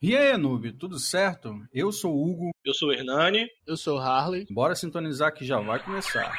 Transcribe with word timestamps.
E 0.00 0.16
aí, 0.16 0.36
noob, 0.36 0.70
tudo 0.74 0.96
certo? 0.96 1.60
Eu 1.74 1.90
sou 1.90 2.14
o 2.14 2.30
Hugo. 2.30 2.50
Eu 2.64 2.72
sou 2.72 2.90
o 2.90 2.92
Hernani. 2.92 3.48
Eu 3.66 3.76
sou 3.76 3.98
o 3.98 4.00
Harley. 4.00 4.46
Bora 4.48 4.76
sintonizar 4.76 5.34
que 5.34 5.44
já 5.44 5.58
vai 5.58 5.82
começar. 5.82 6.32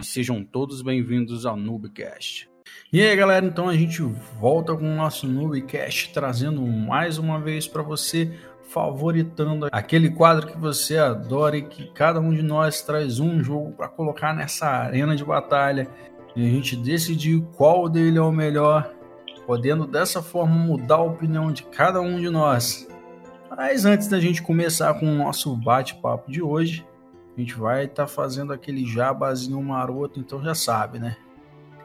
E 0.00 0.04
sejam 0.04 0.44
todos 0.44 0.82
bem-vindos 0.82 1.46
ao 1.46 1.56
Noobcast. 1.56 2.50
E 2.92 3.00
aí, 3.00 3.14
galera, 3.14 3.46
então 3.46 3.68
a 3.68 3.76
gente 3.76 4.02
volta 4.40 4.76
com 4.76 4.92
o 4.92 4.96
nosso 4.96 5.28
Noobcast 5.28 6.12
trazendo 6.12 6.62
mais 6.62 7.16
uma 7.16 7.40
vez 7.40 7.68
para 7.68 7.82
você 7.82 8.36
favoritando 8.68 9.68
aquele 9.70 10.10
quadro 10.10 10.46
que 10.46 10.58
você 10.58 10.98
adora 10.98 11.56
e 11.56 11.62
que 11.62 11.90
cada 11.92 12.20
um 12.20 12.32
de 12.32 12.42
nós 12.42 12.82
traz 12.82 13.20
um 13.20 13.42
jogo 13.42 13.72
para 13.72 13.88
colocar 13.88 14.34
nessa 14.34 14.66
arena 14.66 15.14
de 15.14 15.24
batalha 15.24 15.88
e 16.34 16.46
a 16.46 16.50
gente 16.50 16.76
decidir 16.76 17.42
qual 17.56 17.88
dele 17.88 18.18
é 18.18 18.22
o 18.22 18.32
melhor, 18.32 18.92
podendo 19.46 19.86
dessa 19.86 20.22
forma 20.22 20.54
mudar 20.54 20.96
a 20.96 21.02
opinião 21.02 21.50
de 21.50 21.62
cada 21.62 22.00
um 22.00 22.20
de 22.20 22.28
nós. 22.28 22.86
Mas 23.56 23.86
antes 23.86 24.08
da 24.08 24.20
gente 24.20 24.42
começar 24.42 24.92
com 24.94 25.06
o 25.06 25.14
nosso 25.14 25.56
bate-papo 25.56 26.30
de 26.30 26.42
hoje, 26.42 26.84
a 27.36 27.40
gente 27.40 27.54
vai 27.54 27.84
estar 27.84 28.04
tá 28.04 28.06
fazendo 28.06 28.52
aquele 28.52 28.84
jabazinho 28.84 29.62
maroto, 29.62 30.20
então 30.20 30.42
já 30.42 30.54
sabe, 30.54 30.98
né? 30.98 31.16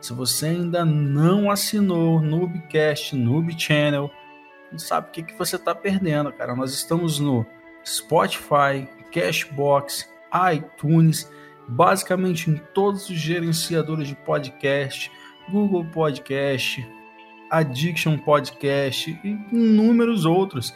Se 0.01 0.13
você 0.13 0.47
ainda 0.47 0.83
não 0.83 1.51
assinou 1.51 2.19
Noobcast, 2.19 3.15
Noob 3.15 3.57
Channel, 3.57 4.09
não 4.71 4.79
sabe 4.79 5.09
o 5.09 5.11
que, 5.11 5.23
que 5.23 5.37
você 5.37 5.57
está 5.57 5.75
perdendo, 5.75 6.31
cara. 6.31 6.55
Nós 6.55 6.73
estamos 6.73 7.19
no 7.19 7.45
Spotify, 7.85 8.87
Cashbox, 9.11 10.09
iTunes, 10.53 11.29
basicamente 11.67 12.49
em 12.49 12.55
todos 12.73 13.09
os 13.09 13.17
gerenciadores 13.17 14.07
de 14.07 14.15
podcast, 14.15 15.11
Google 15.49 15.85
Podcast, 15.85 16.87
Addiction 17.49 18.17
Podcast 18.17 19.19
e 19.23 19.29
inúmeros 19.51 20.25
outros. 20.25 20.73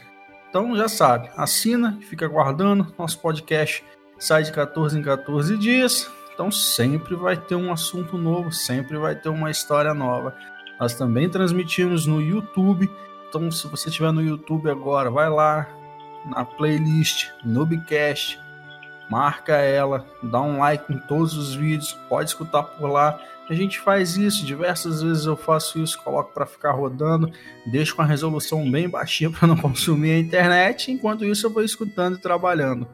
Então 0.50 0.76
já 0.76 0.88
sabe, 0.88 1.30
assina 1.38 1.98
fica 2.02 2.28
guardando. 2.28 2.94
Nosso 2.98 3.20
podcast 3.20 3.84
sai 4.18 4.44
de 4.44 4.52
14 4.52 5.00
em 5.00 5.02
14 5.02 5.58
dias. 5.58 6.10
Então 6.34 6.52
sempre 6.52 7.16
vai 7.16 7.38
ter 7.38 7.56
um 7.56 7.72
assunto 7.72 8.18
novo, 8.18 8.52
sempre 8.52 8.98
vai 8.98 9.16
ter 9.16 9.30
uma 9.30 9.50
história 9.50 9.94
nova. 9.94 10.36
Nós 10.80 10.94
também 10.96 11.30
transmitimos 11.30 12.06
no 12.06 12.22
YouTube 12.22 12.90
então, 13.36 13.52
se 13.52 13.68
você 13.68 13.90
estiver 13.90 14.14
no 14.14 14.22
YouTube 14.22 14.70
agora, 14.70 15.12
vai 15.12 15.30
lá 15.30 15.68
na 16.26 16.46
playlist 16.46 17.28
Noobcast, 17.44 18.40
marca 19.10 19.58
ela, 19.58 20.08
dá 20.24 20.42
um 20.42 20.60
like 20.60 20.92
em 20.92 20.98
todos 21.00 21.34
os 21.34 21.54
vídeos, 21.54 21.92
pode 22.08 22.30
escutar 22.30 22.64
por 22.64 22.90
lá. 22.90 23.20
A 23.50 23.54
gente 23.54 23.78
faz 23.78 24.16
isso, 24.16 24.46
diversas 24.46 25.02
vezes 25.02 25.26
eu 25.26 25.36
faço 25.36 25.78
isso, 25.80 26.02
coloco 26.02 26.34
para 26.34 26.46
ficar 26.46 26.72
rodando, 26.72 27.30
deixo 27.66 27.94
com 27.94 28.04
a 28.04 28.06
resolução 28.06 28.72
bem 28.72 28.88
baixinha 28.88 29.30
para 29.38 29.50
não 29.50 29.58
consumir 29.58 30.12
a 30.12 30.20
internet, 30.20 30.90
enquanto 30.90 31.26
isso 31.26 31.46
eu 31.46 31.52
vou 31.52 31.62
escutando 31.64 32.16
e 32.16 32.22
trabalhando. 32.22 32.88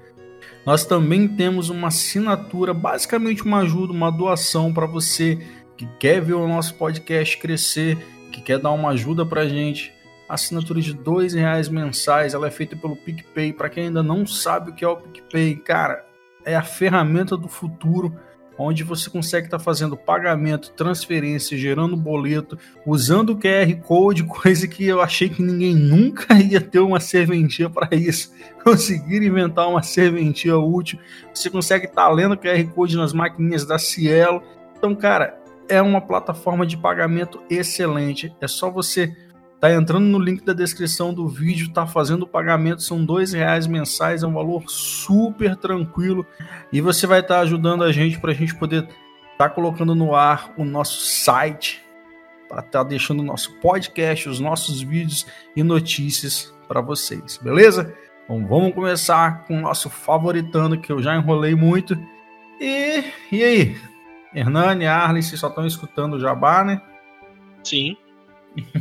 Nós 0.66 0.84
também 0.84 1.28
temos 1.28 1.70
uma 1.70 1.90
assinatura, 1.90 2.74
basicamente 2.74 3.44
uma 3.44 3.60
ajuda, 3.60 3.94
uma 3.94 4.12
doação 4.12 4.74
para 4.74 4.88
você 4.88 5.40
que 5.78 5.88
quer 6.00 6.20
ver 6.20 6.34
o 6.34 6.48
nosso 6.48 6.74
podcast 6.74 7.38
crescer, 7.38 7.96
que 8.32 8.42
quer 8.42 8.58
dar 8.58 8.72
uma 8.72 8.90
ajuda 8.90 9.24
para 9.24 9.42
a 9.42 9.48
gente 9.48 10.01
assinatura 10.34 10.82
de 10.82 10.94
dois 10.94 11.34
reais 11.34 11.68
mensais, 11.68 12.34
ela 12.34 12.48
é 12.48 12.52
feita 12.52 12.76
pelo 12.76 12.96
PicPay. 12.96 13.54
Para 13.54 13.70
quem 13.70 13.86
ainda 13.86 14.02
não 14.02 14.26
sabe 14.26 14.72
o 14.72 14.74
que 14.74 14.86
é 14.86 14.88
o 14.88 14.96
PicPay, 14.96 15.56
cara, 15.58 16.06
é 16.46 16.56
a 16.56 16.64
ferramenta 16.64 17.36
do 17.36 17.48
futuro 17.48 18.16
onde 18.58 18.84
você 18.84 19.10
consegue 19.10 19.48
estar 19.48 19.58
tá 19.58 19.64
fazendo 19.64 19.98
pagamento, 19.98 20.72
transferência, 20.74 21.58
gerando 21.58 21.98
boleto, 21.98 22.58
usando 22.86 23.32
o 23.32 23.38
QR 23.38 23.76
Code, 23.82 24.24
coisa 24.26 24.68
que 24.68 24.86
eu 24.86 25.02
achei 25.02 25.30
que 25.30 25.42
ninguém 25.42 25.74
nunca 25.74 26.34
ia 26.40 26.62
ter 26.62 26.80
uma 26.80 27.00
serventia 27.00 27.70
para 27.70 27.96
isso. 27.96 28.32
Conseguir 28.64 29.24
inventar 29.24 29.68
uma 29.68 29.82
serventia 29.82 30.58
útil. 30.58 31.00
Você 31.34 31.50
consegue 31.50 31.86
estar 31.86 32.04
tá 32.04 32.10
lendo 32.10 32.34
o 32.34 32.38
QR 32.38 32.64
Code 32.74 32.96
nas 32.96 33.12
maquininhas 33.12 33.66
da 33.66 33.80
Cielo. 33.80 34.44
Então, 34.78 34.96
cara, 34.96 35.40
é 35.68 35.82
uma 35.82 36.00
plataforma 36.00 36.66
de 36.66 36.78
pagamento 36.78 37.42
excelente. 37.50 38.32
É 38.40 38.48
só 38.48 38.70
você 38.70 39.16
Tá 39.62 39.72
entrando 39.72 40.08
no 40.08 40.18
link 40.18 40.44
da 40.44 40.54
descrição 40.54 41.14
do 41.14 41.28
vídeo, 41.28 41.72
tá 41.72 41.86
fazendo 41.86 42.24
o 42.24 42.28
pagamento, 42.28 42.82
são 42.82 43.06
dois 43.06 43.32
reais 43.32 43.68
mensais, 43.68 44.24
é 44.24 44.28
um 44.28 44.34
valor 44.34 44.64
super 44.68 45.56
tranquilo 45.56 46.26
e 46.74 46.82
você 46.82 47.06
vai 47.06 47.20
estar 47.20 47.36
tá 47.36 47.42
ajudando 47.42 47.84
a 47.84 47.92
gente 47.92 48.20
para 48.20 48.32
a 48.32 48.34
gente 48.34 48.56
poder 48.56 48.86
estar 48.86 48.98
tá 49.38 49.50
colocando 49.52 49.94
no 49.94 50.16
ar 50.16 50.52
o 50.58 50.66
nosso 50.66 51.02
site, 51.02 51.80
para 52.50 52.62
estar 52.62 52.84
tá 52.84 52.84
deixando 52.84 53.20
o 53.20 53.24
nosso 53.24 53.54
podcast, 53.60 54.28
os 54.28 54.40
nossos 54.40 54.82
vídeos 54.82 55.28
e 55.56 55.62
notícias 55.62 56.52
para 56.68 56.82
vocês, 56.82 57.38
beleza? 57.38 57.94
Então 58.24 58.44
vamos 58.48 58.74
começar 58.74 59.46
com 59.46 59.60
o 59.60 59.62
nosso 59.62 59.92
favoritando 59.92 60.82
que 60.82 60.92
eu 60.92 61.04
já 61.04 61.16
enrolei 61.16 61.54
muito. 61.54 61.96
E, 62.60 63.04
e 63.32 63.44
aí? 63.44 63.78
Hernani, 64.34 64.88
Arlen, 64.88 65.22
vocês 65.22 65.40
só 65.40 65.50
estão 65.50 65.68
escutando 65.68 66.16
o 66.16 66.20
Jabá, 66.20 66.64
né? 66.64 66.82
Sim. 67.64 67.96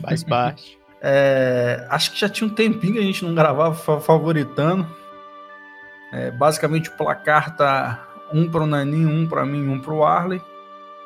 Faz 0.00 0.24
parte. 0.24 0.78
É, 1.02 1.86
acho 1.88 2.12
que 2.12 2.20
já 2.20 2.28
tinha 2.28 2.48
um 2.48 2.52
tempinho 2.52 2.94
que 2.94 2.98
a 2.98 3.02
gente 3.02 3.24
não 3.24 3.34
gravava 3.34 3.74
favoritando. 4.00 4.86
É, 6.12 6.30
basicamente 6.30 6.90
o 6.90 6.92
placar 6.92 7.56
tá 7.56 8.06
um 8.32 8.50
para 8.50 8.62
o 8.62 8.66
Naninho, 8.66 9.08
um 9.08 9.26
para 9.26 9.44
mim, 9.46 9.68
um 9.68 9.80
para 9.80 9.94
o 9.94 10.04
Arley. 10.04 10.40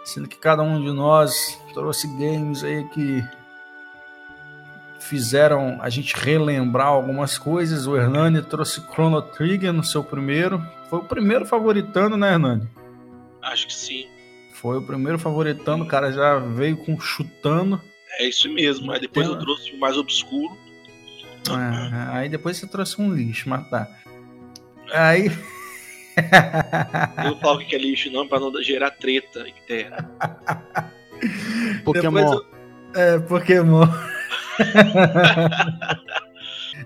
Sendo 0.04 0.28
que 0.28 0.36
cada 0.36 0.62
um 0.62 0.82
de 0.82 0.92
nós 0.92 1.58
trouxe 1.72 2.06
games 2.08 2.62
aí 2.62 2.84
que 2.88 3.24
fizeram 5.00 5.78
a 5.80 5.88
gente 5.88 6.14
relembrar 6.16 6.88
algumas 6.88 7.38
coisas. 7.38 7.86
O 7.86 7.96
Hernani 7.96 8.42
trouxe 8.42 8.80
Chrono 8.92 9.22
Trigger 9.22 9.72
no 9.72 9.84
seu 9.84 10.02
primeiro. 10.02 10.62
Foi 10.88 10.98
o 10.98 11.04
primeiro 11.04 11.46
favoritando, 11.46 12.16
né, 12.16 12.32
Hernani? 12.32 12.68
Acho 13.42 13.66
que 13.66 13.74
sim. 13.74 14.06
Foi 14.54 14.78
o 14.78 14.86
primeiro 14.86 15.18
favoritando, 15.18 15.84
o 15.84 15.86
cara 15.86 16.10
já 16.10 16.38
veio 16.38 16.76
com 16.76 16.98
chutando. 16.98 17.80
É 18.18 18.28
isso 18.28 18.48
mesmo. 18.52 18.92
Aí 18.92 19.00
depois 19.00 19.26
eu 19.26 19.38
trouxe 19.38 19.72
o 19.72 19.78
mais 19.78 19.96
obscuro. 19.96 20.56
É, 21.48 22.16
aí 22.16 22.28
depois 22.28 22.56
você 22.56 22.66
trouxe 22.66 23.00
um 23.00 23.12
lixo, 23.14 23.48
mas 23.48 23.68
tá. 23.68 23.88
Aí. 24.92 25.30
eu 27.18 27.24
não 27.24 27.40
falo 27.40 27.58
que 27.60 27.74
é 27.74 27.78
lixo, 27.78 28.10
não, 28.10 28.26
pra 28.26 28.40
não 28.40 28.52
gerar 28.62 28.90
treta 28.92 29.46
interna. 29.48 30.10
Pokémon. 31.84 32.32
Eu... 32.32 32.46
É, 32.94 33.18
Pokémon. 33.18 33.86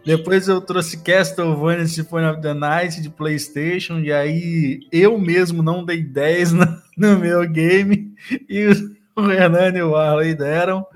Depois 0.05 0.49
eu 0.49 0.61
trouxe 0.61 1.03
Castlevania 1.03 1.87
Symphony 1.87 2.27
of 2.27 2.41
the 2.41 2.55
Night 2.55 3.01
de 3.01 3.11
PlayStation, 3.11 3.99
e 3.99 4.13
aí 4.13 4.81
eu 4.93 5.19
mesmo 5.19 5.63
não 5.63 5.85
dei 5.85 6.03
10 6.03 6.53
no, 6.55 6.83
no 6.97 7.19
meu 7.19 7.47
game, 7.49 8.15
e 8.49 8.67
o 9.17 9.23
Renan 9.23 9.77
e 9.77 9.83
o 9.83 9.97
Arley 9.97 10.35
deram. 10.35 10.87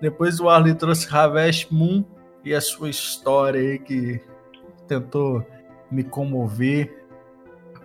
Depois 0.00 0.40
o 0.40 0.48
Arley 0.48 0.74
trouxe 0.74 1.08
Harvest 1.14 1.72
Moon 1.72 2.04
e 2.44 2.54
a 2.54 2.60
sua 2.60 2.90
história 2.90 3.60
aí 3.60 3.78
que 3.78 4.20
tentou 4.86 5.44
me 5.90 6.02
comover. 6.02 7.04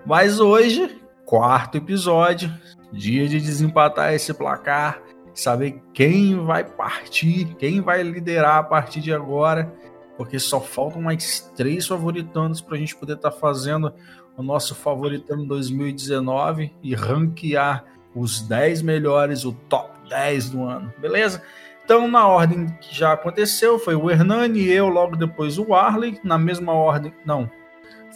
Mas 0.06 0.40
hoje, 0.40 1.02
quarto 1.26 1.78
episódio, 1.78 2.52
dia 2.92 3.28
de 3.28 3.40
desempatar 3.40 4.14
esse 4.14 4.34
placar, 4.34 5.02
saber 5.34 5.82
quem 5.94 6.44
vai 6.44 6.64
partir, 6.64 7.56
quem 7.56 7.82
vai 7.82 8.04
liderar 8.04 8.58
a 8.58 8.64
partir 8.64 9.00
de 9.00 9.14
agora, 9.14 9.72
porque 10.18 10.40
só 10.40 10.60
faltam 10.60 11.02
mais 11.02 11.52
três 11.56 11.88
favoritanos 11.88 12.60
para 12.62 12.76
a 12.76 12.80
gente 12.80 12.96
poder 12.96 13.14
estar 13.14 13.32
tá 13.32 13.38
fazendo 13.38 13.94
o 14.36 14.44
nosso 14.44 14.76
favoritano 14.76 15.46
2019 15.46 16.74
e 16.82 16.96
ranquear 16.96 17.86
os 18.16 18.42
10 18.42 18.82
melhores, 18.82 19.46
o 19.46 19.54
top 19.54 19.98
10 20.10 20.50
do 20.50 20.64
ano, 20.64 20.94
beleza? 20.98 21.44
Então, 21.90 22.08
na 22.08 22.28
ordem 22.28 22.68
que 22.80 22.96
já 22.96 23.14
aconteceu, 23.14 23.80
foi 23.80 23.96
o 23.96 24.12
Hernani 24.12 24.64
eu, 24.68 24.90
logo 24.90 25.16
depois 25.16 25.58
o 25.58 25.74
Arley, 25.74 26.20
na 26.24 26.38
mesma 26.38 26.72
ordem, 26.72 27.12
não, 27.26 27.50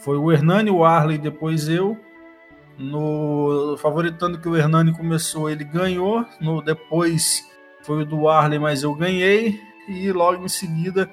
foi 0.04 0.16
o 0.16 0.32
Hernani, 0.32 0.70
o 0.70 0.86
Arley, 0.86 1.18
depois 1.18 1.68
eu. 1.68 1.98
No 2.78 3.76
favoritando 3.80 4.38
que 4.38 4.48
o 4.48 4.56
Hernani 4.56 4.94
começou, 4.94 5.50
ele 5.50 5.64
ganhou. 5.64 6.24
No 6.40 6.62
depois 6.62 7.44
foi 7.82 8.04
o 8.04 8.06
do 8.06 8.30
Arley, 8.30 8.60
mas 8.60 8.84
eu 8.84 8.94
ganhei. 8.94 9.60
E 9.90 10.12
logo 10.12 10.46
em 10.46 10.50
seguida 10.50 11.10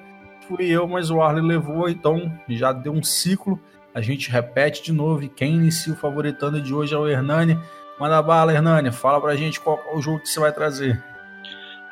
fui 0.47 0.67
eu, 0.67 0.87
mas 0.87 1.09
o 1.09 1.19
Arley 1.19 1.43
levou. 1.43 1.89
Então 1.89 2.31
já 2.47 2.71
deu 2.71 2.93
um 2.93 3.01
ciclo. 3.01 3.59
A 3.91 4.01
gente 4.01 4.29
repete 4.29 4.83
de 4.83 4.91
novo. 4.91 5.23
E 5.23 5.29
quem 5.29 5.55
inicia 5.55 5.93
o 5.93 5.97
favoritando 5.97 6.61
de 6.61 6.75
hoje 6.75 6.93
é 6.93 6.97
o 6.97 7.07
Hernani. 7.07 7.59
Manda 7.99 8.21
bala, 8.21 8.53
Hernani. 8.53 8.91
Fala 8.91 9.19
pra 9.19 9.35
gente 9.35 9.59
qual 9.59 9.79
o 9.95 9.99
jogo 10.01 10.19
que 10.19 10.29
você 10.29 10.39
vai 10.39 10.51
trazer. 10.51 11.10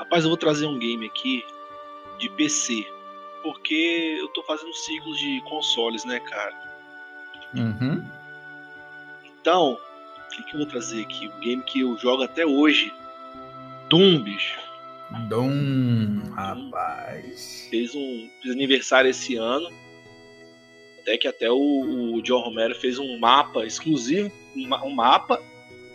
Rapaz, 0.09 0.23
eu 0.23 0.31
vou 0.31 0.37
trazer 0.37 0.65
um 0.65 0.79
game 0.79 1.05
aqui 1.05 1.45
de 2.17 2.27
PC. 2.31 2.83
Porque 3.43 4.17
eu 4.19 4.27
tô 4.29 4.41
fazendo 4.41 4.73
ciclos 4.73 5.19
de 5.19 5.39
consoles, 5.41 6.03
né, 6.03 6.19
cara? 6.19 6.53
Uhum. 7.53 8.03
Então, 9.39 9.73
o 9.73 10.29
que, 10.29 10.43
que 10.45 10.55
eu 10.55 10.61
vou 10.61 10.67
trazer 10.67 11.03
aqui? 11.03 11.27
Um 11.27 11.39
game 11.39 11.61
que 11.61 11.81
eu 11.81 11.95
jogo 11.95 12.23
até 12.23 12.43
hoje. 12.43 12.91
Doom, 13.87 14.23
bicho. 14.23 14.59
Doom, 15.27 16.23
rapaz. 16.33 17.67
Fez 17.69 17.93
um 17.93 18.29
fez 18.41 18.55
aniversário 18.55 19.11
esse 19.11 19.35
ano. 19.35 19.69
Até 21.01 21.19
que 21.19 21.27
até 21.27 21.51
o, 21.51 22.15
o 22.15 22.21
John 22.23 22.41
Romero 22.41 22.73
fez 22.73 22.97
um 22.97 23.19
mapa 23.19 23.63
exclusivo, 23.63 24.31
um, 24.55 24.87
um 24.87 24.95
mapa 24.95 25.39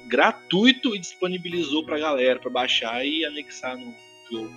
gratuito 0.06 0.94
e 0.94 1.00
disponibilizou 1.00 1.84
pra 1.84 1.98
galera 1.98 2.38
pra 2.38 2.50
baixar 2.50 3.04
e 3.04 3.24
anexar 3.24 3.76
no 3.76 3.92
jogo. 4.30 4.50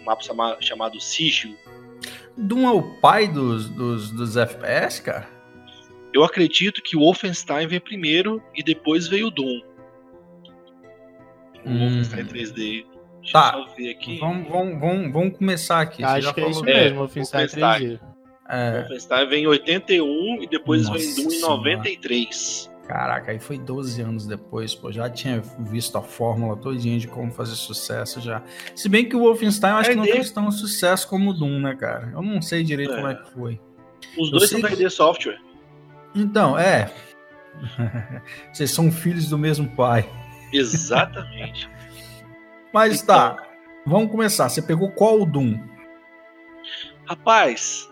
Um 0.00 0.04
mapa 0.04 0.22
chama- 0.22 0.56
chamado 0.60 1.00
Sigil. 1.00 1.56
Doom 2.36 2.68
é 2.68 2.72
o 2.72 2.82
pai 3.00 3.28
dos, 3.28 3.68
dos, 3.70 4.10
dos 4.10 4.36
FPS, 4.36 5.00
cara? 5.02 5.28
Eu 6.12 6.22
acredito 6.24 6.82
que 6.82 6.96
o 6.96 7.00
Wolfenstein 7.00 7.66
veio 7.66 7.80
primeiro 7.80 8.42
e 8.54 8.62
depois 8.62 9.08
veio 9.08 9.28
o 9.28 9.30
Doom. 9.30 9.60
O 11.64 11.68
Hum. 11.70 11.78
Wolfenstein 11.78 12.24
3D. 12.26 12.86
Deixa 13.22 13.32
Tá. 13.32 13.56
eu 13.58 13.74
ver 13.74 13.90
aqui. 13.90 14.18
Vamos, 14.18 14.48
vamos, 14.48 14.80
vamos, 14.80 15.12
vamos 15.12 15.38
começar 15.38 15.80
aqui. 15.80 15.98
Você 16.02 16.04
Acho 16.04 16.20
já 16.22 16.34
que 16.34 16.40
é 16.42 16.50
isso 16.50 16.60
falou- 16.60 16.74
É, 16.74 16.84
mesmo, 16.84 16.98
Wolfenstein 16.98 17.40
Wolfenstein. 17.46 17.80
3D. 17.88 18.00
O 18.04 18.52
É, 18.52 18.80
Wolfenstein 18.80 19.28
vem 19.28 19.44
em 19.44 19.46
81 19.46 20.42
e 20.42 20.46
depois 20.46 20.86
Nossa 20.86 20.98
vem 20.98 21.14
Doom 21.14 21.26
em 21.26 21.30
Senhora. 21.30 21.56
93. 21.56 22.70
Caraca, 22.94 23.32
aí 23.32 23.40
foi 23.40 23.58
12 23.58 24.00
anos 24.02 24.24
depois, 24.24 24.72
pô. 24.72 24.92
Já 24.92 25.10
tinha 25.10 25.42
visto 25.58 25.98
a 25.98 26.02
fórmula 26.02 26.56
todinha 26.56 26.96
de 26.96 27.08
como 27.08 27.32
fazer 27.32 27.56
sucesso 27.56 28.20
já. 28.20 28.40
Se 28.76 28.88
bem 28.88 29.08
que 29.08 29.16
o 29.16 29.20
Wolfenstein 29.20 29.72
eu 29.72 29.76
acho 29.78 29.90
que 29.90 29.96
não 29.96 30.04
fez 30.04 30.30
tão 30.30 30.48
sucesso 30.52 31.08
como 31.08 31.30
o 31.30 31.32
Doom, 31.34 31.58
né, 31.58 31.74
cara? 31.74 32.10
Eu 32.14 32.22
não 32.22 32.40
sei 32.40 32.62
direito 32.62 32.92
É. 32.92 32.96
como 32.96 33.08
é 33.08 33.14
que 33.16 33.30
foi. 33.32 33.60
Os 34.16 34.30
dois 34.30 34.48
são 34.48 34.60
da 34.60 34.68
que- 34.68 34.74
ID 34.80 34.88
Software. 34.90 35.40
Então, 36.14 36.56
é. 36.56 36.88
Vocês 38.52 38.70
são 38.70 38.92
filhos 38.92 39.28
do 39.28 39.36
mesmo 39.36 39.68
pai. 39.74 40.08
Exatamente. 40.52 41.68
Mas 42.72 43.02
Então. 43.02 43.16
tá, 43.16 43.42
vamos 43.84 44.08
começar. 44.10 44.48
Você 44.48 44.62
pegou 44.62 44.92
qual 44.92 45.26
Doom? 45.26 45.58
Rapaz, 47.06 47.88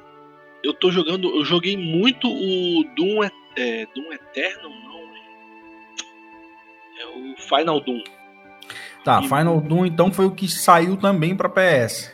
eu 0.62 0.72
tô 0.72 0.90
jogando. 0.92 1.28
Eu 1.38 1.44
joguei 1.44 1.76
muito 1.76 2.28
o 2.28 2.84
Doom, 2.96 3.28
é, 3.56 3.86
Doom 3.94 4.12
Eternal, 4.12 4.70
não. 4.70 5.00
É, 6.96 7.02
é 7.02 7.06
o 7.06 7.36
Final 7.36 7.80
Doom. 7.80 8.02
Tá, 9.04 9.20
E- 9.20 9.28
Final 9.28 9.60
Doom 9.60 9.86
então 9.86 10.12
foi 10.12 10.26
o 10.26 10.30
que 10.30 10.48
saiu 10.48 10.96
também 10.96 11.36
pra 11.36 11.48
PS. 11.48 12.12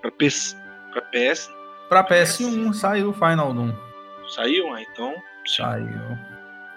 Pra 0.00 0.10
PS. 0.10 0.56
Pra 0.92 1.02
PS. 1.02 1.50
Pra 1.88 2.04
PS1 2.04 2.72
saiu 2.74 3.10
o 3.10 3.14
Final 3.14 3.54
Doom. 3.54 3.72
Saiu? 4.28 4.72
Ah, 4.74 4.82
então. 4.82 5.14
Saiu. 5.46 5.88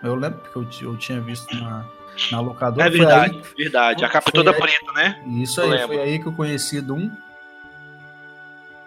Eu 0.02 0.16
lembro 0.16 0.40
porque 0.40 0.84
eu, 0.86 0.90
eu 0.92 0.98
tinha 0.98 1.20
visto 1.20 1.54
na, 1.58 1.86
na 2.32 2.40
locadora. 2.40 2.88
É 2.88 2.90
verdade, 2.90 3.36
aí- 3.38 3.44
verdade. 3.58 4.06
A 4.06 4.10
capa 4.10 4.32
toda 4.32 4.52
aí- 4.52 4.58
preta, 4.60 4.92
né? 4.94 5.22
isso 5.42 5.60
Eu 5.60 5.66
aí, 5.66 5.72
lembro. 5.72 5.88
foi 5.88 6.00
aí 6.02 6.20
que 6.20 6.26
eu 6.28 6.34
conheci 6.34 6.80
Doom. 6.82 7.12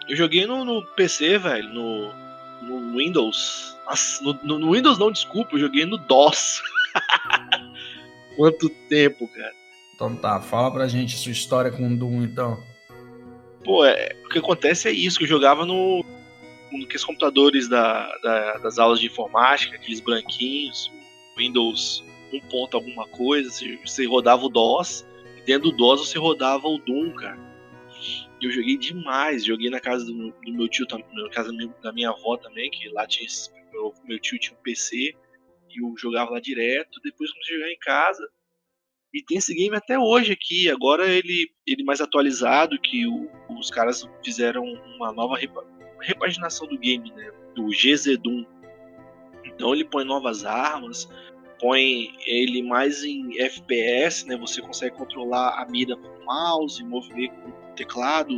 Eu 0.07 0.15
joguei 0.15 0.45
no, 0.47 0.65
no 0.65 0.83
PC, 0.95 1.37
velho, 1.37 1.69
no, 1.69 2.11
no 2.63 2.97
Windows. 2.97 3.74
Nossa, 3.85 4.23
no, 4.23 4.33
no- 4.59 4.71
Windows 4.71 4.97
não, 4.97 5.11
desculpa, 5.11 5.55
eu 5.55 5.59
joguei 5.59 5.85
no 5.85 5.97
DOS. 5.97 6.61
Quanto 8.35 8.69
tempo, 8.89 9.27
cara. 9.27 9.53
Então 9.93 10.15
tá, 10.15 10.41
fala 10.41 10.71
pra 10.71 10.87
gente 10.87 11.15
sua 11.15 11.31
história 11.31 11.71
com 11.71 11.95
Doom 11.95 12.23
então. 12.23 12.61
Pô, 13.63 13.85
é, 13.85 14.15
o 14.25 14.29
que 14.29 14.39
acontece 14.39 14.87
é 14.89 14.91
isso, 14.91 15.17
que 15.17 15.23
eu 15.23 15.29
jogava 15.29 15.65
no. 15.65 16.03
Naqueles 16.71 17.05
computadores 17.05 17.69
da, 17.69 18.05
da- 18.21 18.57
das 18.57 18.77
aulas 18.77 18.99
de 18.99 19.05
informática, 19.05 19.75
aqueles 19.77 20.01
branquinhos, 20.01 20.91
Windows 21.37 22.03
1 22.33 22.39
ponto 22.49 22.75
alguma 22.75 23.07
coisa, 23.07 23.49
você, 23.49 23.77
você 23.85 24.05
rodava 24.05 24.45
o 24.45 24.49
DOS, 24.49 25.05
e 25.37 25.41
dentro 25.43 25.69
do 25.71 25.77
DOS 25.77 26.01
você 26.09 26.17
rodava 26.19 26.67
o 26.67 26.77
Doom, 26.79 27.11
cara. 27.11 27.39
E 28.41 28.45
eu 28.45 28.51
joguei 28.51 28.77
demais, 28.77 29.45
joguei 29.45 29.69
na 29.69 29.79
casa 29.79 30.03
do, 30.05 30.13
meu- 30.13 30.33
do 30.43 30.51
meu 30.53 30.67
tio 30.67 30.85
na 31.13 31.29
casa 31.29 31.53
da 31.81 31.93
minha- 31.93 32.09
avó 32.09 32.35
também, 32.35 32.69
que 32.69 32.89
lá 32.89 33.07
tinha 33.07 33.25
esse, 33.25 33.49
meu, 33.75 33.93
meu 34.05 34.19
tio 34.19 34.39
tinha 34.39 34.57
um 34.57 34.61
PC, 34.61 34.95
e 35.69 35.81
eu 35.83 35.93
jogava 35.97 36.31
lá 36.31 36.39
direto, 36.39 36.99
depois 37.03 37.31
comecei 37.31 37.55
a 37.55 37.59
jogar 37.59 37.71
em 37.71 37.79
casa. 37.79 38.29
E 39.13 39.23
tem 39.23 39.37
esse 39.37 39.53
game 39.53 39.75
até 39.75 39.97
hoje 39.97 40.33
aqui. 40.33 40.69
Agora 40.69 41.07
ele, 41.07 41.49
ele 41.65 41.83
mais 41.83 42.01
atualizado, 42.01 42.79
que 42.79 43.05
o- 43.07 43.29
os 43.57 43.69
caras 43.69 44.07
fizeram 44.23 44.63
uma 44.63 45.11
nova 45.11 45.37
repa- 45.37 45.65
repaginação 46.01 46.67
do 46.67 46.77
game, 46.77 47.11
né? 47.11 47.31
Do 47.55 47.67
GZ 47.69 48.17
Doom. 48.17 48.45
Então 49.45 49.73
ele 49.73 49.85
põe 49.85 50.03
novas 50.03 50.43
armas, 50.43 51.07
põe 51.59 52.13
ele 52.25 52.61
mais 52.61 53.03
em 53.03 53.39
FPS, 53.39 54.27
né? 54.27 54.35
Você 54.37 54.61
consegue 54.61 54.95
controlar 54.97 55.61
a 55.61 55.65
mira 55.65 55.95
com 55.95 56.07
o 56.07 56.25
mouse, 56.25 56.83
mover 56.83 57.29
com 57.29 57.49
o 57.49 57.75
teclado, 57.75 58.33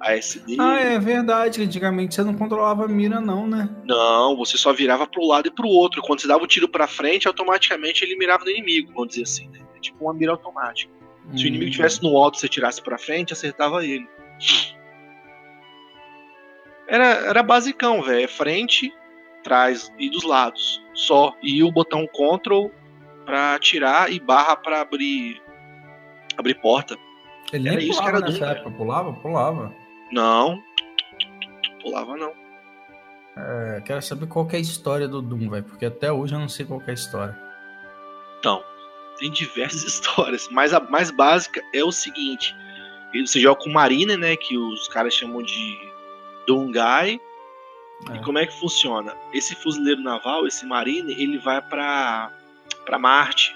WASD. 0.00 0.56
Ah, 0.58 0.80
é 0.80 0.98
verdade. 0.98 1.62
Antigamente 1.62 2.14
você 2.14 2.22
não 2.24 2.34
controlava 2.34 2.84
a 2.84 2.88
mira, 2.88 3.20
não, 3.20 3.46
né? 3.46 3.68
Não, 3.84 4.36
você 4.36 4.56
só 4.56 4.72
virava 4.72 5.06
pro 5.06 5.26
lado 5.26 5.48
e 5.48 5.50
pro 5.50 5.68
outro. 5.68 6.00
Quando 6.02 6.20
você 6.20 6.26
dava 6.28 6.42
o 6.42 6.46
tiro 6.46 6.68
pra 6.68 6.86
frente, 6.86 7.28
automaticamente 7.28 8.04
ele 8.04 8.16
mirava 8.16 8.44
no 8.44 8.50
inimigo, 8.50 8.92
vamos 8.94 9.10
dizer 9.10 9.22
assim, 9.24 9.48
né? 9.48 9.60
É 9.76 9.80
tipo 9.80 10.02
uma 10.04 10.14
mira 10.14 10.32
automática. 10.32 10.92
Se 11.36 11.44
o 11.44 11.46
inimigo 11.46 11.66
Hum. 11.66 11.68
estivesse 11.68 12.02
no 12.02 12.16
alto 12.16 12.36
e 12.38 12.40
você 12.40 12.48
tirasse 12.48 12.82
pra 12.82 12.98
frente, 12.98 13.32
acertava 13.32 13.84
ele. 13.84 14.08
Era, 16.88 17.04
era 17.28 17.42
basicão, 17.42 18.02
velho. 18.02 18.24
É 18.24 18.28
frente, 18.28 18.92
trás 19.44 19.92
e 19.98 20.10
dos 20.10 20.24
lados. 20.24 20.82
Só. 20.94 21.34
E 21.42 21.62
o 21.62 21.70
botão 21.70 22.06
Ctrl 22.08 22.66
pra 23.24 23.54
atirar 23.54 24.10
e 24.12 24.18
barra 24.18 24.56
pra 24.56 24.80
abrir. 24.80 25.40
abrir 26.36 26.54
porta. 26.60 26.96
Ele 27.52 27.68
era 27.68 27.78
nem 27.78 27.88
isso 27.88 27.98
que 28.00 28.06
pulava 28.06 28.18
era 28.18 28.26
nessa 28.26 28.38
Doom, 28.46 28.50
época. 28.52 28.70
Pulava? 28.76 29.12
Pulava. 29.14 29.74
Não. 30.12 30.62
Pulava 31.82 32.16
não. 32.16 32.32
É, 33.36 33.80
quero 33.84 34.02
saber 34.02 34.26
qual 34.26 34.46
que 34.46 34.56
é 34.56 34.58
a 34.58 34.62
história 34.62 35.08
do 35.08 35.22
Doom, 35.22 35.48
velho. 35.48 35.64
Porque 35.64 35.86
até 35.86 36.12
hoje 36.12 36.34
eu 36.34 36.38
não 36.38 36.48
sei 36.48 36.66
qual 36.66 36.80
que 36.80 36.88
é 36.88 36.90
a 36.90 36.94
história. 36.94 37.38
Então, 38.38 38.62
tem 39.18 39.30
diversas 39.30 39.82
histórias, 39.84 40.48
mas 40.50 40.72
a 40.74 40.80
mais 40.80 41.10
básica 41.10 41.62
é 41.74 41.82
o 41.84 41.92
seguinte: 41.92 42.54
você 43.26 43.40
joga 43.40 43.60
com 43.62 43.70
Marine, 43.70 44.16
né? 44.16 44.36
Que 44.36 44.56
os 44.58 44.88
caras 44.88 45.14
chamam 45.14 45.42
de 45.42 45.78
Dungai. 46.46 47.20
É. 48.10 48.16
E 48.16 48.20
como 48.22 48.38
é 48.38 48.46
que 48.46 48.58
funciona? 48.58 49.14
Esse 49.32 49.54
fuzileiro 49.54 50.00
naval, 50.02 50.46
esse 50.46 50.64
Marine, 50.66 51.12
ele 51.12 51.38
vai 51.38 51.60
pra, 51.60 52.32
pra 52.86 52.98
Marte. 52.98 53.54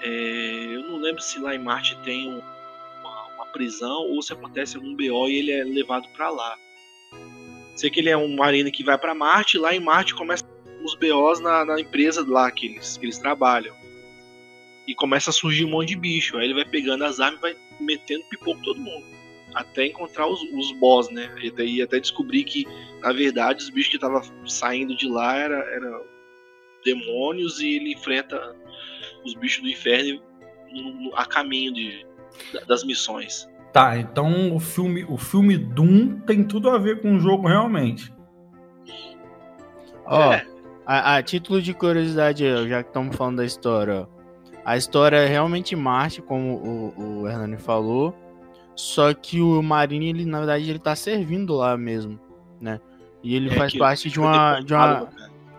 É, 0.00 0.08
eu 0.76 0.82
não 0.84 0.98
lembro 0.98 1.20
se 1.22 1.38
lá 1.40 1.54
em 1.54 1.58
Marte 1.58 1.96
tem 2.04 2.32
um- 2.32 2.42
prisão 3.54 4.10
ou 4.10 4.20
se 4.20 4.32
acontece 4.32 4.76
algum 4.76 4.94
BO 4.96 5.28
e 5.28 5.38
ele 5.38 5.52
é 5.52 5.62
levado 5.64 6.08
pra 6.08 6.28
lá. 6.28 6.56
Sei 7.76 7.88
que 7.88 8.00
ele 8.00 8.10
é 8.10 8.16
um 8.16 8.34
Marine 8.36 8.70
que 8.72 8.82
vai 8.84 8.98
pra 8.98 9.14
Marte, 9.14 9.56
lá 9.58 9.72
em 9.74 9.80
Marte 9.80 10.14
começa 10.14 10.44
os 10.84 10.94
BOs 10.96 11.40
na, 11.40 11.64
na 11.64 11.80
empresa 11.80 12.24
lá 12.28 12.50
que 12.50 12.66
eles, 12.66 12.96
que 12.98 13.06
eles 13.06 13.18
trabalham. 13.18 13.74
E 14.86 14.94
começa 14.94 15.30
a 15.30 15.32
surgir 15.32 15.64
um 15.64 15.70
monte 15.70 15.88
de 15.90 15.96
bicho. 15.96 16.36
Aí 16.36 16.44
ele 16.44 16.54
vai 16.54 16.64
pegando 16.64 17.04
as 17.04 17.20
armas 17.20 17.38
e 17.38 17.42
vai 17.42 17.56
metendo 17.80 18.24
pipoco 18.28 18.60
todo 18.62 18.78
mundo. 18.80 19.06
Até 19.54 19.86
encontrar 19.86 20.26
os, 20.26 20.40
os 20.52 20.72
boss, 20.78 21.08
né? 21.10 21.32
E 21.42 21.50
daí 21.50 21.80
até 21.80 21.98
descobrir 22.00 22.44
que, 22.44 22.66
na 23.00 23.12
verdade, 23.12 23.62
os 23.62 23.70
bichos 23.70 23.90
que 23.90 23.96
estavam 23.96 24.20
saindo 24.46 24.94
de 24.96 25.08
lá 25.08 25.36
eram 25.36 25.56
era 25.56 26.02
demônios 26.84 27.60
e 27.60 27.76
ele 27.76 27.92
enfrenta 27.92 28.54
os 29.24 29.32
bichos 29.34 29.62
do 29.62 29.68
inferno 29.70 30.20
no- 30.70 30.92
no- 30.92 31.16
a 31.16 31.24
caminho 31.24 31.72
de, 31.72 32.04
das 32.66 32.84
missões. 32.84 33.48
Tá, 33.72 33.98
então 33.98 34.54
o 34.54 34.60
filme, 34.60 35.04
o 35.08 35.16
filme 35.16 35.56
Doom 35.58 36.20
tem 36.20 36.44
tudo 36.44 36.70
a 36.70 36.78
ver 36.78 37.00
com 37.02 37.16
o 37.16 37.20
jogo 37.20 37.48
realmente. 37.48 38.12
Ó, 40.06 40.32
É. 40.32 40.46
a, 40.86 41.16
a 41.16 41.22
título 41.22 41.60
de 41.60 41.74
curiosidade, 41.74 42.44
já 42.68 42.82
que 42.82 42.88
estamos 42.90 43.16
falando 43.16 43.38
da 43.38 43.44
história, 43.44 44.02
ó, 44.02 44.06
a 44.64 44.76
história 44.76 45.16
é 45.16 45.26
realmente 45.26 45.74
Marte, 45.76 46.22
como 46.22 46.54
o, 46.96 47.20
o 47.22 47.28
Hernani 47.28 47.56
falou, 47.56 48.14
só 48.76 49.12
que 49.12 49.40
o 49.40 49.62
Marini, 49.62 50.08
ele, 50.10 50.24
na 50.24 50.38
verdade, 50.38 50.68
ele 50.70 50.78
tá 50.78 50.94
servindo 50.96 51.54
lá 51.54 51.76
mesmo, 51.76 52.18
né? 52.60 52.80
E 53.22 53.34
ele 53.34 53.50
É 53.50 53.56
faz 53.56 53.72
que 53.72 53.78
parte 53.78 54.10
de 54.10 54.20
uma, 54.20 54.60
de 54.60 54.74
uma. 54.74 55.08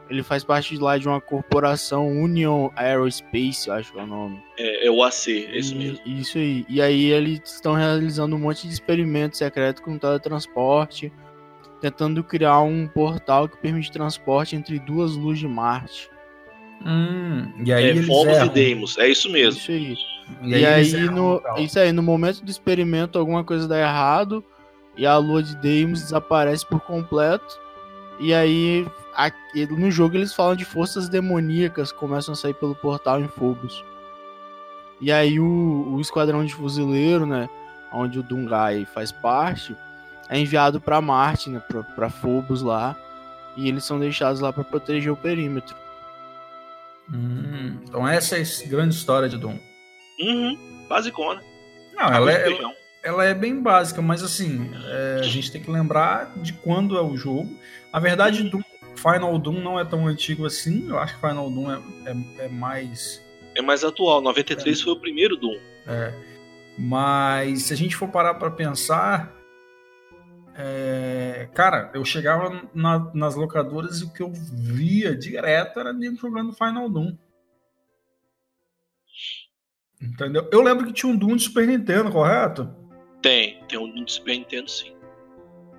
Ele 0.09 0.21
faz 0.23 0.43
parte 0.43 0.77
lá 0.77 0.97
de 0.97 1.07
uma 1.07 1.19
corporação 1.19 2.07
Union 2.07 2.69
Aerospace, 2.75 3.69
acho 3.71 3.91
que 3.91 3.99
é 3.99 4.03
o 4.03 4.07
nome. 4.07 4.41
É, 4.57 4.87
é 4.87 4.91
o 4.91 5.01
AC, 5.03 5.47
é 5.51 5.57
isso 5.57 5.73
E- 5.73 5.77
mesmo. 5.77 5.99
Isso 6.05 6.37
aí. 6.37 6.65
E 6.69 6.81
aí 6.81 7.11
eles 7.11 7.41
estão 7.45 7.73
realizando 7.73 8.35
um 8.35 8.39
monte 8.39 8.67
de 8.67 8.73
experimentos 8.73 9.37
secretos 9.39 9.81
com 9.83 9.97
teletransporte, 9.97 11.11
tentando 11.81 12.23
criar 12.23 12.61
um 12.61 12.87
portal 12.87 13.47
que 13.49 13.57
permite 13.57 13.91
transporte 13.91 14.55
entre 14.55 14.79
duas 14.79 15.15
luzes 15.15 15.39
de 15.39 15.47
Marte. 15.47 16.09
Hum, 16.85 17.51
e 17.65 17.73
aí 17.73 17.85
É 17.85 17.89
eles 17.89 18.05
Fomos 18.05 18.25
e 18.33 18.35
erram. 18.35 18.47
Deimos, 18.53 18.97
é 18.97 19.07
isso 19.07 19.29
mesmo. 19.31 19.59
Isso 19.59 19.71
aí. 19.71 19.95
E 20.43 20.49
E, 20.49 20.55
aí, 20.55 20.65
aí, 20.65 20.93
erram 20.93 21.13
no, 21.15 21.39
tal. 21.39 21.59
isso 21.59 21.79
aí, 21.79 21.91
no 21.91 22.03
momento 22.03 22.43
do 22.43 22.51
experimento, 22.51 23.17
alguma 23.17 23.43
coisa 23.43 23.67
dá 23.67 23.79
errado 23.79 24.43
e 24.97 25.05
a 25.05 25.17
lua 25.17 25.41
de 25.41 25.55
Deimos 25.57 26.01
desaparece 26.01 26.65
por 26.65 26.79
completo. 26.81 27.59
E 28.19 28.33
aí, 28.33 28.87
a- 29.15 29.31
e 29.53 29.65
no 29.65 29.91
jogo 29.91 30.15
eles 30.15 30.33
falam 30.33 30.55
de 30.55 30.63
forças 30.65 31.09
demoníacas 31.09 31.91
que 31.91 31.97
começam 31.97 32.33
a 32.33 32.35
sair 32.37 32.53
pelo 32.53 32.75
portal 32.75 33.19
em 33.19 33.27
Phobos. 33.27 33.83
E 35.01 35.11
aí 35.11 35.39
o, 35.39 35.93
o 35.95 35.99
esquadrão 36.01 36.45
de 36.45 36.53
fuzileiro, 36.53 37.25
né, 37.25 37.49
onde 37.91 38.17
o 38.19 38.23
Dungai 38.23 38.85
faz 38.85 39.11
parte, 39.11 39.75
é 40.29 40.39
enviado 40.39 40.79
pra 40.79 41.01
Marte, 41.01 41.49
né, 41.49 41.59
pra, 41.59 41.83
pra 41.83 42.09
Phobos 42.09 42.61
lá, 42.61 42.95
e 43.57 43.67
eles 43.67 43.83
são 43.83 43.99
deixados 43.99 44.39
lá 44.39 44.53
pra 44.53 44.63
proteger 44.63 45.11
o 45.11 45.17
perímetro. 45.17 45.75
Hum, 47.13 47.77
então 47.83 48.07
essa 48.07 48.37
é 48.37 48.41
a 48.41 48.67
grande 48.69 48.95
história 48.95 49.29
de 49.29 49.37
Doom. 49.37 49.59
Uhum, 50.19 50.85
basicona. 50.89 51.41
Não, 51.93 52.07
ela 52.07 52.31
é, 52.31 52.43
Feijão. 52.45 52.73
Ela 53.05 53.23
é 53.23 53.33
bem 53.33 53.61
básica, 53.61 54.01
mas 54.01 54.21
assim, 54.23 54.69
é, 54.85 55.19
a 55.19 55.23
gente 55.23 55.51
tem 55.51 55.61
que 55.61 55.69
lembrar 55.71 56.33
de 56.37 56.51
quando 56.53 56.97
é 56.97 57.01
o 57.01 57.15
jogo. 57.15 57.57
Na 57.93 57.99
verdade, 57.99 58.43
Doom, 58.49 58.61
Final 58.95 59.37
Doom 59.39 59.61
não 59.61 59.79
é 59.79 59.85
tão 59.85 60.07
antigo 60.07 60.45
assim. 60.45 60.89
Eu 60.89 60.97
acho 60.99 61.13
que 61.15 61.21
Final 61.21 61.49
Doom 61.49 61.71
é, 61.71 61.81
é- 62.05 62.45
é 62.45 62.47
mais. 62.49 63.21
É 63.55 63.61
mais 63.61 63.83
atual. 63.83 64.21
93 64.21 64.81
foi 64.81 64.93
o 64.93 64.99
primeiro 64.99 65.37
Doom. 65.37 65.57
é, 65.87 66.13
mas 66.77 67.63
se 67.63 67.73
a 67.73 67.77
gente 67.77 67.95
for 67.95 68.09
parar 68.09 68.33
pra 68.33 68.51
pensar. 68.51 69.31
é, 70.57 71.47
cara, 71.53 71.91
eu 71.93 72.03
chegava 72.05 72.61
na- 72.73 73.11
nas 73.13 73.35
locadoras 73.35 73.99
e 73.99 74.05
o 74.05 74.09
que 74.13 74.23
eu 74.23 74.31
via 74.33 75.13
direto 75.15 75.79
era 75.79 75.91
nego 75.93 76.15
jogando 76.17 76.53
Final 76.53 76.89
Doom. 76.89 77.15
Entendeu? 80.01 80.47
Eu 80.51 80.61
lembro 80.61 80.85
que 80.85 80.93
tinha 80.93 81.11
um 81.11 81.15
Doom 81.17 81.35
de 81.35 81.43
Super 81.43 81.67
Nintendo, 81.67 82.11
correto? 82.11 82.69
Tem, 83.25 83.59
tem 83.67 83.79
um 83.79 84.03
de 84.05 84.11
Super 84.11 84.37
Nintendo 84.37 84.69
sim. 84.69 84.93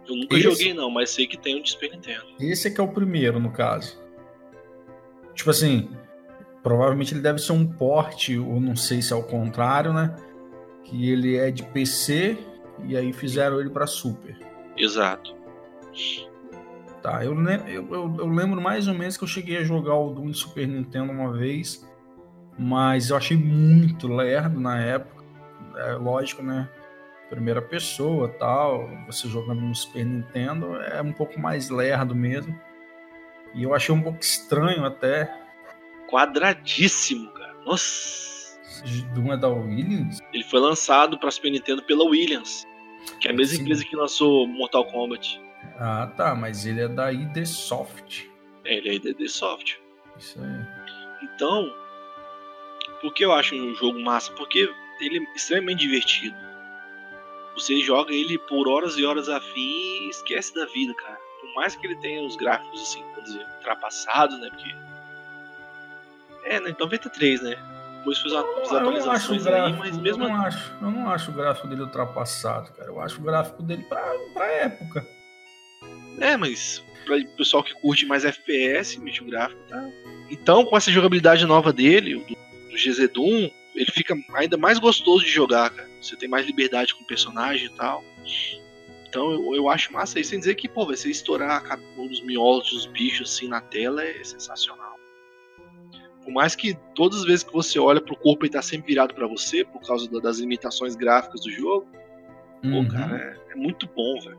Eu 0.09 0.17
nunca 0.17 0.35
Esse? 0.35 0.43
joguei 0.43 0.75
não, 0.75 0.91
mas 0.91 1.11
sei 1.11 1.29
que 1.29 1.37
tem 1.37 1.57
um 1.57 1.63
de 1.63 1.71
Super 1.71 1.93
Nintendo. 1.93 2.25
Esse 2.41 2.67
é 2.67 2.71
que 2.73 2.81
é 2.81 2.83
o 2.83 2.89
primeiro, 2.89 3.39
no 3.39 3.53
caso. 3.53 4.03
Tipo 5.33 5.51
assim, 5.51 5.89
provavelmente 6.61 7.15
ele 7.15 7.21
deve 7.21 7.39
ser 7.39 7.53
um 7.53 7.65
porte, 7.65 8.37
ou 8.37 8.61
não 8.61 8.75
sei 8.75 9.01
se 9.01 9.13
é 9.13 9.17
o 9.17 9.23
contrário, 9.23 9.93
né? 9.93 10.17
Que 10.83 11.09
ele 11.09 11.37
é 11.37 11.53
de 11.53 11.63
PC 11.63 12.37
e 12.85 12.97
aí 12.97 13.13
fizeram 13.13 13.61
ele 13.61 13.71
pra 13.71 13.87
Super. 13.87 14.37
Exato. 14.77 15.37
Tá, 17.01 17.25
eu, 17.25 17.33
eu- 17.69 18.17
eu 18.19 18.27
lembro 18.27 18.61
mais 18.61 18.89
ou 18.89 18.95
menos 18.95 19.17
que 19.17 19.23
eu 19.23 19.29
cheguei 19.29 19.59
a 19.59 19.63
jogar 19.63 19.95
o 19.95 20.11
Doom 20.13 20.31
de 20.33 20.39
Super 20.39 20.67
Nintendo 20.67 21.13
uma 21.13 21.33
vez, 21.33 21.89
mas 22.59 23.11
eu 23.11 23.17
achei 23.17 23.37
muito 23.37 24.09
lerdo 24.09 24.59
na 24.59 24.81
época. 24.81 25.25
É 25.77 25.93
lógico, 25.93 26.43
né? 26.43 26.69
Primeira 27.29 27.61
pessoa 27.61 28.29
tal, 28.29 28.89
você 29.07 29.29
jogando 29.29 29.61
no 29.61 29.75
Super 29.75 30.05
Nintendo 30.05 30.77
é 30.77 31.03
um 31.03 31.13
pouco 31.13 31.41
mais 31.41 31.69
lerdo 31.71 32.15
mesmo. 32.15 32.59
E 33.55 33.63
eu 33.65 33.75
achei 33.75 33.95
um 33.95 34.03
pouco 34.03 34.21
estranho 34.21 34.85
até. 34.85 35.33
Quadradíssimo, 36.09 37.31
cara. 37.33 37.55
Nossa. 37.65 38.61
Esse 38.85 39.03
Doom 39.07 39.33
é 39.33 39.37
da 39.37 39.49
Williams? 39.49 40.19
Ele 40.33 40.45
foi 40.45 40.61
lançado 40.61 41.19
pra 41.19 41.31
Super 41.31 41.51
Nintendo 41.51 41.83
pela 41.83 42.05
Williams, 42.05 42.65
que 43.21 43.29
é 43.29 43.33
a 43.33 43.35
mesma 43.35 43.57
Sim. 43.57 43.63
empresa 43.63 43.85
que 43.85 43.97
lançou 43.97 44.47
Mortal 44.47 44.85
Kombat. 44.85 45.41
Ah, 45.79 46.13
tá, 46.17 46.35
mas 46.35 46.65
ele 46.65 46.81
é 46.81 46.89
da 46.89 47.13
ID 47.13 47.45
Soft. 47.45 48.27
É, 48.65 48.77
ele 48.77 48.89
é 48.89 48.95
IDD 48.95 49.29
Soft. 49.29 49.75
Isso 50.19 50.41
aí. 50.41 50.67
Então, 51.23 51.73
por 53.01 53.13
que 53.15 53.25
eu 53.25 53.33
acho 53.33 53.55
um 53.55 53.75
jogo 53.75 54.01
massa? 54.01 54.33
Porque 54.33 54.69
ele 55.01 55.19
é 55.19 55.37
extremamente 55.37 55.81
divertido. 55.81 56.37
Você 57.57 57.81
joga 57.81 58.13
ele 58.13 58.39
por 58.39 58.69
horas 58.69 58.97
e 58.99 59.05
horas 59.05 59.29
a 59.29 59.41
fim 59.41 60.07
e 60.07 60.11
esquece 60.11 60.55
da 60.55 60.67
vida, 60.67 60.95
cara. 60.95 61.19
Por 61.41 61.55
mais 61.55 61.75
que 61.75 61.87
ele 61.87 61.97
tenha 61.97 62.23
os 62.27 62.37
gráficos, 62.37 62.83
assim, 62.83 63.03
vamos 63.15 63.25
dizer, 63.25 63.47
ultrapassados, 63.57 64.39
né? 64.39 64.51
Porque. 64.51 64.75
É, 66.45 66.61
né? 66.61 66.77
93, 66.79 67.43
né? 67.43 67.57
Depois 67.99 68.19
fez, 68.19 68.35
Eu 68.35 68.41
o 68.41 68.77
atualizações 68.77 69.47
aí, 69.47 69.53
gráfico, 69.53 69.79
mas 69.79 69.97
eu, 69.97 70.03
mesmo 70.03 70.29
não 70.29 70.37
acho, 70.37 70.73
eu 70.81 70.91
não 70.91 71.11
acho 71.11 71.31
o 71.31 71.35
gráfico 71.35 71.67
dele 71.67 71.83
ultrapassado, 71.83 72.73
cara. 72.73 72.89
Eu 72.89 73.01
acho 73.01 73.21
o 73.21 73.25
gráfico 73.25 73.63
dele 73.63 73.83
pra, 73.85 74.15
pra 74.33 74.47
época. 74.47 75.05
É, 76.21 76.37
mas 76.37 76.85
pra 77.05 77.17
o 77.17 77.37
pessoal 77.37 77.63
que 77.63 77.75
curte 77.81 78.05
mais 78.05 78.25
FPS, 78.25 78.99
o 78.99 79.25
gráfico 79.25 79.61
tá. 79.69 79.83
Então, 80.31 80.65
com 80.65 80.77
essa 80.77 80.91
jogabilidade 80.91 81.45
nova 81.47 81.73
dele, 81.73 82.17
do, 82.17 82.35
do 82.71 82.77
GZ 82.77 83.09
Doom, 83.13 83.51
ele 83.77 83.91
fica 83.93 84.17
ainda 84.35 84.57
mais 84.57 84.79
gostoso 84.79 85.25
de 85.25 85.31
jogar, 85.31 85.71
cara. 85.71 85.89
Você 86.01 86.17
tem 86.17 86.29
mais 86.29 86.47
liberdade 86.47 86.95
com 86.95 87.03
o 87.03 87.07
personagem 87.07 87.67
e 87.67 87.71
tal. 87.71 88.03
Então 89.09 89.31
eu, 89.31 89.55
eu 89.55 89.69
acho 89.69 89.93
massa 89.93 90.19
isso, 90.19 90.31
sem 90.31 90.39
dizer 90.39 90.55
que, 90.57 90.69
pô, 90.69 90.85
ser 90.97 91.11
estourar 91.11 91.63
um 91.97 92.07
dos 92.09 92.21
miolos 92.23 92.71
dos 92.71 92.87
bichos 92.87 93.31
assim 93.35 93.49
na 93.49 93.61
tela 93.61 94.03
é 94.03 94.23
sensacional. 94.25 94.97
Por 96.25 96.33
mais 96.33 96.57
que 96.57 96.75
todas 96.95 97.21
as 97.21 97.25
vezes 97.25 97.45
que 97.45 97.53
você 97.53 97.79
olha 97.79 98.01
pro 98.01 98.17
corpo 98.17 98.45
ele 98.45 98.53
tá 98.53 98.61
sempre 98.61 98.89
virado 98.89 99.15
pra 99.15 99.29
você, 99.29 99.65
por 99.65 99.81
causa 99.87 100.11
da- 100.11 100.19
das 100.19 100.39
limitações 100.39 100.97
gráficas 100.97 101.41
do 101.43 101.51
jogo, 101.53 101.87
pô, 102.63 102.69
Uhum. 102.69 102.89
cara, 102.89 103.17
é, 103.17 103.53
é 103.53 103.55
muito 103.55 103.87
bom, 103.95 104.19
velho. 104.21 104.39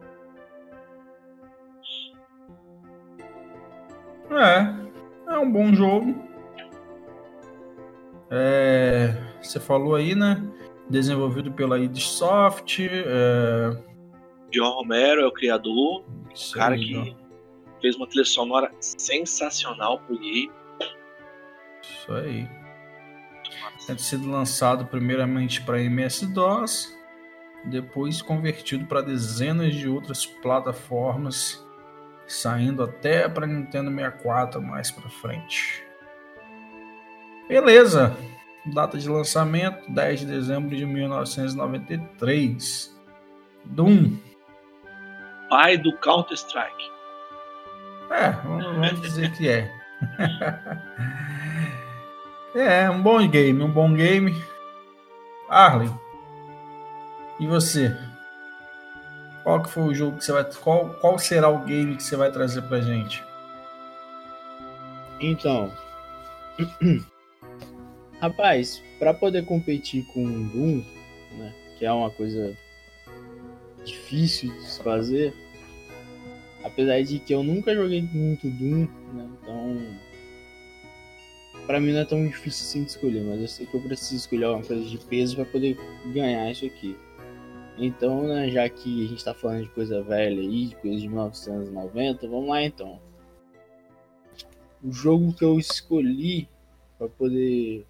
É, 4.31 5.33
é 5.33 5.39
um 5.39 5.49
bom 5.49 5.73
jogo. 5.73 6.13
É, 8.29 9.13
você 9.41 9.59
falou 9.59 9.95
aí, 9.95 10.15
né? 10.15 10.43
Desenvolvido 10.89 11.51
pela 11.51 11.79
id 11.79 11.97
Soft. 11.97 12.79
É, 12.79 13.77
John 14.51 14.71
Romero 14.71 15.21
é 15.21 15.27
o 15.27 15.31
criador, 15.31 16.05
isso 16.33 16.55
cara 16.55 16.75
aí, 16.75 16.85
que 16.85 17.15
fez 17.81 17.95
uma 17.95 18.07
trilha 18.07 18.25
sonora 18.25 18.71
sensacional 18.79 19.99
pro 19.99 20.17
game. 20.17 20.51
Isso 21.81 22.13
aí. 22.13 22.47
Tinha 23.85 23.97
sido 23.97 24.29
lançado 24.29 24.85
primeiramente 24.85 25.61
para 25.61 25.81
MS-DOS, 25.81 26.95
depois 27.65 28.21
convertido 28.21 28.85
para 28.85 29.01
dezenas 29.01 29.75
de 29.75 29.87
outras 29.87 30.25
plataformas, 30.25 31.65
saindo 32.25 32.83
até 32.83 33.27
para 33.29 33.47
Nintendo 33.47 33.89
64 33.89 34.61
mais 34.61 34.91
para 34.91 35.09
frente. 35.09 35.85
Beleza. 37.47 38.15
Data 38.73 38.97
de 38.97 39.09
lançamento 39.09 39.91
10 39.91 40.21
de 40.21 40.25
dezembro 40.25 40.75
de 40.75 40.85
1993. 40.85 42.97
Doom. 43.65 44.17
Pai 45.49 45.77
do 45.77 45.95
Counter 45.97 46.35
Strike. 46.35 46.91
É, 48.09 48.31
vamos 48.31 48.63
vamos 48.63 49.01
dizer 49.01 49.35
que 49.35 49.49
é. 49.49 49.69
é, 52.85 52.89
um 52.89 53.01
bom 53.01 53.27
game, 53.27 53.63
um 53.63 53.71
bom 53.71 53.93
game. 53.93 54.33
Arlen, 55.49 55.93
e 57.39 57.47
você? 57.47 57.95
Qual 59.43 59.61
que 59.61 59.69
foi 59.69 59.83
o 59.83 59.93
jogo 59.93 60.17
que 60.17 60.25
você 60.25 60.31
vai. 60.31 60.43
Qual, 60.43 60.89
qual 60.95 61.17
será 61.17 61.47
o 61.47 61.59
game 61.59 61.95
que 61.95 62.03
você 62.03 62.15
vai 62.15 62.31
trazer 62.31 62.63
pra 62.63 62.81
gente? 62.81 63.23
Então, 65.19 65.71
rapaz, 68.19 68.83
pra 68.99 69.13
poder 69.13 69.45
competir 69.45 70.05
com 70.07 70.23
o 70.23 70.43
Doom, 70.45 70.83
né, 71.37 71.53
que 71.77 71.85
é 71.85 71.91
uma 71.91 72.09
coisa 72.09 72.57
difícil 73.85 74.51
de 74.53 74.65
se 74.65 74.83
fazer, 74.83 75.33
apesar 76.63 77.01
de 77.03 77.19
que 77.19 77.33
eu 77.33 77.43
nunca 77.43 77.75
joguei 77.75 78.01
muito 78.01 78.49
Doom, 78.49 78.87
né, 79.13 79.29
então 79.41 80.07
pra 81.65 81.79
mim 81.79 81.91
não 81.91 81.99
é 81.99 82.05
tão 82.05 82.25
difícil 82.25 82.65
assim 82.65 82.83
de 82.83 82.91
escolher, 82.91 83.23
mas 83.23 83.41
eu 83.41 83.47
sei 83.47 83.65
que 83.65 83.75
eu 83.75 83.81
preciso 83.81 84.15
escolher 84.15 84.45
uma 84.47 84.63
coisa 84.63 84.83
de 84.83 84.97
peso 84.97 85.35
pra 85.35 85.45
poder 85.45 85.77
ganhar 86.13 86.49
isso 86.49 86.65
aqui. 86.65 86.97
Então, 87.77 88.23
né, 88.27 88.49
já 88.49 88.67
que 88.67 89.05
a 89.05 89.07
gente 89.07 89.23
tá 89.23 89.33
falando 89.33 89.63
de 89.63 89.69
coisa 89.69 90.01
velha 90.01 90.41
aí, 90.41 90.67
de 90.67 90.75
coisa 90.77 90.97
de 90.99 91.07
1990, 91.07 92.27
vamos 92.27 92.49
lá 92.49 92.63
então. 92.63 92.99
O 94.83 94.91
jogo 94.91 95.33
que 95.33 95.43
eu 95.43 95.59
escolhi 95.59 96.49
para 96.97 97.07
poder 97.09 97.85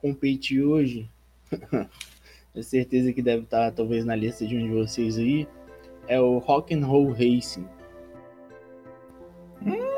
competir 0.00 0.62
hoje, 0.62 1.08
tenho 2.52 2.64
certeza 2.64 3.12
que 3.12 3.22
deve 3.22 3.44
estar 3.44 3.70
talvez 3.72 4.04
na 4.04 4.16
lista 4.16 4.46
de 4.46 4.56
um 4.56 4.62
de 4.62 4.74
vocês 4.74 5.18
aí, 5.18 5.46
é 6.06 6.20
o 6.20 6.38
Rock 6.38 6.74
and 6.74 6.86
Roll 6.86 7.12
Racing. 7.12 7.66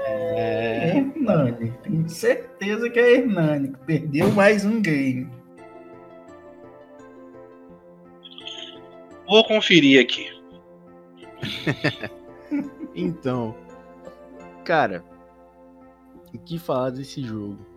É, 0.06 0.96
Hernani. 0.96 1.72
Tenho 1.82 2.08
certeza 2.08 2.90
que 2.90 2.98
é 2.98 3.18
Hernani, 3.18 3.72
que 3.72 3.78
perdeu 3.80 4.30
mais 4.32 4.64
um 4.64 4.80
game. 4.80 5.28
Vou 9.26 9.44
conferir 9.44 10.02
aqui. 10.02 10.26
então, 12.94 13.54
cara, 14.64 15.04
o 16.34 16.38
que 16.38 16.58
falar 16.58 16.90
desse 16.90 17.22
jogo? 17.22 17.69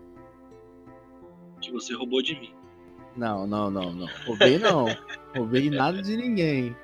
Que 1.64 1.72
você 1.72 1.94
roubou 1.94 2.22
de 2.22 2.40
mim. 2.40 2.54
Não, 3.16 3.46
não, 3.48 3.70
não, 3.70 3.94
não. 3.94 4.08
Roubei 4.26 4.58
não. 4.58 4.86
Roubei 5.36 5.70
nada 5.70 6.02
de 6.02 6.18
ninguém. 6.18 6.76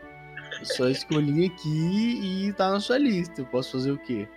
Eu 0.59 0.65
só 0.65 0.87
escolhi 0.87 1.45
aqui 1.45 2.47
e 2.47 2.53
tá 2.53 2.71
na 2.71 2.79
sua 2.79 2.97
lista. 2.97 3.41
Eu 3.41 3.45
posso 3.45 3.73
fazer 3.73 3.91
o 3.91 3.97
quê? 3.97 4.27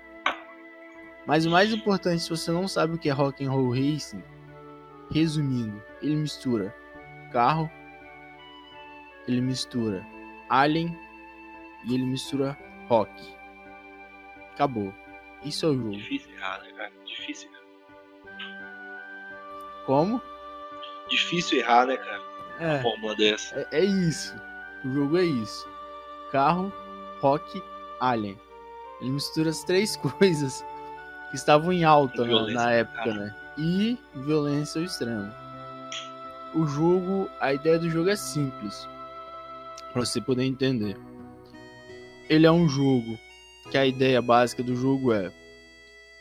Mas 1.26 1.46
o 1.46 1.50
mais 1.50 1.72
importante, 1.72 2.22
se 2.22 2.30
você 2.30 2.50
não 2.50 2.66
sabe 2.66 2.94
o 2.94 2.98
que 2.98 3.08
é 3.08 3.12
Rock 3.12 3.44
and 3.44 3.50
Roll 3.50 3.70
Racing, 3.70 4.22
resumindo, 5.10 5.80
ele 6.00 6.16
mistura 6.16 6.74
carro, 7.30 7.70
ele 9.28 9.40
mistura 9.40 10.04
Alien 10.48 10.96
e 11.86 11.94
ele 11.94 12.04
mistura 12.04 12.58
rock. 12.88 13.10
Acabou. 14.52 14.92
Isso 15.44 15.66
é 15.66 15.68
o 15.70 15.74
jogo. 15.74 15.92
Difícil 15.92 16.30
errar, 16.34 16.62
né, 16.62 16.72
cara? 16.72 16.92
Difícil. 17.04 17.50
Como? 19.86 20.20
Difícil 21.08 21.58
errar, 21.58 21.86
né, 21.86 21.96
cara? 21.96 22.22
É. 22.58 22.74
Uma 22.74 22.82
fórmula 22.82 23.16
dessa. 23.16 23.54
É, 23.70 23.80
é 23.80 23.84
isso. 23.84 24.34
O 24.84 24.92
jogo 24.92 25.18
é 25.18 25.24
isso. 25.24 25.68
Carro, 26.30 26.72
rock, 27.20 27.62
alien. 28.00 28.38
Ele 29.00 29.10
mistura 29.10 29.50
as 29.50 29.62
três 29.64 29.96
coisas 30.18 30.64
que 31.30 31.36
estavam 31.36 31.72
em 31.72 31.84
alta 31.84 32.24
né, 32.24 32.52
na 32.52 32.72
época, 32.72 32.98
cara. 32.98 33.14
né? 33.14 33.34
E 33.58 33.98
violência 34.14 34.78
ao 34.80 34.84
extremo. 34.84 35.32
O 36.54 36.66
jogo, 36.66 37.28
a 37.40 37.52
ideia 37.52 37.78
do 37.78 37.88
jogo 37.88 38.08
é 38.08 38.16
simples. 38.16 38.88
Pra 39.92 40.04
você 40.04 40.20
poder 40.20 40.44
entender. 40.44 40.96
Ele 42.28 42.46
é 42.46 42.52
um 42.52 42.68
jogo 42.68 43.18
que 43.70 43.76
a 43.76 43.86
ideia 43.86 44.22
básica 44.22 44.62
do 44.62 44.74
jogo 44.74 45.12
é 45.12 45.30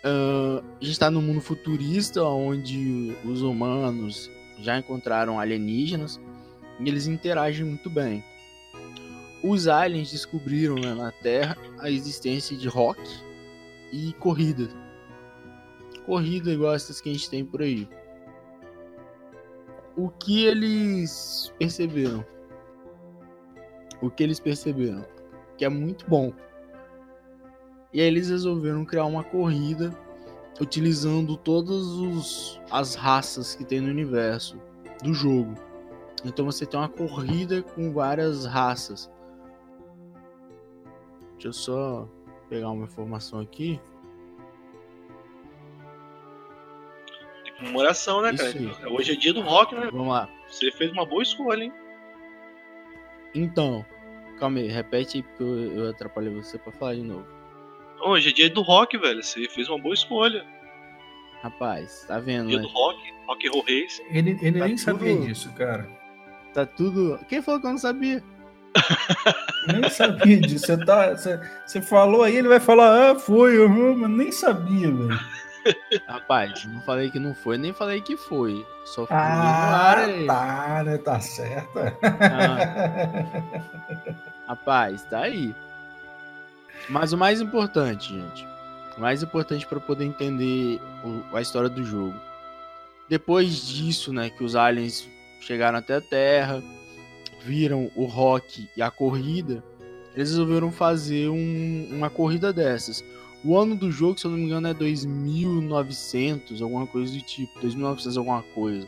ah, 0.03 0.63
a 0.79 0.83
gente 0.83 0.93
está 0.93 1.11
num 1.11 1.21
mundo 1.21 1.41
futurista 1.41 2.23
onde 2.23 3.15
os 3.23 3.41
humanos 3.41 4.29
já 4.61 4.77
encontraram 4.77 5.39
alienígenas 5.39 6.19
e 6.79 6.87
eles 6.87 7.07
interagem 7.07 7.65
muito 7.65 7.89
bem. 7.89 8.23
Os 9.43 9.67
aliens 9.67 10.11
descobriram 10.11 10.75
né, 10.75 10.93
na 10.93 11.11
Terra 11.11 11.57
a 11.79 11.89
existência 11.89 12.55
de 12.55 12.67
rock 12.67 13.01
e 13.91 14.13
corrida. 14.13 14.69
Corrida 16.05 16.51
igual 16.51 16.75
essas 16.75 17.01
que 17.01 17.09
a 17.09 17.13
gente 17.13 17.29
tem 17.29 17.43
por 17.43 17.61
aí. 17.61 17.87
O 19.95 20.09
que 20.09 20.45
eles 20.45 21.51
perceberam? 21.57 22.25
O 24.01 24.09
que 24.09 24.23
eles 24.23 24.39
perceberam? 24.39 25.05
Que 25.57 25.65
é 25.65 25.69
muito 25.69 26.07
bom. 26.07 26.31
E 27.93 27.99
aí 27.99 28.07
eles 28.07 28.29
resolveram 28.29 28.85
criar 28.85 29.05
uma 29.05 29.23
corrida 29.23 29.91
utilizando 30.59 31.37
todas 31.37 31.87
os, 31.87 32.61
as 32.69 32.95
raças 32.95 33.55
que 33.55 33.63
tem 33.63 33.79
no 33.79 33.89
universo 33.89 34.59
do 35.03 35.13
jogo. 35.13 35.55
Então 36.23 36.45
você 36.45 36.65
tem 36.65 36.79
uma 36.79 36.89
corrida 36.89 37.63
com 37.63 37.91
várias 37.91 38.45
raças. 38.45 39.11
Deixa 41.33 41.47
eu 41.47 41.53
só 41.53 42.07
pegar 42.49 42.69
uma 42.69 42.85
informação 42.85 43.39
aqui. 43.39 43.79
Tem 47.43 47.55
comemoração, 47.57 48.21
né, 48.21 48.35
cara? 48.35 48.49
Isso 48.49 48.87
Hoje 48.87 49.13
é 49.13 49.15
dia 49.15 49.33
do 49.33 49.41
rock, 49.41 49.73
né? 49.73 49.89
Vamos 49.91 50.09
lá. 50.09 50.29
Você 50.47 50.71
fez 50.71 50.91
uma 50.91 51.05
boa 51.05 51.23
escolha, 51.23 51.63
hein? 51.63 51.73
Então, 53.33 53.83
calma 54.37 54.59
aí, 54.59 54.67
repete 54.67 55.17
aí 55.17 55.23
porque 55.23 55.43
eu, 55.43 55.71
eu 55.73 55.89
atrapalhei 55.89 56.33
você 56.33 56.57
pra 56.57 56.71
falar 56.71 56.95
de 56.95 57.03
novo. 57.03 57.40
Hoje 58.03 58.29
é 58.29 58.33
dia 58.33 58.49
do 58.49 58.61
rock, 58.61 58.97
velho. 58.97 59.23
Você 59.23 59.47
fez 59.49 59.69
uma 59.69 59.79
boa 59.79 59.93
escolha. 59.93 60.45
Rapaz, 61.43 62.05
tá 62.07 62.19
vendo, 62.19 62.47
Dia 62.49 62.57
né? 62.57 62.63
do 62.63 62.69
rock, 62.69 62.99
rock 63.27 63.47
and 63.47 63.51
roll 63.51 63.63
race. 63.67 64.01
Ele, 64.09 64.37
ele 64.41 64.59
Tá 64.59 64.65
nem 64.67 64.75
tudo- 64.75 64.85
sabia 64.85 65.17
disso, 65.19 65.51
cara. 65.53 65.87
Tá 66.53 66.65
tudo. 66.65 67.19
Quem 67.27 67.41
falou 67.41 67.59
que 67.59 67.65
eu 67.67 67.71
não 67.71 67.77
sabia? 67.77 68.23
Nem 69.67 69.89
sabia 69.89 70.39
disso. 70.39 70.65
Você, 70.65 70.85
tá, 70.85 71.11
você, 71.11 71.39
você 71.65 71.81
falou 71.81 72.23
aí, 72.23 72.35
ele 72.37 72.47
vai 72.47 72.59
falar, 72.59 73.11
ah, 73.11 73.15
foi, 73.15 73.57
uhum, 73.59 73.95
mas 73.95 74.09
nem 74.09 74.31
sabia, 74.31 74.91
velho. 74.91 75.19
Rapaz, 76.07 76.65
não 76.65 76.81
falei 76.81 77.11
que 77.11 77.19
não 77.19 77.35
foi, 77.35 77.57
nem 77.57 77.71
falei 77.73 78.01
que 78.01 78.17
foi. 78.17 78.65
Só 78.85 79.05
fui 79.05 79.15
no 79.15 79.21
ar 79.21 79.97
Ah, 79.99 80.05
aí. 80.05 80.25
tá, 80.25 80.83
né? 80.83 80.97
Tá 80.97 81.19
certo. 81.19 81.69
Rapaz, 84.47 85.03
tá 85.03 85.19
aí. 85.21 85.53
Mas 86.89 87.13
o 87.13 87.17
mais 87.17 87.41
importante, 87.41 88.13
gente. 88.13 88.45
O 88.97 89.01
mais 89.01 89.23
importante 89.23 89.65
para 89.65 89.79
poder 89.79 90.05
entender 90.05 90.79
o- 91.03 91.35
a 91.35 91.41
história 91.41 91.69
do 91.69 91.83
jogo. 91.83 92.15
Depois 93.09 93.67
disso, 93.67 94.11
né, 94.13 94.29
que 94.29 94.43
os 94.43 94.55
aliens 94.55 95.09
chegaram 95.39 95.79
até 95.79 95.95
a 95.95 96.01
Terra, 96.01 96.61
viram 97.43 97.89
o 97.95 98.05
rock 98.05 98.69
e 98.75 98.81
a 98.81 98.91
corrida, 98.91 99.63
eles 100.15 100.29
resolveram 100.29 100.71
fazer 100.71 101.29
um- 101.29 101.87
uma 101.91 102.09
corrida 102.09 102.53
dessas. 102.53 103.03
O 103.43 103.57
ano 103.57 103.75
do 103.75 103.91
jogo, 103.91 104.19
se 104.19 104.25
eu 104.25 104.31
não 104.31 104.37
me 104.37 104.45
engano, 104.45 104.67
é 104.67 104.73
2900, 104.73 106.61
alguma 106.61 106.85
coisa 106.85 107.11
do 107.11 107.21
tipo, 107.21 107.59
2900 107.59 108.17
alguma 108.17 108.43
coisa. 108.43 108.87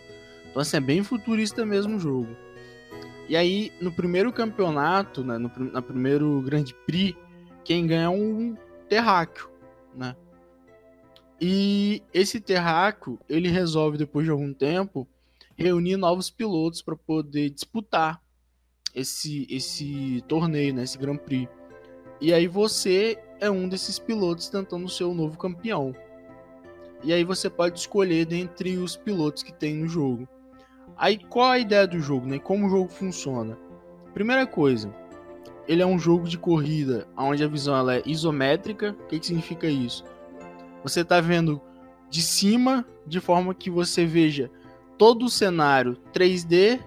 Então 0.49 0.61
assim, 0.61 0.77
é 0.77 0.81
bem 0.81 1.03
futurista 1.03 1.65
mesmo 1.65 1.97
o 1.97 1.99
jogo. 1.99 2.35
E 3.27 3.35
aí, 3.35 3.71
no 3.81 3.91
primeiro 3.91 4.31
campeonato, 4.31 5.23
né, 5.23 5.37
no, 5.37 5.49
na 5.71 5.81
primeiro 5.81 6.41
Grande 6.45 6.75
Prix, 6.85 7.17
quem 7.63 7.87
ganha 7.87 8.03
é 8.03 8.09
um 8.09 8.55
terráqueo, 8.87 9.49
né? 9.95 10.15
E 11.39 12.01
esse 12.13 12.39
terráqueo, 12.39 13.19
ele 13.27 13.49
resolve, 13.49 13.97
depois 13.97 14.25
de 14.25 14.31
algum 14.31 14.53
tempo, 14.53 15.07
reunir 15.57 15.97
novos 15.97 16.29
pilotos 16.29 16.81
para 16.81 16.95
poder 16.95 17.49
disputar 17.49 18.21
esse, 18.93 19.47
esse 19.49 20.23
torneio, 20.27 20.73
né, 20.73 20.83
esse 20.83 20.97
Grand 20.97 21.17
Prix. 21.17 21.51
E 22.21 22.33
aí 22.33 22.47
você 22.47 23.19
é 23.39 23.49
um 23.49 23.67
desses 23.67 23.99
pilotos 23.99 24.47
tentando 24.47 24.87
ser 24.87 25.03
o 25.03 25.13
novo 25.13 25.37
campeão. 25.37 25.93
E 27.03 27.11
aí 27.11 27.23
você 27.23 27.49
pode 27.49 27.79
escolher 27.79 28.25
dentre 28.25 28.77
os 28.77 28.95
pilotos 28.95 29.43
que 29.43 29.51
tem 29.51 29.75
no 29.75 29.87
jogo. 29.87 30.27
Aí 30.95 31.17
qual 31.17 31.51
a 31.51 31.59
ideia 31.59 31.85
do 31.85 31.99
jogo, 31.99 32.25
né? 32.25 32.39
Como 32.39 32.67
o 32.67 32.69
jogo 32.69 32.89
funciona? 32.89 33.57
Primeira 34.13 34.47
coisa, 34.47 34.95
ele 35.67 35.81
é 35.81 35.85
um 35.85 35.97
jogo 35.99 36.27
de 36.27 36.37
corrida 36.37 37.07
onde 37.17 37.43
a 37.43 37.47
visão 37.47 37.89
é 37.89 38.01
isométrica. 38.05 38.95
O 39.03 39.07
que, 39.07 39.19
que 39.19 39.25
significa 39.27 39.67
isso? 39.67 40.03
Você 40.83 41.03
tá 41.03 41.21
vendo 41.21 41.61
de 42.09 42.21
cima, 42.21 42.85
de 43.07 43.19
forma 43.19 43.53
que 43.53 43.69
você 43.69 44.05
veja 44.05 44.51
todo 44.97 45.25
o 45.25 45.29
cenário 45.29 45.97
3D 46.13 46.79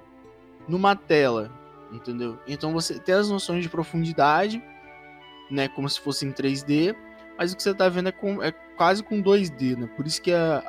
numa 0.69 0.95
tela, 0.95 1.51
entendeu? 1.93 2.39
Então 2.47 2.73
você 2.73 2.99
tem 2.99 3.15
as 3.15 3.31
noções 3.31 3.63
de 3.63 3.69
profundidade, 3.69 4.63
né, 5.51 5.69
como 5.69 5.89
se 5.89 6.01
fosse 6.01 6.27
em 6.27 6.33
3D, 6.33 6.95
mas 7.39 7.53
o 7.53 7.57
que 7.57 7.63
você 7.63 7.75
tá 7.75 7.89
vendo 7.89 8.09
é, 8.09 8.13
com- 8.13 8.43
é 8.43 8.51
quase 8.77 9.03
com 9.03 9.21
2D, 9.23 9.77
né? 9.77 9.87
Por 9.97 10.07
isso 10.07 10.21
que 10.21 10.31
é 10.33 10.63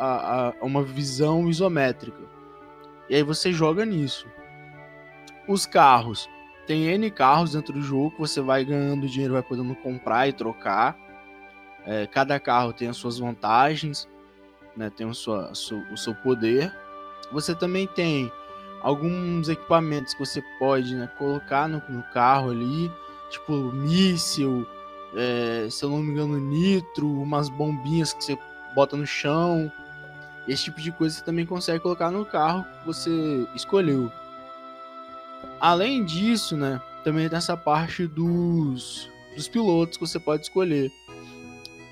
uma 0.61 0.83
visão 0.83 1.49
isométrica. 1.49 2.21
E 3.09 3.15
aí 3.15 3.23
você 3.23 3.51
joga 3.51 3.85
nisso. 3.85 4.27
Os 5.47 5.65
carros. 5.65 6.29
Tem 6.67 6.83
N 6.83 7.09
carros 7.09 7.53
dentro 7.53 7.73
do 7.73 7.81
jogo 7.81 8.13
você 8.19 8.41
vai 8.41 8.63
ganhando 8.65 9.07
dinheiro, 9.07 9.33
vai 9.33 9.41
podendo 9.41 9.73
comprar 9.75 10.27
e 10.27 10.33
trocar. 10.33 10.95
É, 11.85 12.05
cada 12.05 12.37
carro 12.39 12.73
tem 12.73 12.89
as 12.89 12.97
suas 12.97 13.17
vantagens, 13.17 14.07
né? 14.75 14.89
tem 14.89 15.07
o, 15.07 15.13
su- 15.13 15.31
o 15.91 15.95
seu 15.97 16.13
poder. 16.15 16.71
Você 17.31 17.55
também 17.55 17.87
tem 17.87 18.29
alguns 18.81 19.47
equipamentos 19.47 20.13
que 20.13 20.19
você 20.25 20.43
pode 20.59 20.93
né, 20.95 21.07
colocar 21.17 21.67
no, 21.69 21.81
no 21.89 22.03
carro 22.13 22.51
ali, 22.51 22.91
tipo 23.29 23.53
míssil, 23.53 24.67
é, 25.15 25.67
se 25.69 25.83
eu 25.85 25.89
não 25.89 25.99
me 25.99 26.11
engano, 26.11 26.37
nitro, 26.37 27.09
umas 27.09 27.47
bombinhas 27.47 28.11
que 28.11 28.23
você 28.23 28.37
bota 28.75 28.97
no 28.97 29.07
chão. 29.07 29.71
Esse 30.47 30.65
tipo 30.65 30.81
de 30.81 30.91
coisa 30.91 31.15
você 31.15 31.23
também 31.23 31.45
consegue 31.45 31.79
colocar 31.79 32.11
no 32.11 32.25
carro 32.25 32.65
que 32.81 32.85
você 32.85 33.47
escolheu. 33.55 34.11
Além 35.59 36.05
disso, 36.05 36.55
né, 36.55 36.81
também 37.03 37.27
tem 37.27 37.37
essa 37.37 37.57
parte 37.57 38.05
dos, 38.05 39.09
dos 39.35 39.47
pilotos 39.47 39.97
que 39.97 40.05
você 40.07 40.19
pode 40.19 40.43
escolher. 40.43 40.91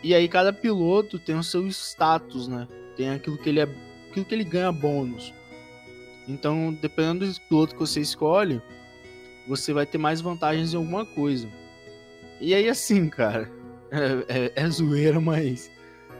E 0.04 0.13
aí 0.13 0.28
cada 0.28 0.54
piloto 0.54 1.17
tem 1.17 1.36
o 1.36 1.43
seu 1.43 1.65
status, 1.67 2.47
né? 2.47 2.67
Tem 2.95 3.10
aquilo 3.10 3.38
que 3.38 3.49
ele 3.49 3.60
é, 3.60 3.67
aquilo 4.10 4.25
que 4.25 4.36
ele 4.36 4.43
ganha 4.43 4.71
bônus. 4.71 5.34
Então, 6.28 6.78
dependendo 6.82 7.25
do 7.25 7.41
piloto 7.49 7.73
que 7.73 7.80
você 7.80 8.01
escolhe, 8.01 8.62
você 9.47 9.73
vai 9.73 9.86
ter 9.86 9.97
mais 9.97 10.21
vantagens 10.21 10.73
em 10.73 10.78
alguma 10.78 11.06
coisa. 11.06 11.47
E 12.39 12.54
aí 12.54 12.67
assim, 12.69 13.10
cara, 13.10 13.51
é, 13.89 14.45
é- 14.45 14.51
é 14.56 14.69
zoeira, 14.69 15.19
mas 15.19 15.71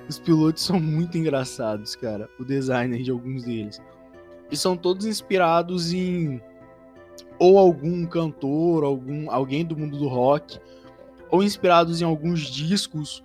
os 0.10 0.17
pilotos 0.19 0.63
são 0.63 0.79
muito 0.79 1.17
engraçados, 1.17 1.95
cara. 1.95 2.27
O 2.39 2.43
designer 2.43 3.01
de 3.03 3.12
alguns 3.12 3.43
deles. 3.43 3.79
E 4.51 4.58
são 4.58 4.75
todos 4.77 5.05
inspirados 5.05 5.91
em 5.93 6.41
ou 7.39 7.58
algum 7.58 8.06
cantor, 8.06 8.84
algum 8.84 9.30
alguém 9.30 9.65
do 9.65 9.78
mundo 9.78 9.98
do 9.98 10.08
rock, 10.08 10.60
ou 11.30 11.43
inspirados 11.43 12.02
em 12.02 12.06
alguns 12.06 12.41
discos. 12.41 13.24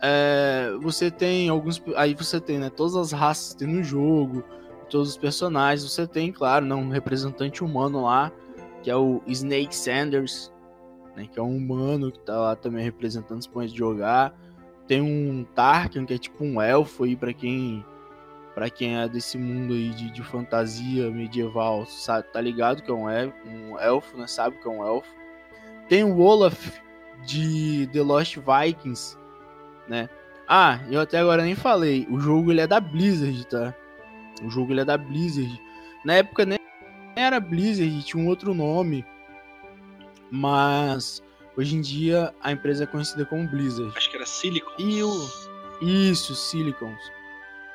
É, 0.00 0.70
você 0.82 1.10
tem 1.10 1.48
alguns, 1.48 1.82
aí 1.96 2.14
você 2.14 2.40
tem, 2.40 2.58
né, 2.58 2.70
todas 2.70 2.96
as 2.96 3.12
raças 3.12 3.52
que 3.52 3.60
tem 3.60 3.68
no 3.68 3.82
jogo, 3.82 4.44
todos 4.90 5.10
os 5.10 5.16
personagens. 5.16 5.90
Você 5.90 6.06
tem, 6.06 6.30
claro, 6.30 6.66
né, 6.66 6.74
um 6.74 6.88
representante 6.88 7.64
humano 7.64 8.02
lá, 8.02 8.30
que 8.82 8.90
é 8.90 8.96
o 8.96 9.22
Snake 9.26 9.74
Sanders, 9.74 10.52
né, 11.16 11.26
que 11.30 11.38
é 11.38 11.42
um 11.42 11.56
humano 11.56 12.12
que 12.12 12.20
tá 12.20 12.36
lá 12.36 12.56
também 12.56 12.84
representando 12.84 13.40
os 13.40 13.46
pontos 13.46 13.72
de 13.72 13.78
jogar. 13.78 14.34
Tem 14.86 15.00
um 15.00 15.44
Tarkin, 15.54 16.04
que 16.04 16.14
é 16.14 16.18
tipo 16.18 16.44
um 16.44 16.60
elfo 16.60 17.04
aí, 17.04 17.16
pra 17.16 17.32
quem, 17.32 17.84
pra 18.54 18.70
quem 18.70 18.96
é 18.98 19.08
desse 19.08 19.36
mundo 19.36 19.74
aí 19.74 19.90
de, 19.90 20.10
de 20.10 20.22
fantasia 20.22 21.10
medieval, 21.10 21.84
sabe, 21.86 22.28
tá 22.32 22.40
ligado 22.40 22.82
que 22.82 22.90
é 22.90 22.94
um 22.94 23.10
elfo, 23.10 23.36
um 23.46 23.78
elfo, 23.78 24.16
né? 24.16 24.26
Sabe 24.26 24.56
que 24.58 24.68
é 24.68 24.70
um 24.70 24.86
elfo. 24.86 25.12
Tem 25.88 26.04
o 26.04 26.18
Olaf 26.20 26.78
de 27.26 27.88
The 27.92 28.02
Lost 28.02 28.36
Vikings, 28.36 29.18
né? 29.88 30.08
Ah, 30.46 30.80
eu 30.90 31.00
até 31.00 31.18
agora 31.18 31.42
nem 31.42 31.54
falei. 31.54 32.06
O 32.10 32.20
jogo 32.20 32.52
ele 32.52 32.60
é 32.60 32.66
da 32.66 32.78
Blizzard, 32.78 33.46
tá? 33.46 33.74
O 34.42 34.50
jogo 34.50 34.72
ele 34.72 34.80
é 34.80 34.84
da 34.84 34.96
Blizzard. 34.96 35.60
Na 36.04 36.14
época 36.14 36.44
nem 36.44 36.58
era 37.16 37.40
Blizzard, 37.40 38.02
tinha 38.04 38.22
um 38.22 38.28
outro 38.28 38.54
nome. 38.54 39.04
Mas 40.30 41.22
hoje 41.56 41.76
em 41.76 41.80
dia 41.80 42.34
a 42.40 42.52
empresa 42.52 42.84
é 42.84 42.86
conhecida 42.86 43.24
como 43.24 43.48
Blizzard. 43.48 43.92
Acho 43.96 44.10
que 44.10 44.16
era 44.16 44.26
Silicon. 44.26 44.72
E 44.78 45.02
o. 45.02 45.28
Isso, 45.82 46.34
Silicons. 46.34 47.00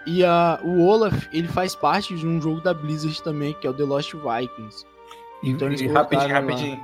E 0.05 0.23
a, 0.23 0.59
o 0.63 0.85
Olaf, 0.85 1.27
ele 1.31 1.47
faz 1.47 1.75
parte 1.75 2.15
de 2.15 2.25
um 2.25 2.41
jogo 2.41 2.62
da 2.62 2.73
Blizzard 2.73 3.21
também, 3.21 3.53
que 3.53 3.67
é 3.67 3.69
o 3.69 3.73
The 3.73 3.83
Lost 3.83 4.13
Vikings. 4.13 4.85
E, 5.43 5.49
Então 5.49 5.67
eles 5.67 5.81
e 5.81 5.88
rapidinho, 5.88 6.33
lá. 6.33 6.39
rapidinho. 6.39 6.83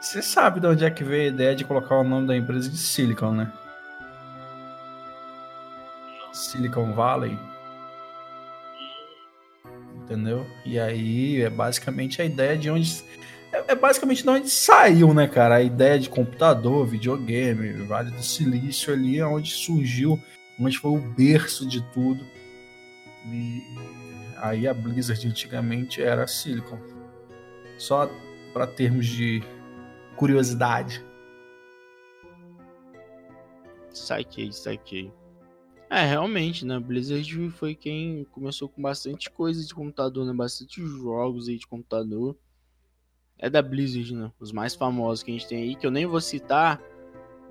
Você 0.00 0.20
sabe 0.20 0.60
de 0.60 0.66
onde 0.66 0.84
é 0.84 0.90
que 0.90 1.02
veio 1.02 1.22
a 1.24 1.34
ideia 1.34 1.54
de 1.56 1.64
colocar 1.64 1.96
o 1.96 2.04
nome 2.04 2.26
da 2.26 2.36
empresa 2.36 2.68
de 2.68 2.76
Silicon, 2.76 3.32
né? 3.32 3.52
Silicon 6.32 6.92
Valley. 6.92 7.38
Entendeu? 9.94 10.46
E 10.66 10.78
aí 10.78 11.40
é 11.40 11.48
basicamente 11.48 12.20
a 12.20 12.24
ideia 12.24 12.58
de 12.58 12.68
onde. 12.68 13.02
É, 13.50 13.72
é 13.72 13.74
basicamente 13.74 14.22
de 14.22 14.28
onde 14.28 14.50
saiu, 14.50 15.14
né, 15.14 15.26
cara? 15.26 15.56
A 15.56 15.62
ideia 15.62 15.98
de 15.98 16.10
computador, 16.10 16.86
videogame, 16.86 17.72
Vale 17.86 18.10
do 18.10 18.22
Silício 18.22 18.92
ali, 18.92 19.18
é 19.18 19.26
onde 19.26 19.50
surgiu, 19.50 20.20
onde 20.58 20.78
foi 20.78 20.90
o 20.92 21.00
berço 21.00 21.66
de 21.66 21.82
tudo. 21.92 22.24
E 23.26 23.62
aí 24.36 24.68
a 24.68 24.74
Blizzard 24.74 25.26
antigamente 25.26 26.02
era 26.02 26.26
Silicon. 26.26 26.78
Só 27.78 28.10
para 28.52 28.66
termos 28.66 29.06
de 29.06 29.42
curiosidade. 30.16 31.04
Saquei, 33.90 34.52
saquei. 34.52 35.12
É, 35.90 36.04
realmente, 36.04 36.64
né? 36.64 36.78
Blizzard 36.80 37.50
foi 37.50 37.74
quem 37.74 38.24
começou 38.32 38.68
com 38.68 38.82
bastante 38.82 39.30
coisa 39.30 39.64
de 39.64 39.72
computador, 39.72 40.26
né? 40.26 40.32
Bastante 40.32 40.84
jogos 40.84 41.48
aí 41.48 41.56
de 41.56 41.66
computador. 41.66 42.36
É 43.38 43.48
da 43.48 43.62
Blizzard, 43.62 44.14
né? 44.14 44.32
Os 44.40 44.50
mais 44.50 44.74
famosos 44.74 45.22
que 45.22 45.30
a 45.30 45.34
gente 45.34 45.46
tem 45.46 45.62
aí, 45.62 45.76
que 45.76 45.86
eu 45.86 45.90
nem 45.90 46.06
vou 46.06 46.20
citar. 46.20 46.80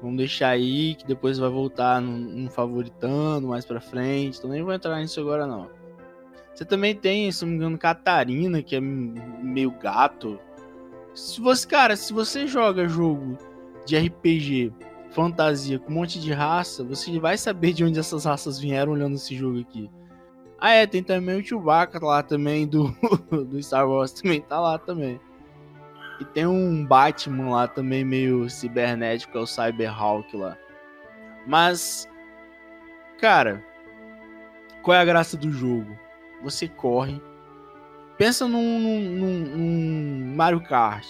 Vamos 0.04 0.18
deixar 0.18 0.50
aí, 0.50 0.96
que 0.96 1.08
depois 1.08 1.39
vai 1.39 1.50
voltar 1.50 2.02
num, 2.02 2.50
favoritando 2.50 3.48
mais 3.48 3.63
pra 3.63 3.80
frente. 3.80 4.38
Então 4.38 4.50
nem 4.50 4.62
vou 4.62 4.74
entrar 4.74 5.00
nisso 5.00 5.22
agora, 5.22 5.48
não. 5.48 5.70
Você 6.54 6.66
também 6.66 6.94
tem, 6.94 7.32
se 7.32 7.46
não 7.46 7.52
me 7.52 7.56
engano, 7.56 7.78
Catarina, 7.78 8.62
que 8.62 8.76
é 8.76 8.82
meio 8.82 9.72
gato. 9.72 10.38
Se 11.16 11.39
você, 11.39 11.66
cara, 11.66 11.96
se 11.96 12.12
você 12.12 12.46
joga 12.46 12.86
jogo 12.86 13.38
de 13.86 13.98
RPG 13.98 14.74
fantasia 15.12 15.80
com 15.80 15.89
um 15.89 15.96
monte 15.96 16.20
de 16.20 16.34
raça, 16.34 16.84
você 16.84 17.18
vai 17.18 17.38
saber 17.38 17.72
de 17.72 17.86
onde 17.86 17.98
essas 17.98 18.26
raças 18.26 18.60
vieram 18.60 18.92
olhando 18.92 19.16
esse 19.16 19.34
jogo 19.34 19.62
aqui. 19.62 19.89
Ah, 20.60 20.72
é, 20.72 20.86
tem 20.86 21.02
também 21.02 21.39
o 21.39 21.46
Chewbacca 21.46 22.06
lá 22.06 22.22
também, 22.22 22.68
do, 22.68 22.94
do 23.32 23.63
Star 23.63 23.88
Wars 23.88 24.12
também 24.12 24.42
tá 24.42 24.60
lá 24.60 24.78
também. 24.78 25.18
E 26.19 26.26
tem 26.26 26.45
um 26.45 26.86
Batman 26.86 27.49
lá 27.49 27.67
também, 27.67 28.06
meio 28.06 28.49
cibernético, 28.49 29.38
é 29.38 29.41
o 29.41 29.47
Cyberhawk 29.47 30.36
lá. 30.38 30.58
Mas, 31.45 32.08
cara, 33.19 33.63
qual 34.82 34.95
é 34.95 34.99
a 35.02 35.06
graça 35.06 35.36
do 35.36 35.52
jogo? 35.52 35.97
Você 36.43 36.67
corre. 36.67 37.21
Pensa 38.17 38.47
num, 38.47 38.80
num, 38.80 39.39
num- 39.58 40.36
Mario 40.36 40.62
Kart. 40.62 41.08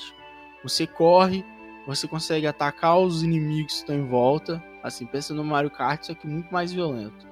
Você 0.63 0.87
corre, 0.87 1.43
você 1.85 2.07
consegue 2.07 2.47
atacar 2.47 2.97
os 2.97 3.23
inimigos 3.23 3.73
que 3.73 3.79
estão 3.79 3.95
em 3.95 4.07
volta. 4.07 4.63
Assim, 4.81 5.05
pensa 5.05 5.33
no 5.33 5.43
Mario 5.43 5.69
Kart, 5.69 6.03
só 6.03 6.13
que 6.13 6.25
muito 6.27 6.51
mais 6.51 6.71
violento. 6.71 7.27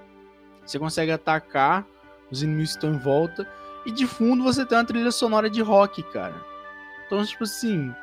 Você 0.65 0.77
consegue 0.77 1.11
atacar 1.11 1.85
os 2.29 2.43
inimigos 2.43 2.71
que 2.71 2.77
estão 2.77 2.93
em 2.93 2.99
volta. 2.99 3.47
E 3.85 3.91
de 3.91 4.05
fundo 4.05 4.43
você 4.43 4.65
tem 4.65 4.77
uma 4.77 4.85
trilha 4.85 5.11
sonora 5.11 5.49
de 5.49 5.61
rock, 5.61 6.03
cara. 6.11 6.50
Então, 7.11 7.25
tipo 7.25 7.43
assim. 7.43 7.93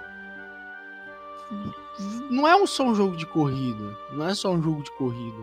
Não 2.31 2.47
é 2.47 2.67
só 2.67 2.85
um 2.85 2.95
jogo 2.95 3.17
de 3.17 3.25
corrida. 3.25 3.97
Não 4.13 4.29
é 4.29 4.35
só 4.35 4.53
um 4.53 4.63
jogo 4.63 4.83
de 4.83 4.91
corrida. 4.93 5.39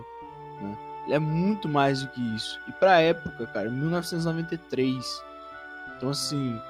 né? 0.61 0.77
Ele 1.05 1.13
é 1.15 1.19
muito 1.19 1.67
mais 1.67 2.03
do 2.03 2.09
que 2.09 2.21
isso. 2.35 2.59
E 2.67 2.71
pra 2.73 3.01
época, 3.01 3.47
cara, 3.47 3.69
1993. 3.69 5.23
Então, 5.97 6.09
assim. 6.09 6.61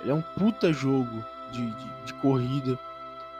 Ele 0.00 0.12
é 0.12 0.14
um 0.14 0.22
puta 0.22 0.72
jogo 0.72 1.24
de, 1.52 1.70
de, 1.70 2.04
de 2.06 2.14
corrida 2.14 2.78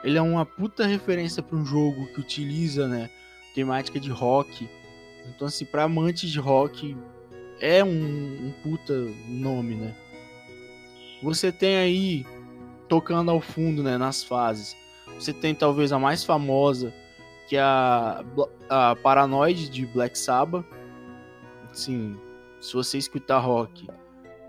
ele 0.03 0.17
é 0.17 0.21
uma 0.21 0.45
puta 0.45 0.85
referência 0.85 1.43
para 1.43 1.57
um 1.57 1.65
jogo 1.65 2.07
que 2.07 2.19
utiliza, 2.19 2.87
né, 2.87 3.09
temática 3.53 3.99
de 3.99 4.09
rock. 4.09 4.69
Então, 5.27 5.47
assim, 5.47 5.65
para 5.65 5.83
amantes 5.83 6.29
de 6.29 6.39
rock, 6.39 6.95
é 7.59 7.83
um, 7.83 8.47
um 8.47 8.53
puta 8.63 8.93
nome, 9.27 9.75
né? 9.75 9.95
Você 11.21 11.51
tem 11.51 11.75
aí, 11.75 12.25
tocando 12.89 13.31
ao 13.31 13.39
fundo, 13.39 13.83
né, 13.83 13.97
nas 13.97 14.23
fases, 14.23 14.75
você 15.17 15.31
tem 15.31 15.53
talvez 15.53 15.91
a 15.91 15.99
mais 15.99 16.23
famosa, 16.23 16.93
que 17.47 17.55
é 17.55 17.61
a, 17.61 18.23
a 18.67 18.95
Paranoid 18.95 19.69
de 19.69 19.85
Black 19.85 20.17
Sabbath. 20.17 20.65
Assim, 21.71 22.19
se 22.59 22.73
você 22.73 22.97
escutar 22.97 23.39
rock, 23.39 23.87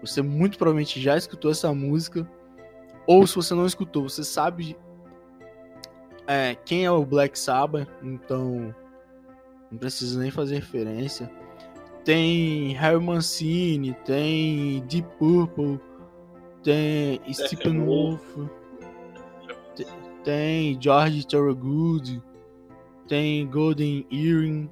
você 0.00 0.22
muito 0.22 0.58
provavelmente 0.58 1.00
já 1.00 1.16
escutou 1.16 1.50
essa 1.50 1.72
música. 1.74 2.28
Ou 3.06 3.26
se 3.26 3.36
você 3.36 3.54
não 3.54 3.66
escutou, 3.66 4.08
você 4.08 4.24
sabe 4.24 4.76
é, 6.26 6.54
quem 6.64 6.84
é 6.84 6.90
o 6.90 7.04
Black 7.04 7.38
Sabbath, 7.38 7.88
então 8.02 8.74
não 9.70 9.78
precisa 9.78 10.18
nem 10.20 10.30
fazer 10.30 10.56
referência. 10.56 11.30
Tem 12.04 12.72
Harry 12.74 13.02
Mancini, 13.02 13.94
tem 14.04 14.80
Deep 14.86 15.08
Purple, 15.18 15.80
tem 16.62 17.20
Steppenwolf, 17.32 18.22
te- 19.74 19.86
tem 20.24 20.80
George 20.80 21.26
Thorogood, 21.26 22.22
tem 23.08 23.46
Golden 23.48 24.06
Earring. 24.10 24.70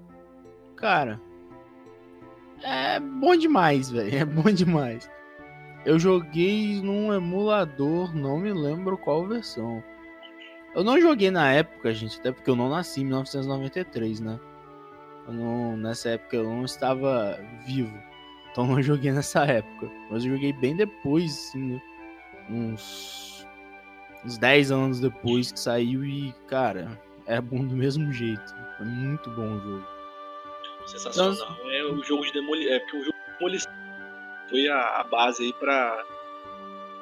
Cara, 0.76 1.20
é 2.62 3.00
bom 3.00 3.36
demais, 3.36 3.90
velho, 3.90 4.14
é 4.16 4.24
bom 4.24 4.50
demais. 4.50 5.10
Eu 5.84 5.98
joguei 5.98 6.80
num 6.82 7.12
emulador, 7.12 8.14
não 8.14 8.38
me 8.38 8.52
lembro 8.52 8.98
qual 8.98 9.26
versão. 9.26 9.82
Eu 10.74 10.84
não 10.84 11.00
joguei 11.00 11.30
na 11.30 11.50
época, 11.50 11.94
gente, 11.94 12.18
até 12.20 12.30
porque 12.30 12.50
eu 12.50 12.56
não 12.56 12.68
nasci 12.68 13.00
em 13.00 13.04
1993, 13.04 14.20
né? 14.20 14.38
Eu 15.26 15.32
não- 15.32 15.76
nessa 15.76 16.10
época 16.10 16.36
eu 16.36 16.44
não 16.44 16.64
estava 16.64 17.38
vivo. 17.66 17.96
Então 18.58 18.64
eu 18.70 18.74
não 18.76 18.82
joguei 18.82 19.12
nessa 19.12 19.44
época. 19.44 19.88
Mas 20.10 20.24
eu 20.24 20.32
joguei 20.32 20.52
bem 20.52 20.74
depois, 20.74 21.32
assim, 21.48 21.74
né? 21.74 21.82
uns, 22.50 23.46
uns 24.24 24.36
10 24.38 24.72
anos 24.72 25.00
depois 25.00 25.52
que 25.52 25.60
saiu 25.60 26.04
e, 26.04 26.32
cara, 26.48 27.00
é 27.26 27.40
bom 27.40 27.64
do 27.64 27.76
mesmo 27.76 28.10
jeito. 28.12 28.54
É 28.80 28.84
muito 28.84 29.30
bom 29.30 29.56
o 29.56 29.60
jogo. 29.60 29.86
Sensacional. 30.86 31.56
É 31.70 31.84
o 31.84 32.02
jogo 32.02 32.24
de 32.24 32.32
demolição. 32.32 32.72
É 32.74 32.78
porque 32.80 32.96
o 32.96 33.04
jogo 33.04 33.16
de 33.16 33.32
demolição 33.38 33.72
foi 34.50 34.68
a, 34.68 34.80
a 35.00 35.04
base 35.04 35.42
aí 35.44 35.52
pra 35.52 36.04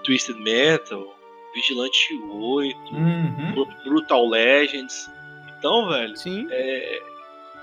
Twisted 0.05 0.37
Metal, 0.41 1.17
Vigilante 1.55 2.15
8, 2.29 2.79
Uhum. 2.93 3.53
Bru- 3.53 3.69
Brutal 3.85 4.29
Legends. 4.29 5.11
Então, 5.59 5.89
velho, 5.89 6.17
Sim. 6.17 6.47
é, 6.51 7.03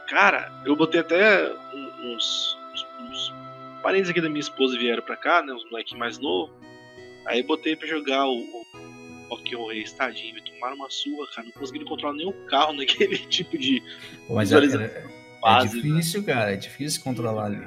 cara, 0.07 0.51
eu 0.65 0.75
botei 0.75 1.01
até 1.01 1.51
uns, 2.03 2.57
uns, 2.73 2.87
uns 3.01 3.33
parentes 3.83 4.09
aqui 4.09 4.19
da 4.21 4.29
minha 4.29 4.39
esposa 4.39 4.77
vieram 4.77 5.03
pra 5.03 5.15
cá, 5.17 5.43
né? 5.43 5.53
Os 5.53 5.63
moleques 5.69 5.93
mais 5.97 6.17
novos. 6.17 6.55
Aí 7.25 7.43
botei 7.43 7.75
pra 7.75 7.87
jogar 7.87 8.25
o, 8.25 8.37
o 8.37 8.65
Rock 9.29 9.55
Race, 9.55 9.95
tadinho, 9.95 10.33
me 10.35 10.41
tomaram 10.41 10.75
uma 10.75 10.89
surra, 10.89 11.27
cara. 11.35 11.45
Não 11.47 11.53
conseguiram 11.53 11.85
controlar 11.87 12.15
nenhum 12.15 12.33
carro 12.47 12.73
naquele 12.77 13.17
tipo 13.17 13.57
de 13.57 13.83
Mas 14.29 14.51
é, 14.51 14.59
Visualiza- 14.59 14.83
é- 14.83 15.05
é 15.45 15.65
difícil, 15.65 16.23
cara. 16.23 16.53
É 16.53 16.55
difícil 16.55 17.03
controlar 17.03 17.45
ali. 17.45 17.61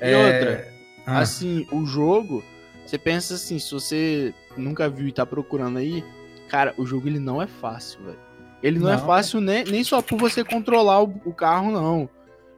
E 0.00 0.14
outra, 0.14 0.72
ah, 1.06 1.18
Assim, 1.20 1.66
o 1.72 1.84
jogo, 1.84 2.44
você 2.86 2.96
pensa 2.98 3.34
assim, 3.34 3.58
se 3.58 3.72
você 3.72 4.32
nunca 4.56 4.88
viu 4.88 5.08
e 5.08 5.12
tá 5.12 5.26
procurando 5.26 5.78
aí, 5.78 6.04
cara, 6.48 6.72
o 6.78 6.86
jogo 6.86 7.08
ele 7.08 7.18
não 7.18 7.42
é 7.42 7.46
fácil, 7.46 8.02
velho. 8.04 8.20
Ele 8.62 8.78
não, 8.78 8.90
é 8.90 8.96
Não. 8.96 9.06
fácil 9.06 9.40
nem, 9.40 9.64
nem 9.64 9.84
só 9.84 10.02
por 10.02 10.18
você 10.18 10.42
controlar 10.44 11.02
o, 11.02 11.20
o 11.24 11.32
carro, 11.32 11.70
não. 11.72 12.08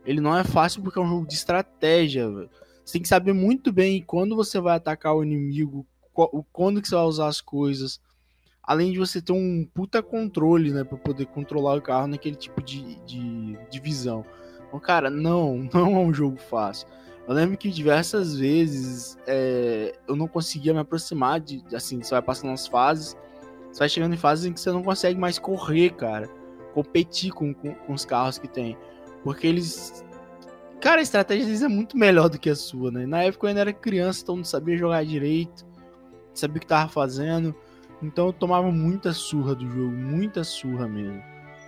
Ele 0.07 0.21
não 0.21 0.37
é 0.37 0.43
fácil 0.45 0.83
porque 0.83 0.99
é 0.99 1.03
um 1.03 1.09
jogo 1.09 1.27
de 1.27 1.35
estratégia, 1.35 2.29
velho. 2.31 2.51
Você 2.91 2.95
tem 2.95 3.03
que 3.03 3.09
saber 3.09 3.33
muito 3.33 3.73
bem 3.73 4.03
quando 4.03 4.35
você 4.35 4.59
vai 4.59 4.75
atacar 4.77 5.15
o 5.15 5.23
inimigo, 5.23 5.87
quando 6.53 6.83
que 6.83 6.89
você 6.89 6.97
vai 6.97 7.05
usar 7.05 7.29
as 7.29 7.41
coisas. 7.41 8.01
Além 8.61 8.91
de 8.91 8.99
você 8.99 9.23
ter 9.23 9.33
um 9.33 9.65
puta 9.73 10.03
controle, 10.03 10.73
né, 10.73 10.83
pra 10.83 10.99
poder 10.99 11.27
controlar 11.27 11.77
o 11.77 11.81
carro 11.81 12.09
naquele 12.09 12.35
tipo 12.35 12.61
de, 12.61 12.97
de, 13.05 13.57
de 13.71 13.81
visão. 13.81 14.25
Então, 14.67 14.81
cara, 14.81 15.09
não, 15.09 15.69
não 15.73 15.95
é 15.95 15.99
um 16.01 16.13
jogo 16.13 16.37
fácil. 16.37 16.89
Eu 17.29 17.35
lembro 17.35 17.57
que 17.57 17.71
diversas 17.71 18.37
vezes 18.37 19.17
é, 19.25 19.97
eu 20.09 20.17
não 20.17 20.27
conseguia 20.27 20.75
me 20.75 20.81
aproximar 20.81 21.39
de. 21.39 21.63
Assim, 21.73 22.03
você 22.03 22.11
vai 22.11 22.23
passando 22.23 22.53
as 22.53 22.67
fases. 22.67 23.17
Você 23.71 23.79
vai 23.79 23.89
chegando 23.89 24.15
em 24.15 24.19
fases 24.19 24.47
em 24.47 24.53
que 24.53 24.59
você 24.59 24.73
não 24.73 24.83
consegue 24.83 25.19
mais 25.19 25.39
correr, 25.39 25.91
cara. 25.91 26.29
Competir 26.75 27.31
com, 27.31 27.55
com, 27.55 27.73
com 27.73 27.93
os 27.93 28.05
carros 28.05 28.37
que 28.37 28.49
tem. 28.49 28.77
Porque 29.23 29.47
eles. 29.47 30.05
Cara, 30.81 31.01
a 31.01 31.03
estratégia 31.03 31.45
deles 31.45 31.63
é 31.63 31.69
muito 31.69 31.97
melhor 31.97 32.29
do 32.29 32.39
que 32.39 32.49
a 32.49 32.57
sua, 32.57 32.91
né? 32.91 33.07
Na 33.07 33.23
época 33.23 33.47
eu 33.47 33.49
ainda 33.49 33.61
era 33.61 33.73
criança, 33.73 34.23
então 34.23 34.37
não 34.37 34.45
sabia 34.45 34.79
jogar 34.79 35.05
direito. 35.05 35.67
Não 36.29 36.37
sabia 36.37 36.57
o 36.57 36.61
que 36.61 36.67
tava 36.67 36.89
fazendo. 36.89 37.55
Então 38.03 38.29
eu 38.29 38.33
tomava 38.33 38.71
muita 38.73 39.13
surra 39.13 39.55
do 39.55 39.69
jogo, 39.69 39.93
muita 39.93 40.43
surra 40.43 40.89
mesmo. 40.89 41.23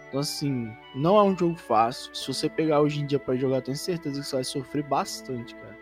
Então, 0.08 0.20
assim, 0.20 0.70
não 0.94 1.16
é 1.16 1.22
um 1.22 1.36
jogo 1.36 1.56
fácil. 1.56 2.14
Se 2.14 2.28
você 2.28 2.48
pegar 2.48 2.80
hoje 2.80 3.00
em 3.00 3.06
dia 3.06 3.18
para 3.18 3.34
jogar, 3.34 3.62
tenho 3.62 3.76
certeza 3.76 4.20
que 4.20 4.26
você 4.26 4.36
vai 4.36 4.44
sofrer 4.44 4.82
bastante, 4.82 5.54
cara. 5.54 5.78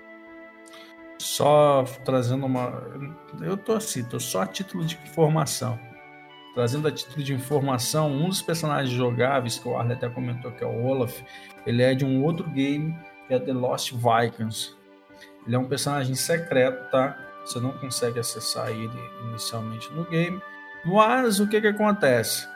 Só 1.19 1.85
trazendo 2.05 2.47
uma. 2.47 2.83
Eu 3.41 3.57
tô 3.57 3.73
assim, 3.73 4.05
tô 4.05 4.19
só 4.19 4.43
a 4.43 4.47
título 4.47 4.85
de 4.85 4.97
informação. 5.05 5.79
Trazendo 6.55 6.89
a 6.89 6.93
título 6.93 7.23
de 7.23 7.33
informação, 7.35 8.11
um 8.11 8.29
dos 8.29 8.43
personagens 8.43 8.91
jogáveis, 8.91 9.59
que 9.59 9.69
o 9.69 9.77
Arley 9.77 9.97
até 9.97 10.09
comentou 10.09 10.51
que 10.51 10.65
é 10.65 10.67
o 10.67 10.85
Olaf, 10.85 11.21
ele 11.67 11.83
é 11.83 11.95
de 11.95 12.05
um 12.05 12.25
outro 12.25 12.49
game, 12.51 12.97
que 13.31 13.35
é 13.35 13.39
The 13.39 13.53
Lost 13.53 13.93
Vikings. 13.93 14.75
Ele 15.47 15.55
é 15.55 15.59
um 15.59 15.69
personagem 15.69 16.17
secreto, 16.17 16.91
tá? 16.91 17.17
Você 17.45 17.61
não 17.61 17.71
consegue 17.73 18.19
acessar 18.19 18.71
ele 18.71 18.99
inicialmente 19.29 19.93
no 19.93 20.05
game. 20.05 20.43
Mas 20.85 21.39
o 21.39 21.47
que 21.47 21.61
que 21.61 21.69
acontece? 21.69 22.47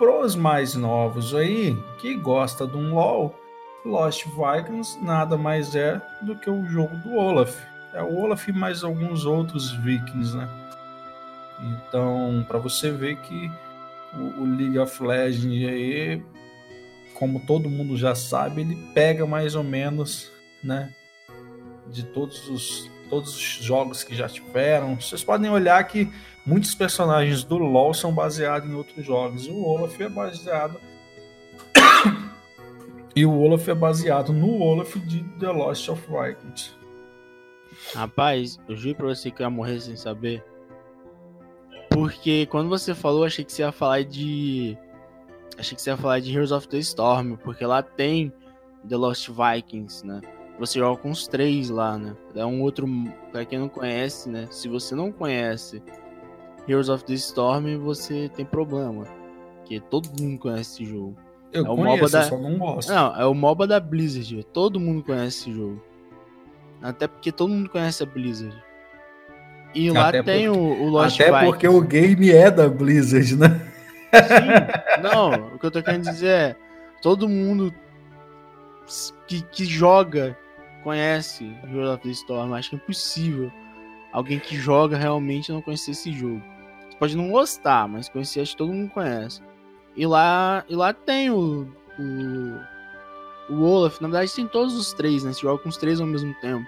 pros 0.00 0.34
mais 0.34 0.74
novos 0.74 1.34
aí, 1.34 1.76
que 1.98 2.14
gosta 2.14 2.66
de 2.66 2.74
um 2.74 2.94
LoL, 2.94 3.38
Lost 3.84 4.24
Vikings 4.24 4.98
nada 5.04 5.36
mais 5.36 5.76
é 5.76 6.00
do 6.22 6.34
que 6.36 6.48
o 6.48 6.64
jogo 6.64 6.96
do 6.96 7.14
Olaf. 7.16 7.54
É 7.92 8.02
o 8.02 8.16
Olaf 8.18 8.48
e 8.48 8.52
mais 8.52 8.82
alguns 8.82 9.26
outros 9.26 9.70
vikings, 9.72 10.34
né? 10.34 10.48
Então, 11.60 12.42
para 12.48 12.58
você 12.58 12.90
ver 12.90 13.16
que 13.16 13.52
o, 14.14 14.40
o, 14.40 14.56
League 14.56 14.78
of 14.78 15.02
Legends 15.02 15.68
aí, 15.68 16.24
como 17.20 17.38
todo 17.38 17.68
mundo 17.68 17.98
já 17.98 18.14
sabe, 18.14 18.62
ele 18.62 18.74
pega 18.94 19.26
mais 19.26 19.54
ou 19.54 19.62
menos, 19.62 20.32
né? 20.64 20.90
De 21.86 22.02
todos 22.02 22.48
os, 22.48 22.90
todos 23.10 23.36
os 23.36 23.42
jogos 23.42 24.02
que 24.02 24.14
já 24.16 24.26
tiveram. 24.26 24.98
Vocês 24.98 25.22
podem 25.22 25.50
olhar 25.50 25.84
que 25.84 26.10
muitos 26.46 26.74
personagens 26.74 27.44
do 27.44 27.58
LoL 27.58 27.92
são 27.92 28.10
baseados 28.10 28.70
em 28.70 28.74
outros 28.74 29.04
jogos. 29.04 29.46
E 29.46 29.50
o 29.50 29.62
Olaf 29.62 30.00
é 30.00 30.08
baseado. 30.08 30.80
e 33.14 33.26
o 33.26 33.38
Olaf 33.38 33.68
é 33.68 33.74
baseado 33.74 34.32
no 34.32 34.58
Olaf 34.58 34.96
de 34.96 35.22
The 35.38 35.48
Lost 35.52 35.90
of 35.90 36.02
Vikings. 36.06 36.70
Rapaz, 37.94 38.58
eu 38.66 38.74
juro 38.74 38.94
pra 38.94 39.06
você 39.08 39.30
que 39.30 39.42
eu 39.42 39.44
ia 39.44 39.50
morrer 39.50 39.78
sem 39.78 39.94
saber. 39.94 40.42
Porque 41.90 42.46
quando 42.46 42.70
você 42.70 42.94
falou, 42.94 43.24
achei 43.24 43.44
que 43.44 43.52
você 43.52 43.60
ia 43.60 43.72
falar 43.72 44.04
de. 44.04 44.78
Achei 45.58 45.76
que 45.76 45.82
você 45.82 45.90
ia 45.90 45.96
falar 45.96 46.20
de 46.20 46.32
Heroes 46.32 46.52
of 46.52 46.66
the 46.68 46.78
Storm, 46.78 47.36
porque 47.36 47.64
lá 47.64 47.82
tem 47.82 48.32
The 48.88 48.96
Lost 48.96 49.28
Vikings, 49.28 50.06
né? 50.06 50.20
Você 50.58 50.78
joga 50.78 51.00
com 51.00 51.10
os 51.10 51.26
três 51.26 51.70
lá, 51.70 51.96
né? 51.98 52.14
É 52.34 52.44
um 52.44 52.62
outro. 52.62 52.86
Pra 53.32 53.44
quem 53.44 53.58
não 53.58 53.68
conhece, 53.68 54.28
né? 54.28 54.46
Se 54.50 54.68
você 54.68 54.94
não 54.94 55.10
conhece 55.12 55.82
Heroes 56.68 56.88
of 56.88 57.04
the 57.04 57.14
Storm, 57.14 57.76
você 57.78 58.30
tem 58.34 58.44
problema. 58.44 59.04
Porque 59.58 59.80
todo 59.80 60.08
mundo 60.20 60.38
conhece 60.38 60.82
esse 60.82 60.84
jogo. 60.84 61.16
Eu 61.52 61.66
é 61.66 61.68
o 61.70 61.76
conheço, 61.76 61.96
MOBA 61.96 62.08
da... 62.10 62.22
só 62.24 62.38
não 62.38 62.58
gosto. 62.58 62.88
Não, 62.92 63.16
é 63.20 63.26
o 63.26 63.34
MOBA 63.34 63.66
da 63.66 63.80
Blizzard. 63.80 64.44
Todo 64.52 64.78
mundo 64.80 65.02
conhece 65.02 65.40
esse 65.40 65.52
jogo. 65.52 65.82
Até 66.82 67.06
porque 67.06 67.32
todo 67.32 67.50
mundo 67.50 67.68
conhece 67.68 68.02
a 68.02 68.06
Blizzard. 68.06 68.56
E 69.74 69.90
lá 69.90 70.08
Até 70.08 70.22
tem 70.22 70.46
porque- 70.48 70.58
o, 70.60 70.82
o 70.84 70.88
Lost 70.88 71.20
Até 71.20 71.30
Vikings. 71.30 71.46
porque 71.50 71.68
o 71.68 71.80
game 71.80 72.30
é 72.30 72.50
da 72.50 72.68
Blizzard, 72.68 73.36
né? 73.36 73.69
Sim. 74.12 75.02
Não, 75.02 75.54
o 75.54 75.58
que 75.58 75.66
eu 75.66 75.70
tô 75.70 75.82
querendo 75.82 76.04
dizer 76.04 76.28
é... 76.28 76.56
Todo 77.02 77.28
mundo 77.28 77.74
que, 79.26 79.40
que 79.42 79.64
joga 79.64 80.36
conhece 80.82 81.56
Heroes 81.64 81.90
of 81.90 82.02
the 82.02 82.10
Storm. 82.10 82.52
Acho 82.54 82.70
que 82.70 82.76
é 82.76 82.78
impossível 82.78 83.50
alguém 84.12 84.38
que 84.38 84.56
joga 84.56 84.96
realmente 84.96 85.52
não 85.52 85.62
conhecer 85.62 85.92
esse 85.92 86.12
jogo. 86.12 86.42
Você 86.90 86.96
pode 86.98 87.16
não 87.16 87.30
gostar, 87.30 87.88
mas 87.88 88.08
conhecer 88.08 88.40
acho 88.40 88.52
que 88.52 88.58
todo 88.58 88.72
mundo 88.72 88.90
conhece. 88.90 89.40
E 89.96 90.06
lá, 90.06 90.64
e 90.68 90.74
lá 90.74 90.92
tem 90.92 91.30
o, 91.30 91.66
o, 91.98 93.54
o 93.54 93.62
Olaf. 93.62 94.00
Na 94.00 94.08
verdade, 94.08 94.34
tem 94.34 94.46
todos 94.46 94.76
os 94.76 94.92
três, 94.92 95.24
né? 95.24 95.32
Você 95.32 95.40
joga 95.40 95.62
com 95.62 95.68
os 95.68 95.76
três 95.76 96.00
ao 96.00 96.06
mesmo 96.06 96.34
tempo. 96.40 96.66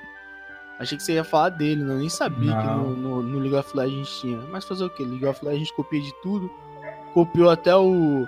Achei 0.78 0.96
que 0.96 1.04
você 1.04 1.12
ia 1.12 1.24
falar 1.24 1.50
dele, 1.50 1.82
né? 1.82 1.92
Eu 1.94 1.98
nem 1.98 2.08
sabia 2.08 2.56
que 2.56 2.66
Não. 2.66 2.90
no, 2.90 2.96
no, 2.96 3.22
no 3.22 3.38
League 3.38 3.54
of 3.54 3.76
Legends 3.76 4.20
tinha. 4.20 4.38
Mas 4.50 4.64
fazer 4.64 4.84
o 4.84 4.90
quê? 4.90 5.04
League 5.04 5.26
of 5.26 5.44
Legends 5.44 5.70
copia 5.72 6.00
de 6.00 6.12
tudo. 6.22 6.50
Copiou 7.14 7.50
até 7.50 7.74
o, 7.76 8.26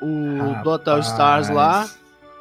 o 0.00 0.62
Dota 0.62 0.98
Stars 0.98 1.48
lá. 1.48 1.88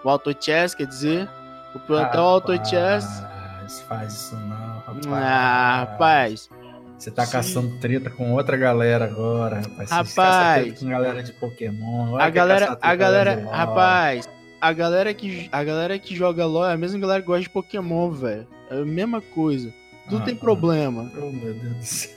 O 0.04 0.10
Auto 0.10 0.36
Chess, 0.40 0.76
quer 0.76 0.88
dizer. 0.88 1.30
Copiou 1.74 2.00
até 2.00 2.18
o 2.18 2.22
Auto 2.22 2.54
Chess. 2.68 3.20
Rapaz, 3.20 3.82
faz 3.82 4.14
isso 4.14 4.36
não, 4.36 4.80
rapaz. 4.80 5.08
Ah, 5.08 5.80
rapaz. 5.80 6.50
Você 6.98 7.12
tá 7.12 7.26
Sim. 7.26 7.32
caçando 7.34 7.78
treta 7.80 8.10
com 8.10 8.34
outra 8.34 8.56
galera 8.56 9.06
agora, 9.06 9.62
rapaz. 9.62 9.92
Rapaz. 9.92 10.80
com 10.80 10.88
galera 10.88 11.22
de 11.22 11.34
Pokémon. 11.34 12.16
agora 12.16 12.24
A 12.24 12.30
galera, 12.30 12.78
a 12.82 12.96
galera, 12.96 13.50
rapaz, 13.52 14.30
a 14.62 14.74
galera 14.74 15.14
que 15.14 15.50
a 15.52 15.64
galera 15.64 16.00
que 16.00 16.16
joga 16.16 16.46
LoL 16.46 16.68
é 16.68 16.74
a 16.74 16.78
mesma 16.78 17.00
galera 17.00 17.22
que 17.22 17.28
gosta 17.28 17.42
de 17.42 17.50
Pokémon, 17.50 18.12
velho. 18.12 18.48
É 18.70 18.78
a 18.80 18.86
mesma 18.86 19.22
coisa. 19.22 19.74
Tudo 20.10 20.22
Ah, 20.22 20.26
tem 20.26 20.36
ah. 20.36 20.40
problema. 20.40 21.12
Oh, 21.18 21.32
meu 21.32 21.54
Deus 21.54 21.76
do 21.76 21.84
céu. 21.84 22.16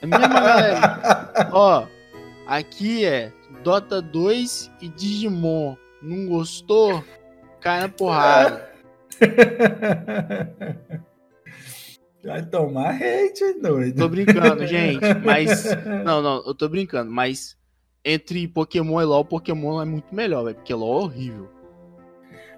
É 0.00 0.04
a 0.04 0.08
mesma 0.08 0.40
galera. 0.40 1.48
Ó, 1.52 1.86
aqui 2.46 3.04
é 3.04 3.32
Dota 3.62 4.00
2 4.02 4.70
e 4.80 4.88
Digimon. 4.88 5.76
Não 6.02 6.26
gostou? 6.26 7.04
Cai 7.60 7.80
na 7.80 7.88
porrada. 7.88 8.70
Vai 12.24 12.44
tomar 12.46 12.94
hate, 12.94 13.60
doido. 13.60 13.96
Tô 13.96 14.08
brincando, 14.08 14.64
gente, 14.64 15.00
mas 15.24 15.64
não, 16.04 16.22
não, 16.22 16.42
eu 16.46 16.54
tô 16.54 16.68
brincando, 16.68 17.10
mas 17.10 17.56
entre 18.04 18.46
Pokémon 18.46 19.00
e 19.00 19.04
LoL, 19.04 19.24
Pokémon 19.24 19.82
é 19.82 19.84
muito 19.84 20.14
melhor, 20.14 20.44
velho, 20.44 20.54
porque 20.56 20.72
LoL 20.72 21.00
é 21.00 21.04
horrível. 21.04 21.48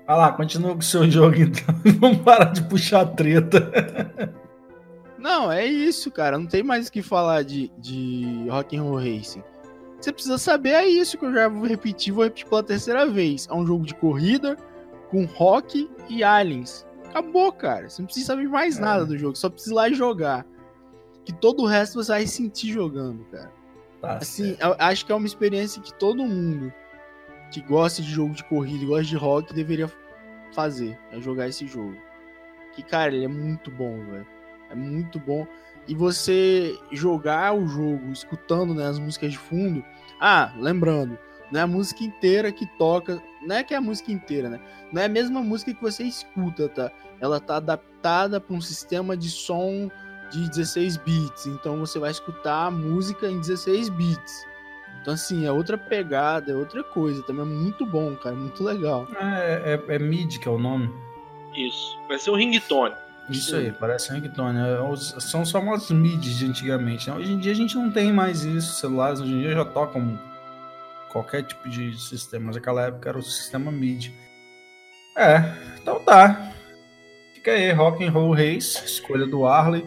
Vai 0.06 0.18
lá, 0.18 0.32
continua 0.32 0.72
com 0.72 0.80
o 0.80 0.82
seu 0.82 1.10
jogo 1.10 1.36
então. 1.36 1.74
Vamos 1.98 2.18
parar 2.18 2.52
de 2.52 2.62
puxar 2.64 3.06
treta. 3.06 3.72
Não, 5.18 5.50
é 5.50 5.64
isso, 5.64 6.10
cara. 6.10 6.36
Não 6.36 6.46
tem 6.46 6.62
mais 6.62 6.88
o 6.88 6.92
que 6.92 7.00
falar 7.00 7.42
de, 7.42 7.72
de 7.78 8.46
Rock'n'Roll 8.50 8.98
Racing. 8.98 9.42
Você 10.04 10.12
precisa 10.12 10.36
saber, 10.36 10.72
é 10.72 10.86
isso 10.86 11.16
que 11.16 11.24
eu 11.24 11.32
já 11.32 11.48
vou 11.48 11.66
repetir, 11.66 12.12
vou 12.12 12.24
repetir 12.24 12.46
pela 12.46 12.62
terceira 12.62 13.06
vez. 13.06 13.48
É 13.50 13.54
um 13.54 13.66
jogo 13.66 13.86
de 13.86 13.94
corrida 13.94 14.54
com 15.10 15.24
rock 15.24 15.90
e 16.10 16.22
aliens. 16.22 16.86
Acabou, 17.06 17.50
cara. 17.50 17.88
Você 17.88 18.02
não 18.02 18.06
precisa 18.06 18.26
saber 18.26 18.46
mais 18.46 18.76
É. 18.76 18.82
nada 18.82 19.06
do 19.06 19.16
jogo, 19.16 19.34
só 19.34 19.48
precisa 19.48 19.72
ir 19.72 19.76
lá 19.76 19.88
e 19.88 19.94
jogar. 19.94 20.44
Que 21.24 21.32
todo 21.32 21.62
o 21.62 21.66
resto 21.66 21.94
você 22.04 22.12
vai 22.12 22.26
sentir 22.26 22.70
jogando, 22.70 23.24
cara. 23.30 23.50
Tá 24.02 24.18
Assim, 24.18 24.58
acho 24.78 25.06
que 25.06 25.12
é 25.12 25.14
uma 25.14 25.26
experiência 25.26 25.80
que 25.80 25.94
todo 25.94 26.22
mundo 26.26 26.70
que 27.50 27.62
gosta 27.62 28.02
de 28.02 28.10
jogo 28.10 28.34
de 28.34 28.44
corrida 28.44 28.84
e 28.84 28.86
gosta 28.86 29.04
de 29.04 29.16
rock 29.16 29.54
deveria 29.54 29.90
fazer. 30.52 30.98
É 31.12 31.18
jogar 31.18 31.48
esse 31.48 31.66
jogo. 31.66 31.96
Que, 32.72 32.82
cara, 32.82 33.10
ele 33.10 33.24
é 33.24 33.28
muito 33.28 33.70
bom, 33.70 34.04
velho. 34.04 34.26
É 34.68 34.74
muito 34.74 35.18
bom. 35.18 35.46
E 35.86 35.94
você 35.94 36.78
jogar 36.92 37.54
o 37.54 37.66
jogo 37.66 38.10
escutando 38.10 38.74
né, 38.74 38.86
as 38.86 38.98
músicas 38.98 39.32
de 39.32 39.38
fundo. 39.38 39.84
Ah, 40.20 40.52
lembrando, 40.58 41.18
não 41.50 41.60
é 41.60 41.62
a 41.62 41.66
música 41.66 42.02
inteira 42.02 42.50
que 42.50 42.66
toca. 42.78 43.22
Não 43.42 43.56
é 43.56 43.62
que 43.62 43.74
é 43.74 43.76
a 43.76 43.80
música 43.80 44.10
inteira, 44.10 44.48
né? 44.48 44.60
Não 44.92 45.02
é 45.02 45.04
a 45.04 45.08
mesma 45.08 45.40
música 45.40 45.74
que 45.74 45.82
você 45.82 46.04
escuta, 46.04 46.68
tá? 46.68 46.90
Ela 47.20 47.38
tá 47.38 47.56
adaptada 47.56 48.40
para 48.40 48.56
um 48.56 48.60
sistema 48.60 49.16
de 49.16 49.30
som 49.30 49.90
de 50.30 50.48
16 50.48 50.96
bits. 50.98 51.46
Então 51.46 51.78
você 51.78 51.98
vai 51.98 52.10
escutar 52.10 52.66
a 52.66 52.70
música 52.70 53.28
em 53.28 53.38
16 53.40 53.88
bits. 53.90 54.44
Então, 55.00 55.12
assim, 55.12 55.44
é 55.44 55.52
outra 55.52 55.76
pegada, 55.76 56.50
é 56.50 56.56
outra 56.56 56.82
coisa. 56.82 57.22
Também 57.24 57.42
é 57.42 57.48
muito 57.48 57.84
bom, 57.84 58.16
cara. 58.16 58.34
Muito 58.34 58.64
legal. 58.64 59.06
É, 59.20 59.78
é, 59.88 59.94
é 59.94 59.98
MIDI 59.98 60.38
que 60.38 60.48
é 60.48 60.50
o 60.50 60.58
nome. 60.58 60.90
Isso. 61.54 61.98
Vai 62.08 62.18
ser 62.18 62.30
um 62.30 62.36
ringtone. 62.36 62.94
Isso 63.28 63.56
aí, 63.56 63.72
parece 63.72 64.12
ringtone. 64.12 64.58
É, 64.58 64.80
os- 64.80 65.14
São 65.18 65.42
os 65.42 65.50
famosos 65.50 65.90
MIDIs 65.90 66.36
de 66.36 66.46
antigamente. 66.46 67.08
né? 67.08 67.16
Hoje 67.16 67.32
em 67.32 67.38
dia 67.38 67.52
a 67.52 67.54
gente 67.54 67.74
não 67.74 67.90
tem 67.90 68.12
mais 68.12 68.44
isso. 68.44 68.72
Os 68.72 68.78
celulares 68.80 69.20
hoje 69.20 69.32
em 69.32 69.40
dia 69.40 69.52
já 69.54 69.64
tocam 69.64 70.18
qualquer 71.10 71.42
tipo 71.44 71.68
de 71.68 71.98
sistema. 71.98 72.46
Mas 72.46 72.56
naquela 72.56 72.82
época 72.82 73.08
era 73.08 73.18
o 73.18 73.22
sistema 73.22 73.70
MIDI. 73.72 74.14
É, 75.16 75.54
então 75.80 76.00
tá. 76.00 76.52
Fica 77.34 77.52
aí, 77.52 77.72
Rock 77.72 78.04
and 78.04 78.10
Roll 78.10 78.34
Race, 78.34 78.84
escolha 78.84 79.26
do 79.26 79.46
Arley. 79.46 79.86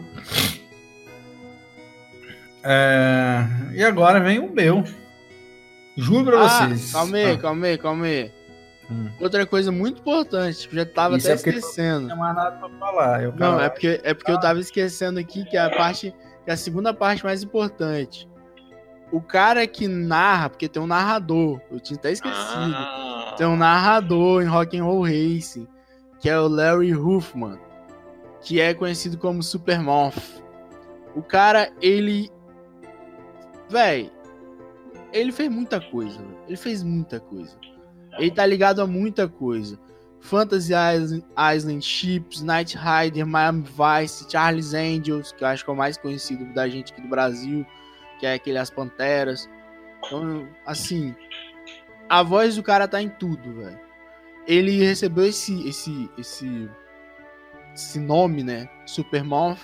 É, 2.62 3.44
e 3.74 3.82
agora 3.84 4.20
vem 4.20 4.38
o 4.38 4.52
meu. 4.52 4.82
Juro 5.96 6.24
pra 6.26 6.44
Ah, 6.44 6.48
vocês. 6.68 6.92
calma 6.92 7.16
aí, 7.16 7.30
Ah, 7.32 7.38
calma 7.38 7.66
aí, 7.66 7.78
calma 7.78 8.06
aí. 8.06 8.32
Hum. 8.90 9.10
Outra 9.20 9.44
coisa 9.46 9.70
muito 9.70 10.00
importante, 10.00 10.66
que 10.66 10.74
eu 10.74 10.84
já 10.84 10.86
tava 10.90 11.16
Isso 11.18 11.26
até 11.26 11.32
é 11.32 11.36
esquecendo. 11.36 12.08
Não 12.08 12.16
mais 12.16 12.34
nada 12.34 12.56
pra 12.56 12.68
falar. 12.78 13.22
Eu, 13.22 13.34
Não, 13.36 13.60
é 13.60 13.68
porque, 13.68 14.00
é 14.02 14.14
porque 14.14 14.30
eu 14.30 14.40
tava 14.40 14.58
esquecendo 14.60 15.18
aqui 15.18 15.44
que 15.44 15.56
a 15.56 15.68
parte. 15.68 16.14
Que 16.44 16.50
a 16.50 16.56
segunda 16.56 16.94
parte 16.94 17.22
mais 17.24 17.42
importante. 17.42 18.28
O 19.12 19.20
cara 19.20 19.66
que 19.66 19.86
narra, 19.86 20.50
porque 20.50 20.68
tem 20.68 20.82
um 20.82 20.86
narrador, 20.86 21.60
eu 21.70 21.80
tinha 21.80 21.98
até 21.98 22.12
esquecido. 22.12 22.74
Ah, 22.74 23.34
Tem 23.36 23.46
um 23.46 23.56
narrador 23.56 24.42
em 24.42 24.46
Rock 24.46 24.78
and 24.78 24.84
Roll 24.84 25.02
Racing, 25.02 25.66
que 26.20 26.28
é 26.28 26.38
o 26.38 26.46
Larry 26.46 26.94
Huffman, 26.94 27.58
que 28.40 28.60
é 28.60 28.74
conhecido 28.74 29.16
como 29.18 29.42
Supermoth. 29.42 30.42
O 31.14 31.22
cara, 31.22 31.70
ele. 31.80 32.30
Véi, 33.68 34.10
ele 35.12 35.32
fez 35.32 35.50
muita 35.50 35.80
coisa, 35.80 36.20
ele 36.46 36.56
fez 36.56 36.82
muita 36.82 37.20
coisa. 37.20 37.56
Ele 38.18 38.30
tá 38.30 38.44
ligado 38.44 38.80
a 38.80 38.86
muita 38.86 39.28
coisa. 39.28 39.78
Fantasy 40.20 40.72
Island, 40.74 41.84
Ships, 41.84 42.42
Night 42.42 42.76
Rider, 42.76 43.26
Miami 43.26 43.62
Vice, 43.62 44.26
Charles 44.30 44.74
Angels, 44.74 45.32
que 45.32 45.44
eu 45.44 45.48
acho 45.48 45.64
que 45.64 45.70
é 45.70 45.72
o 45.72 45.76
mais 45.76 45.96
conhecido 45.96 46.44
da 46.52 46.68
gente 46.68 46.92
aqui 46.92 47.00
do 47.00 47.08
Brasil, 47.08 47.64
que 48.18 48.26
é 48.26 48.34
aquele 48.34 48.58
As 48.58 48.70
Panteras. 48.70 49.48
Então, 50.04 50.48
assim, 50.66 51.14
a 52.08 52.22
voz 52.22 52.56
do 52.56 52.62
cara 52.62 52.88
tá 52.88 53.00
em 53.00 53.08
tudo, 53.08 53.54
velho. 53.54 53.78
Ele 54.46 54.78
recebeu 54.78 55.26
esse, 55.26 55.68
esse, 55.68 56.10
esse, 56.16 56.70
esse 57.74 58.00
nome, 58.00 58.42
né? 58.42 58.68
Supermoth, 58.86 59.60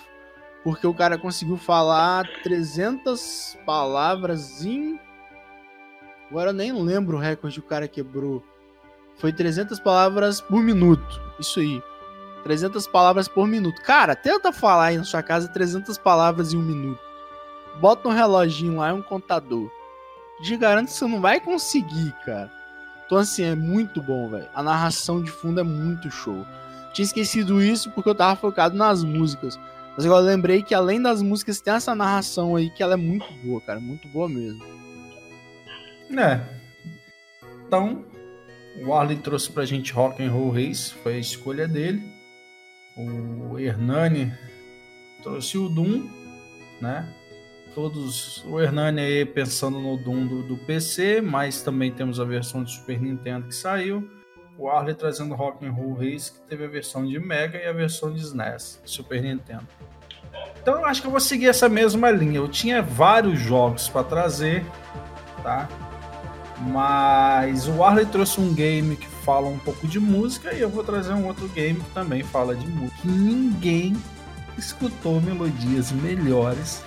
porque 0.63 0.87
o 0.87 0.95
cara 0.95 1.19
conseguiu 1.19 1.57
falar 1.57 2.27
300 2.43 3.59
palavras 3.65 4.65
em. 4.65 5.01
Agora 6.35 6.51
eu 6.51 6.55
nem 6.55 6.73
lembro 6.73 7.17
o 7.17 7.21
recorde 7.21 7.61
que 7.61 7.65
o 7.65 7.69
cara 7.69 7.87
quebrou. 7.87 8.43
Foi 9.19 9.33
300 9.33 9.79
palavras 9.79 10.41
por 10.41 10.61
minuto. 10.61 11.23
Isso 11.39 11.61
aí. 11.61 11.81
300 12.43 12.89
palavras 12.89 13.29
por 13.29 13.47
minuto. 13.47 13.81
Cara, 13.83 14.17
tenta 14.17 14.53
falar 14.53 14.87
aí 14.87 14.97
na 14.99 15.05
sua 15.05 15.23
casa 15.23 15.47
300 15.47 15.97
palavras 15.97 16.53
em 16.53 16.57
um 16.57 16.63
minuto. 16.63 16.99
Bota 17.81 18.09
um 18.09 18.13
reloginho 18.13 18.79
lá 18.79 18.91
e 18.91 18.93
um 18.93 19.01
contador. 19.01 19.71
Te 20.43 20.57
garanto 20.57 20.89
que 20.89 20.95
você 20.95 21.07
não 21.07 21.21
vai 21.21 21.39
conseguir, 21.39 22.13
cara. 22.27 22.51
Então, 23.07 23.19
assim, 23.19 23.45
é 23.45 23.55
muito 23.55 24.03
bom, 24.03 24.29
velho. 24.29 24.49
A 24.53 24.61
narração 24.61 25.23
de 25.23 25.31
fundo 25.31 25.61
é 25.61 25.63
muito 25.63 26.11
show. 26.11 26.45
Tinha 26.93 27.05
esquecido 27.05 27.63
isso 27.63 27.93
porque 27.93 28.09
eu 28.09 28.15
tava 28.15 28.35
focado 28.35 28.77
nas 28.77 29.05
músicas. 29.05 29.57
Mas 29.97 30.05
agora 30.05 30.23
eu 30.23 30.27
lembrei 30.27 30.65
que 30.65 30.75
além 30.75 31.01
das 31.01 31.23
músicas 31.23 31.61
tem 31.61 31.75
essa 31.75 31.95
narração 31.95 32.57
aí 32.57 32.71
que 32.71 32.83
ela 32.83 32.95
é 32.95 32.97
muito 32.97 33.33
boa, 33.35 33.61
cara. 33.61 33.79
Muito 33.79 34.09
boa 34.09 34.29
mesmo. 34.29 34.84
É. 36.11 36.41
Então, 37.67 38.05
o 38.85 38.93
Arley 38.93 39.17
trouxe 39.17 39.51
pra 39.51 39.65
gente 39.65 39.93
Rock 39.93 40.23
and 40.23 40.31
Roll 40.31 40.51
Race, 40.51 40.93
foi 40.95 41.15
a 41.15 41.19
escolha 41.19 41.67
dele. 41.67 42.03
O 42.97 43.59
Hernani 43.59 44.33
trouxe 45.23 45.59
o 45.59 45.69
Doom, 45.69 46.09
né? 46.81 47.09
Todos, 47.75 48.45
o 48.45 48.61
Hernani 48.61 49.01
aí 49.01 49.25
pensando 49.25 49.81
no 49.81 49.97
Doom 49.97 50.27
do, 50.27 50.43
do 50.45 50.57
PC, 50.59 51.21
mas 51.21 51.63
também 51.63 51.91
temos 51.91 52.21
a 52.21 52.25
versão 52.25 52.63
de 52.63 52.71
Super 52.71 53.01
Nintendo 53.01 53.49
que 53.49 53.55
saiu. 53.55 54.09
O 54.57 54.69
Arley 54.69 54.95
trazendo 54.95 55.35
Rock 55.35 55.67
and 55.67 55.73
Roll 55.73 55.95
Race, 55.95 56.33
que 56.33 56.39
teve 56.49 56.65
a 56.65 56.69
versão 56.69 57.05
de 57.05 57.19
Mega 57.19 57.59
e 57.59 57.67
a 57.67 57.73
versão 57.73 58.13
de 58.13 58.21
SNES, 58.21 58.81
Super 58.85 59.21
Nintendo. 59.21 59.67
Então 60.63 60.77
eu 60.77 60.85
acho 60.87 61.01
que 61.01 61.07
eu 61.07 61.11
vou 61.11 61.21
seguir 61.21 61.49
essa 61.49 61.69
mesma 61.69 62.11
linha. 62.11 62.37
Eu 62.37 62.49
tinha 62.49 62.81
vários 62.81 63.41
jogos 63.41 63.89
para 63.89 64.05
trazer, 64.05 64.65
tá? 65.43 65.69
Mas 66.61 67.67
o 67.67 67.83
Arley 67.83 68.07
trouxe 68.07 68.41
um 68.41 68.55
game 68.55 68.97
que 68.97 69.09
fala 69.09 69.49
um 69.49 69.59
pouco 69.59 69.87
de 69.89 69.99
música 69.99 70.53
e 70.55 70.61
eu 70.61 70.69
vou 70.69 70.85
trazer 70.85 71.13
um 71.13 71.27
outro 71.27 71.49
game 71.49 71.81
que 71.81 71.91
também 71.91 72.23
fala 72.23 72.55
de 72.55 72.67
música. 72.67 73.01
Ninguém 73.05 73.97
escutou 74.57 75.21
melodias 75.21 75.91
melhores 75.91 76.83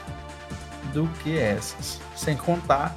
do 0.93 1.07
que 1.21 1.37
essas. 1.37 1.99
Sem 2.15 2.35
contar 2.35 2.95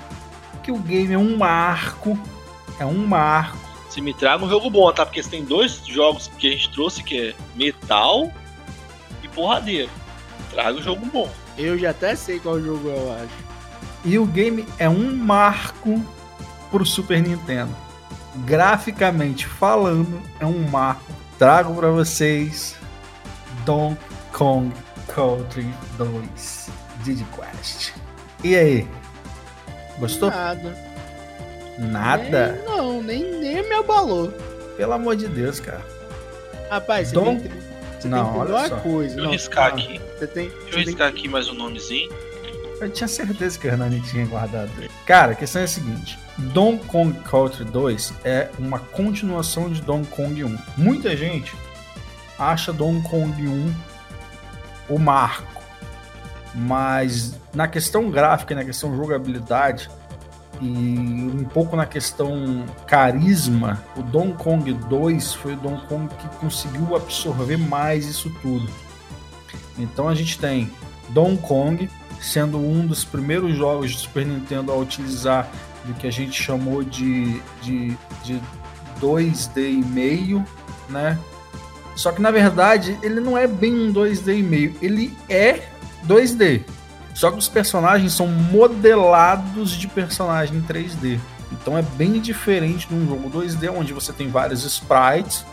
que 0.63 0.71
o 0.71 0.79
game 0.79 1.13
é 1.13 1.19
um 1.19 1.37
marco, 1.37 2.19
é 2.79 2.87
um 2.87 3.07
marco. 3.07 3.59
Se 3.89 4.01
me 4.01 4.15
traga 4.15 4.45
um 4.45 4.49
jogo 4.49 4.71
bom, 4.71 4.93
tá? 4.93 5.05
Porque 5.05 5.23
você 5.23 5.31
tem 5.31 5.45
dois 5.45 5.85
jogos 5.87 6.29
que 6.39 6.47
a 6.47 6.51
gente 6.53 6.71
trouxe 6.71 7.03
que 7.03 7.31
é 7.31 7.35
metal 7.57 8.31
e 9.23 9.29
porradeiro. 9.29 9.91
Traga 10.51 10.79
um 10.79 10.83
jogo 10.83 11.05
bom. 11.07 11.29
Eu 11.59 11.77
já 11.77 11.91
até 11.91 12.15
sei 12.15 12.39
qual 12.39 12.61
jogo 12.61 12.89
eu 12.89 13.13
acho. 13.15 13.51
E 14.05 14.19
o 14.19 14.25
game 14.25 14.65
é 14.79 14.89
um 14.89 15.17
marco 15.17 16.03
pro 16.71 16.85
Super 16.87 17.21
Nintendo. 17.23 17.75
Graficamente 18.45 19.47
falando, 19.47 20.21
é 20.39 20.47
um 20.47 20.61
marco. 20.69 21.13
Trago 21.39 21.75
para 21.75 21.89
vocês 21.91 22.77
Donkey 23.65 23.99
Kong 24.33 24.73
Country 25.09 25.67
2 25.99 26.69
Diddy 27.03 27.27
Quest. 27.35 27.93
E 28.45 28.55
aí? 28.57 28.89
Gostou? 29.99 30.31
Nada. 30.31 30.77
Nada? 31.79 32.53
Nem- 32.53 32.65
não, 32.77 33.03
nem, 33.03 33.41
nem 33.41 33.69
me 33.69 33.75
abalou. 33.75 34.29
Pelo 34.77 34.93
amor 34.93 35.17
de 35.17 35.29
Deus, 35.29 35.61
cara. 35.61 35.85
Rapaz, 36.71 37.09
você 37.09 37.15
Dom- 37.15 37.25
tem, 37.25 37.41
que- 37.41 37.49
você 38.01 38.09
Não, 38.09 38.25
tem 38.25 38.33
que 38.33 38.39
olha 38.39 38.51
uma 38.55 38.69
só. 38.69 38.77
coisa. 38.77 39.09
Deixa 39.09 39.21
eu 39.21 39.25
Não, 39.25 39.31
riscar 39.33 39.67
aqui. 39.67 40.01
você 40.19 40.27
tem, 40.27 40.49
Deixa 40.49 40.57
eu 40.59 40.65
você 40.65 40.71
tem 40.77 40.85
riscar 40.85 41.09
aqui 41.09 41.29
mais 41.29 41.49
um 41.49 41.55
nomezinho. 41.55 42.11
Eu 42.81 42.91
tinha 42.91 43.07
certeza 43.07 43.59
que 43.59 43.67
o 43.67 43.71
Hernani 43.71 44.01
tinha 44.01 44.25
guardado. 44.27 44.71
ele. 44.79 44.91
Cara, 45.05 45.33
a 45.33 45.35
questão 45.35 45.61
é 45.61 45.67
a 45.67 45.69
seguinte: 45.69 46.19
Donkey 46.39 46.87
Kong 46.87 47.19
Country 47.21 47.65
2 47.65 48.15
é 48.25 48.49
uma 48.59 48.79
continuação 48.79 49.71
de 49.71 49.83
Donkey 49.83 50.11
Kong 50.11 50.45
1. 50.45 50.59
Muita 50.79 51.15
gente 51.15 51.55
acha 52.39 52.73
Donkey 52.73 53.09
Kong 53.09 53.47
1 53.47 53.75
o 54.89 54.99
marco, 54.99 55.63
mas 56.55 57.39
na 57.55 57.69
questão 57.69 58.11
gráfica 58.11 58.55
na 58.55 58.65
questão 58.65 58.97
jogabilidade 58.97 59.89
e 60.61 60.67
um 60.67 61.45
pouco 61.45 61.77
na 61.77 61.87
questão 61.87 62.65
carisma, 62.87 63.83
o 63.97 64.03
Donkey 64.03 64.43
Kong 64.43 64.73
2 64.73 65.35
foi 65.35 65.53
o 65.53 65.57
Donkey 65.57 65.87
Kong 65.87 66.15
que 66.15 66.29
conseguiu 66.37 66.97
absorver 66.97 67.57
mais 67.57 68.07
isso 68.07 68.31
tudo. 68.43 68.69
Então 69.79 70.09
a 70.09 70.15
gente 70.15 70.39
tem 70.39 70.71
Donkey 71.11 71.47
Kong 71.47 71.91
sendo 72.21 72.59
um 72.59 72.87
dos 72.87 73.05
primeiros 73.05 73.57
jogos 73.57 73.93
de 73.93 73.99
Super 73.99 74.27
Nintendo 74.27 74.73
a 74.73 74.77
utilizar 74.77 75.51
do 75.85 75.95
que 75.95 76.07
a 76.07 76.11
gente 76.11 76.41
chamou 76.41 76.83
de, 76.85 77.41
de, 77.63 77.97
de 78.23 78.41
2D 79.01 79.71
e 79.71 79.85
meio, 79.85 80.45
né? 80.89 81.19
Só 81.97 82.13
que 82.13 82.21
na 82.21 82.31
verdade 82.31 82.99
ele 83.03 83.21
não 83.21 83.37
é 83.37 83.47
bem 83.47 83.75
um 83.75 83.93
2D 83.93 84.39
e 84.39 84.43
meio, 84.43 84.75
ele 84.81 85.17
é 85.29 85.69
2D. 86.07 86.63
Só 87.15 87.31
que 87.31 87.39
os 87.39 87.49
personagens 87.49 88.13
são 88.13 88.27
modelados 88.27 89.73
de 89.73 89.89
personagem 89.89 90.59
em 90.59 90.63
3D. 90.63 91.19
Então 91.53 91.77
é 91.77 91.83
bem 91.83 92.21
diferente 92.21 92.87
de 92.89 92.95
um 92.95 93.07
jogo 93.07 93.31
2D 93.31 93.71
onde 93.71 93.93
você 93.93 94.13
tem 94.13 94.29
vários 94.29 94.65
sprites 94.65 95.45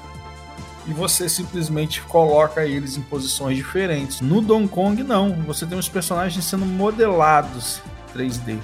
e 0.87 0.93
você 0.93 1.27
simplesmente 1.27 2.01
coloca 2.03 2.65
eles 2.65 2.95
em 2.95 3.01
posições 3.01 3.57
diferentes. 3.57 4.21
No 4.21 4.41
Donkey 4.41 4.69
Kong, 4.69 5.03
não. 5.03 5.33
Você 5.43 5.65
tem 5.65 5.77
os 5.77 5.89
personagens 5.89 6.45
sendo 6.45 6.65
modelados 6.65 7.81
3D. 8.15 8.57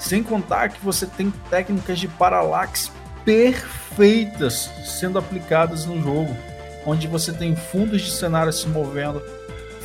Sem 0.00 0.22
contar 0.22 0.70
que 0.70 0.84
você 0.84 1.06
tem 1.06 1.32
técnicas 1.48 1.98
de 1.98 2.08
paralaxe 2.08 2.90
perfeitas 3.24 4.70
sendo 4.84 5.18
aplicadas 5.18 5.86
no 5.86 6.02
jogo. 6.02 6.36
Onde 6.84 7.06
você 7.06 7.32
tem 7.32 7.54
fundos 7.54 8.02
de 8.02 8.10
cenário 8.10 8.52
se 8.52 8.66
movendo, 8.66 9.22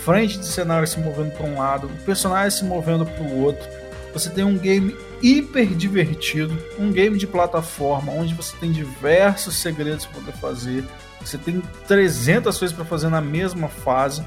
frente 0.03 0.39
de 0.39 0.45
cenário 0.45 0.87
se 0.87 0.99
movendo 0.99 1.31
para 1.31 1.45
um 1.45 1.57
lado, 1.57 1.87
o 1.87 2.05
personagem 2.05 2.57
se 2.57 2.63
movendo 2.63 3.05
para 3.05 3.23
o 3.23 3.41
outro. 3.41 3.67
Você 4.13 4.29
tem 4.29 4.43
um 4.43 4.57
game 4.57 4.95
hiper 5.21 5.67
divertido, 5.75 6.57
um 6.79 6.91
game 6.91 7.17
de 7.17 7.27
plataforma 7.27 8.11
onde 8.13 8.33
você 8.33 8.55
tem 8.57 8.71
diversos 8.71 9.55
segredos 9.55 10.05
para 10.05 10.21
poder 10.21 10.33
fazer. 10.33 10.83
Você 11.23 11.37
tem 11.37 11.61
300 11.87 12.57
coisas 12.57 12.75
para 12.75 12.85
fazer 12.85 13.09
na 13.09 13.21
mesma 13.21 13.67
fase. 13.67 14.25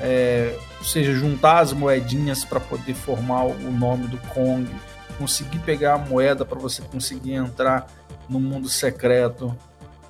É, 0.00 0.58
ou 0.78 0.84
seja, 0.84 1.12
juntar 1.12 1.60
as 1.60 1.72
moedinhas 1.72 2.44
para 2.44 2.58
poder 2.58 2.94
formar 2.94 3.44
o 3.44 3.70
nome 3.70 4.08
do 4.08 4.18
Kong, 4.28 4.68
conseguir 5.16 5.60
pegar 5.60 5.94
a 5.94 5.98
moeda 5.98 6.44
para 6.44 6.58
você 6.58 6.82
conseguir 6.82 7.34
entrar 7.34 7.86
no 8.28 8.40
mundo 8.40 8.68
secreto, 8.68 9.56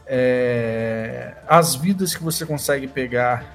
é, 0.07 1.35
as 1.47 1.75
vidas 1.75 2.15
que 2.15 2.23
você 2.23 2.47
consegue 2.47 2.87
pegar. 2.87 3.55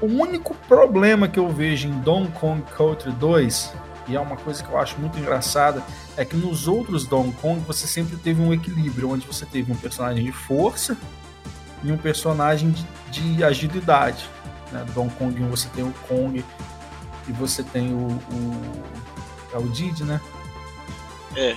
O 0.00 0.06
único 0.06 0.54
problema 0.68 1.28
que 1.28 1.38
eu 1.38 1.48
vejo 1.48 1.86
em 1.86 2.00
Donkey 2.00 2.32
Kong 2.40 2.62
Country 2.76 3.12
2, 3.12 3.72
e 4.08 4.16
é 4.16 4.20
uma 4.20 4.36
coisa 4.36 4.62
que 4.62 4.68
eu 4.68 4.78
acho 4.78 4.98
muito 4.98 5.18
engraçada, 5.18 5.82
é 6.16 6.24
que 6.24 6.36
nos 6.36 6.66
outros 6.66 7.06
Donkey 7.06 7.32
Kong 7.40 7.60
você 7.60 7.86
sempre 7.86 8.16
teve 8.16 8.42
um 8.42 8.52
equilíbrio, 8.52 9.10
onde 9.10 9.26
você 9.26 9.46
teve 9.46 9.70
um 9.72 9.76
personagem 9.76 10.24
de 10.24 10.32
força 10.32 10.96
e 11.84 11.92
um 11.92 11.96
personagem 11.96 12.70
de, 12.70 12.84
de 13.20 13.44
agilidade. 13.44 14.24
Né? 14.72 14.84
Donkey 14.94 15.16
Kong 15.18 15.42
1 15.42 15.48
você 15.50 15.68
tem 15.68 15.84
o 15.84 15.94
Kong 16.08 16.44
e 17.28 17.32
você 17.32 17.62
tem 17.62 17.92
o. 17.92 18.08
o 18.08 18.82
é 19.52 19.58
o 19.58 19.68
Didi, 19.68 20.02
né? 20.02 20.20
É. 21.36 21.56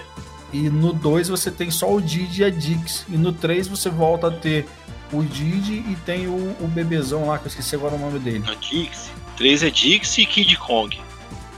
E 0.54 0.70
no 0.70 0.94
2 0.94 1.30
você 1.30 1.50
tem 1.50 1.72
só 1.72 1.92
o 1.92 2.02
Didi 2.02 2.42
e 2.42 2.46
a 2.46 2.50
Dix. 2.50 3.06
E 3.10 3.18
no 3.18 3.34
3 3.34 3.68
você 3.68 3.90
volta 3.90 4.28
a 4.28 4.32
ter 4.32 4.68
o 5.12 5.24
Didi 5.24 5.84
e 5.90 5.98
tem 6.06 6.28
o, 6.28 6.56
o 6.60 6.68
bebezão 6.68 7.28
lá, 7.28 7.38
que 7.38 7.46
eu 7.46 7.50
esqueci 7.50 7.76
agora 7.76 7.96
o 7.96 8.00
nome 8.00 8.20
dele. 8.20 8.44
A 8.48 8.54
Dixie. 8.54 9.12
3 9.36 9.64
é 9.64 9.70
Dixie 9.70 10.24
e 10.24 10.26
Kid 10.26 10.58
Kong. 10.58 11.00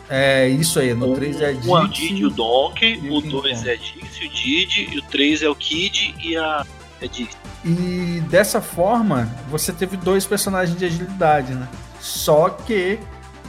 É 0.09 0.47
isso 0.47 0.79
aí, 0.79 0.93
no 0.93 1.13
3 1.13 1.41
é 1.41 1.51
Um 1.65 1.77
é 1.77 1.83
o 1.83 1.87
Dixie. 1.87 2.07
Didi 2.07 2.21
e 2.21 2.25
o 2.25 2.29
Donkey, 2.29 2.99
e 2.99 3.09
o 3.09 3.17
o 3.17 3.21
King 3.21 3.41
2 3.41 3.57
Kong. 3.57 3.69
é 3.69 3.75
Dixie, 3.75 4.25
o 4.25 4.29
Didi, 4.29 4.89
e 4.91 4.97
o 4.97 5.01
3 5.03 5.43
é 5.43 5.49
o 5.49 5.55
Kid 5.55 6.15
e 6.23 6.37
a 6.37 6.65
é 7.01 7.07
Dixie. 7.07 7.37
E 7.63 8.23
dessa 8.29 8.61
forma, 8.61 9.27
você 9.49 9.73
teve 9.73 9.97
dois 9.97 10.25
personagens 10.25 10.77
de 10.77 10.85
agilidade, 10.85 11.53
né? 11.53 11.67
Só 11.99 12.49
que 12.49 12.99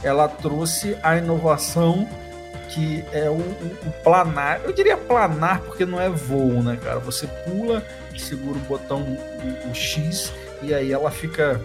ela 0.03 0.27
trouxe 0.27 0.97
a 1.01 1.15
inovação 1.17 2.07
que 2.73 3.03
é 3.11 3.29
o, 3.29 3.33
o- 3.33 3.77
o 3.87 3.91
planar. 4.03 4.61
Eu 4.63 4.73
diria 4.73 4.95
planar 4.97 5.59
porque 5.61 5.85
não 5.85 5.99
é 5.99 6.09
voo, 6.09 6.61
né, 6.63 6.77
cara? 6.81 6.99
Você 6.99 7.27
pula, 7.27 7.85
segura 8.17 8.57
o 8.57 8.61
botão 8.61 9.01
o, 9.01 9.69
o 9.69 9.75
X 9.75 10.31
e 10.61 10.73
aí 10.73 10.91
ela 10.91 11.11
fica 11.11 11.61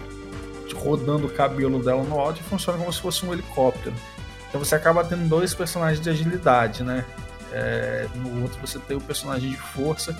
rodando 0.75 1.27
o 1.27 1.29
cabelo 1.29 1.81
dela 1.83 2.03
no 2.03 2.19
alto 2.19 2.39
e 2.41 2.43
funciona 2.43 2.77
como 2.77 2.91
se 2.91 3.01
fosse 3.01 3.25
um 3.25 3.33
helicóptero. 3.33 3.95
Então 4.49 4.63
você 4.63 4.75
acaba 4.75 5.03
tendo 5.03 5.27
dois 5.27 5.53
personagens 5.53 5.99
de 6.01 6.09
agilidade, 6.09 6.83
né? 6.83 7.03
É, 7.53 8.05
no 8.15 8.41
outro 8.43 8.57
você 8.61 8.77
tem 8.79 8.95
o 8.97 9.01
personagem 9.01 9.49
de 9.49 9.57
força 9.57 10.15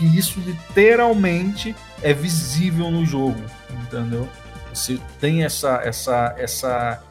que 0.00 0.18
isso 0.18 0.40
literalmente 0.40 1.76
é 2.02 2.14
visível 2.14 2.90
no 2.90 3.04
jogo, 3.04 3.38
entendeu? 3.82 4.26
Você 4.72 4.98
tem 5.20 5.44
essa 5.44 5.82
essa 5.84 6.34
essa 6.38 7.02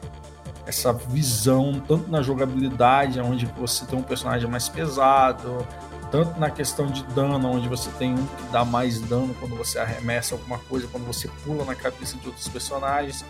essa 0.66 0.92
visão 0.92 1.80
tanto 1.86 2.10
na 2.10 2.20
jogabilidade, 2.20 3.20
onde 3.20 3.46
você 3.46 3.86
tem 3.86 3.96
um 3.96 4.02
personagem 4.02 4.50
mais 4.50 4.68
pesado, 4.68 5.64
tanto 6.10 6.38
na 6.40 6.50
questão 6.50 6.86
de 6.86 7.04
dano, 7.14 7.48
onde 7.48 7.68
você 7.68 7.88
tem 7.92 8.12
um 8.12 8.26
que 8.26 8.42
dá 8.50 8.64
mais 8.64 9.00
dano 9.00 9.32
quando 9.38 9.54
você 9.54 9.78
arremessa 9.78 10.34
alguma 10.34 10.58
coisa, 10.58 10.88
quando 10.88 11.06
você 11.06 11.28
pula 11.44 11.64
na 11.64 11.76
cabeça 11.76 12.16
de 12.16 12.26
outros 12.26 12.48
personagens. 12.48 13.24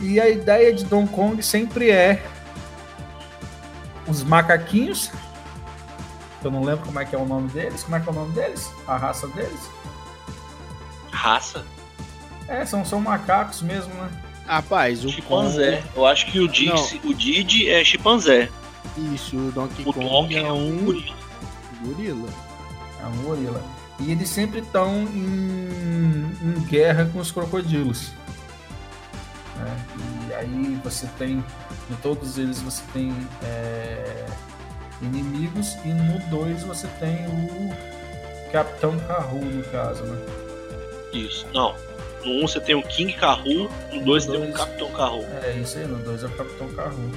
E 0.00 0.18
a 0.18 0.30
ideia 0.30 0.72
de 0.72 0.84
Donkey 0.86 1.14
Kong 1.14 1.42
sempre 1.42 1.90
é 1.90 2.24
os 4.08 4.22
macaquinhos 4.22 5.10
eu 6.46 6.50
não 6.50 6.62
lembro 6.62 6.84
como 6.86 6.98
é 7.00 7.04
que 7.04 7.14
é 7.14 7.18
o 7.18 7.24
nome 7.26 7.48
deles. 7.50 7.82
Como 7.82 7.96
é 7.96 8.00
que 8.00 8.08
é 8.08 8.12
o 8.12 8.14
nome 8.14 8.32
deles? 8.32 8.70
A 8.86 8.96
raça 8.96 9.26
deles? 9.28 9.70
Raça? 11.10 11.64
É, 12.48 12.64
são, 12.66 12.84
são 12.84 13.00
macacos 13.00 13.62
mesmo, 13.62 13.92
né? 13.94 14.10
Rapaz, 14.46 15.04
o 15.04 15.08
Chimpanzé. 15.08 15.82
Eu 15.94 16.04
acho 16.06 16.26
que 16.26 16.40
o 16.40 16.48
Dixie, 16.48 17.00
o 17.04 17.14
Didi 17.14 17.68
é 17.70 17.84
chimpanzé. 17.84 18.48
Kong- 18.94 19.14
Isso, 19.14 19.36
o 19.36 19.52
Donkey 19.52 19.82
O 19.86 19.92
Kong 19.92 20.08
Donkey 20.08 20.36
é 20.38 20.52
um 20.52 20.84
gorila. 20.84 21.14
gorila. 21.84 22.28
É 23.00 23.06
um 23.06 23.22
gorila. 23.22 23.62
E 24.00 24.10
eles 24.10 24.28
sempre 24.28 24.58
estão 24.60 25.04
em, 25.14 26.32
em 26.42 26.60
guerra 26.68 27.08
com 27.12 27.20
os 27.20 27.30
crocodilos. 27.30 28.10
né? 29.56 29.76
E 30.28 30.34
aí 30.34 30.80
você 30.82 31.06
tem. 31.18 31.42
Em 31.90 31.94
todos 32.02 32.36
eles 32.36 32.60
você 32.60 32.82
tem 32.92 33.14
é, 33.44 34.26
inimigos. 35.02 35.76
E 35.84 35.88
no 35.88 36.18
2 36.30 36.62
você 36.62 36.86
tem 37.00 37.26
o 37.26 37.70
Capitão 38.52 38.98
Carru, 39.00 39.44
no 39.44 39.62
caso, 39.64 40.02
né? 40.04 40.18
Isso. 41.12 41.46
Não. 41.52 41.74
No 42.24 42.44
1 42.44 42.48
você 42.48 42.60
tem 42.60 42.74
o 42.74 42.82
King 42.82 43.12
Carru, 43.14 43.68
no 43.92 44.04
2 44.04 44.24
você 44.24 44.32
tem 44.38 44.50
o 44.50 44.52
Capitão 44.52 44.90
Carru. 44.92 45.24
É, 45.42 45.52
isso 45.60 45.76
aí, 45.78 45.86
no 45.86 45.98
2 45.98 46.22
é 46.22 46.26
o 46.26 46.30
Capitão 46.30 46.68
Carru. 46.74 47.10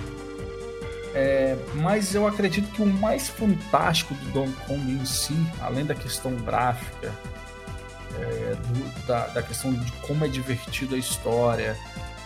É, 1.13 1.55
mas 1.75 2.13
eu 2.13 2.27
acredito 2.27 2.69
que 2.71 2.81
o 2.81 2.85
mais 2.85 3.29
fantástico 3.29 4.13
do 4.15 4.31
Donkey 4.31 4.55
Kong 4.67 4.91
em 4.91 5.05
si, 5.05 5.33
além 5.61 5.85
da 5.85 5.95
questão 5.95 6.35
gráfica, 6.35 7.13
é, 8.19 8.55
do- 8.55 9.05
da, 9.07 9.27
da 9.27 9.41
questão 9.41 9.73
de 9.73 9.91
como 10.01 10.25
é 10.25 10.27
divertido 10.27 10.93
a 10.95 10.97
história, 10.97 11.77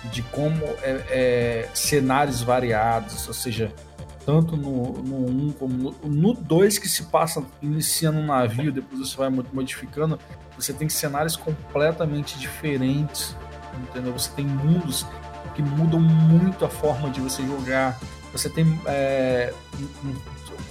de 0.05 0.23
como 0.23 0.63
é, 0.81 1.03
é, 1.09 1.69
cenários 1.73 2.41
variados, 2.41 3.27
ou 3.27 3.33
seja, 3.33 3.71
tanto 4.29 4.55
no, 4.55 4.93
no 5.01 5.47
1 5.47 5.51
como 5.53 5.73
no, 5.73 5.95
no 6.07 6.33
2 6.35 6.77
que 6.77 6.87
se 6.87 7.03
passa, 7.05 7.43
inicia 7.63 8.11
no 8.11 8.23
navio, 8.23 8.71
depois 8.71 8.99
você 9.09 9.17
vai 9.17 9.27
mo- 9.27 9.43
modificando, 9.51 10.19
você 10.55 10.71
tem 10.71 10.87
cenários 10.87 11.35
completamente 11.35 12.37
diferentes, 12.37 13.35
entendeu? 13.89 14.13
Você 14.13 14.29
tem 14.35 14.45
mundos 14.45 15.03
que 15.55 15.63
mudam 15.63 15.99
muito 15.99 16.63
a 16.63 16.69
forma 16.69 17.09
de 17.09 17.19
você 17.19 17.41
jogar. 17.43 17.99
Você 18.31 18.47
tem. 18.49 18.79
é, 18.85 19.51
um- 20.03 20.09
um- 20.09 20.15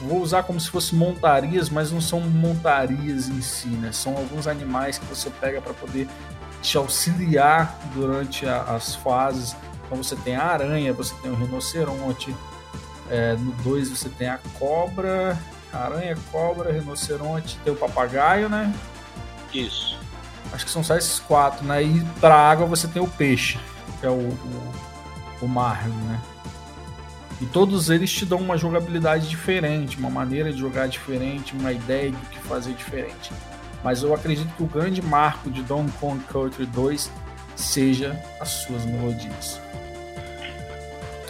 vou 0.09 0.20
usar 0.22 0.44
como 0.44 0.61
se 0.61 0.70
fosse 0.70 0.94
montarias, 0.94 1.68
mas 1.68 1.90
não 1.90 2.00
são 2.00 2.20
montarias 2.20 3.28
em 3.28 3.40
si, 3.42 3.66
né? 3.66 3.90
São 3.90 4.16
alguns 4.16 4.46
animais 4.46 4.98
que 4.98 5.06
você 5.06 5.28
pega 5.30 5.61
para 5.61 5.74
poder 5.74 6.06
te 6.62 6.78
auxiliar 6.78 7.76
durante 7.92 8.46
a- 8.46 8.62
as 8.62 8.94
fases. 8.94 9.56
Então 9.84 10.00
você 10.00 10.14
tem 10.14 10.36
a 10.36 10.44
aranha, 10.44 10.92
você 10.92 11.12
tem 11.22 11.30
o 11.32 11.34
rinoceronte. 11.34 12.32
É, 13.11 13.34
no 13.34 13.52
2 13.62 13.90
você 13.90 14.09
tem 14.09 14.28
a 14.28 14.38
cobra, 14.59 15.38
aranha, 15.72 16.16
cobra, 16.30 16.72
rinoceronte, 16.72 17.59
tem 17.64 17.72
o 17.72 17.76
papagaio, 17.76 18.48
né? 18.48 18.72
Isso. 19.52 19.98
Acho 20.52 20.64
que 20.64 20.70
são 20.70 20.82
só 20.82 20.96
esses 20.96 21.18
quatro, 21.20 21.64
né? 21.64 21.82
E 21.82 22.04
pra 22.20 22.34
água 22.34 22.66
você 22.66 22.88
tem 22.88 23.02
o 23.02 23.09
peixe, 23.09 23.59
que 24.00 24.06
é 24.06 24.11
o, 24.11 24.14
o, 24.14 24.72
o 25.42 25.48
marlin, 25.48 25.94
né? 26.06 26.20
E 27.40 27.46
todos 27.46 27.88
eles 27.88 28.12
te 28.12 28.26
dão 28.26 28.38
uma 28.38 28.59
jogabilidade 28.59 29.28
diferente, 29.28 29.96
uma 29.96 30.11
maneira 30.11 30.52
de 30.52 30.59
jogar 30.59 30.88
diferente, 30.88 31.54
uma 31.54 31.72
ideia 31.72 32.11
do 32.11 32.28
que 32.30 32.38
fazer 32.40 32.72
diferente. 32.72 33.32
Mas 33.84 34.02
eu 34.02 34.12
acredito 34.12 34.52
que 34.56 34.62
o 34.62 34.66
grande 34.66 35.00
marco 35.00 35.48
de 35.48 35.62
Donkey 35.62 35.92
Kong 36.00 36.24
Country 36.24 36.66
2 36.66 37.11
seja 37.54 38.20
as 38.40 38.48
suas 38.48 38.84
melodias. 38.84 39.61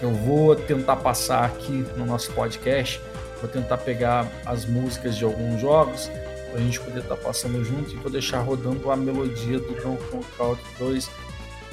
Eu 0.00 0.12
vou 0.12 0.54
tentar 0.54 0.96
passar 0.96 1.44
aqui 1.44 1.84
no 1.96 2.06
nosso 2.06 2.32
podcast, 2.32 3.00
vou 3.40 3.50
tentar 3.50 3.78
pegar 3.78 4.26
as 4.46 4.64
músicas 4.64 5.16
de 5.16 5.24
alguns 5.24 5.60
jogos 5.60 6.10
pra 6.50 6.60
gente 6.60 6.80
poder 6.80 7.00
estar 7.00 7.16
passando 7.16 7.62
junto 7.64 7.92
e 7.92 7.96
vou 7.96 8.10
deixar 8.10 8.40
rodando 8.40 8.90
a 8.90 8.96
melodia 8.96 9.58
do 9.58 9.74
Donkey 9.82 10.04
Kong 10.10 10.26
Country 10.36 10.64
2 10.78 11.10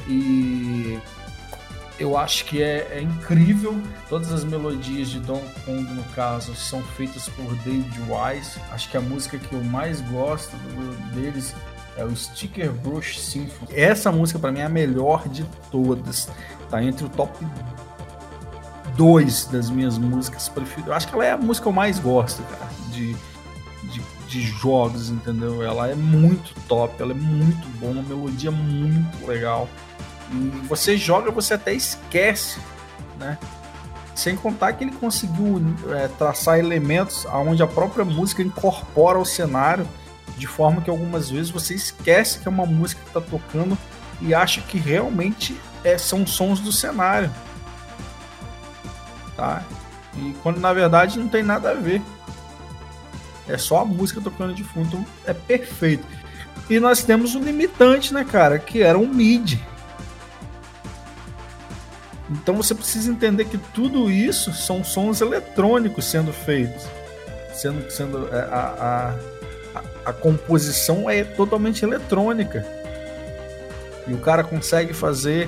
e 0.07 0.99
eu 1.97 2.17
acho 2.17 2.45
que 2.45 2.61
é, 2.61 2.87
é 2.91 3.01
incrível 3.01 3.79
todas 4.09 4.31
as 4.31 4.43
melodias 4.43 5.09
de 5.09 5.19
Donkey 5.19 5.61
Kong 5.65 5.83
no 5.93 6.03
caso 6.15 6.53
são 6.55 6.81
feitas 6.81 7.29
por 7.29 7.55
David 7.57 7.99
Wise. 8.01 8.59
Acho 8.71 8.89
que 8.89 8.97
a 8.97 9.01
música 9.01 9.37
que 9.37 9.53
eu 9.53 9.63
mais 9.63 10.01
gosto 10.01 10.55
deles 11.13 11.55
é 11.95 12.03
o 12.03 12.13
Sticker 12.13 12.71
Brush 12.73 13.19
Symphony. 13.19 13.71
Essa 13.73 14.11
música 14.11 14.37
para 14.37 14.51
mim 14.51 14.59
é 14.59 14.65
a 14.65 14.69
melhor 14.69 15.27
de 15.29 15.45
todas. 15.71 16.27
Tá 16.69 16.83
entre 16.83 17.05
o 17.05 17.09
top 17.09 17.31
2 18.95 19.45
das 19.45 19.69
minhas 19.69 19.97
músicas 19.97 20.49
preferidas 20.49 20.87
eu 20.87 20.93
acho 20.93 21.07
que 21.07 21.13
ela 21.13 21.25
é 21.25 21.31
a 21.31 21.37
música 21.37 21.63
que 21.63 21.69
eu 21.69 21.73
mais 21.73 21.99
gosto 21.99 22.41
cara 22.43 22.69
de 22.91 23.15
de, 23.85 24.01
de 24.27 24.41
jogos, 24.41 25.09
entendeu? 25.09 25.63
Ela 25.63 25.89
é 25.89 25.95
muito 25.95 26.53
top, 26.67 26.93
ela 27.01 27.11
é 27.11 27.15
muito 27.15 27.67
boa, 27.79 27.93
uma 27.93 28.03
melodia 28.03 28.51
muito 28.51 29.25
legal. 29.25 29.69
E 30.31 30.67
você 30.67 30.97
joga, 30.97 31.31
você 31.31 31.53
até 31.53 31.73
esquece, 31.73 32.59
né? 33.19 33.37
Sem 34.13 34.35
contar 34.35 34.73
que 34.73 34.83
ele 34.83 34.93
conseguiu 34.93 35.61
é, 35.89 36.07
traçar 36.07 36.57
elementos 36.57 37.25
aonde 37.27 37.61
a 37.61 37.67
própria 37.67 38.05
música 38.05 38.41
incorpora 38.41 39.17
ao 39.17 39.25
cenário, 39.25 39.87
de 40.37 40.47
forma 40.47 40.81
que 40.81 40.89
algumas 40.89 41.29
vezes 41.29 41.49
você 41.49 41.73
esquece 41.73 42.39
que 42.39 42.47
é 42.47 42.51
uma 42.51 42.65
música 42.65 43.01
que 43.01 43.07
está 43.07 43.21
tocando 43.21 43.77
e 44.21 44.33
acha 44.33 44.61
que 44.61 44.77
realmente 44.77 45.59
é, 45.83 45.97
são 45.97 46.25
sons 46.25 46.59
do 46.59 46.71
cenário. 46.71 47.29
Tá? 49.35 49.63
E 50.17 50.33
quando 50.41 50.59
na 50.59 50.71
verdade 50.73 51.19
não 51.19 51.27
tem 51.27 51.43
nada 51.43 51.71
a 51.71 51.73
ver. 51.73 52.01
É 53.47 53.57
só 53.57 53.81
a 53.81 53.85
música 53.85 54.19
tocando 54.21 54.53
de 54.53 54.63
fundo, 54.63 54.87
então 54.87 55.05
é 55.25 55.33
perfeito. 55.33 56.05
E 56.69 56.79
nós 56.79 57.03
temos 57.03 57.35
um 57.35 57.43
limitante, 57.43 58.13
né, 58.13 58.23
cara, 58.23 58.57
que 58.57 58.81
era 58.81 58.97
um 58.97 59.07
MIDI. 59.07 59.63
Então 62.29 62.55
você 62.55 62.73
precisa 62.73 63.11
entender 63.11 63.45
que 63.45 63.57
tudo 63.57 64.09
isso 64.09 64.51
são 64.51 64.83
sons 64.83 65.21
eletrônicos 65.21 66.05
sendo 66.05 66.33
feitos. 66.33 66.85
Sendo, 67.53 67.89
sendo 67.91 68.27
é, 68.33 68.39
a, 68.39 69.15
a, 69.75 69.79
a, 69.79 70.09
a 70.09 70.13
composição 70.13 71.09
é 71.09 71.23
totalmente 71.23 71.85
eletrônica. 71.85 72.65
E 74.07 74.13
o 74.13 74.17
cara 74.17 74.43
consegue 74.43 74.93
fazer 74.93 75.47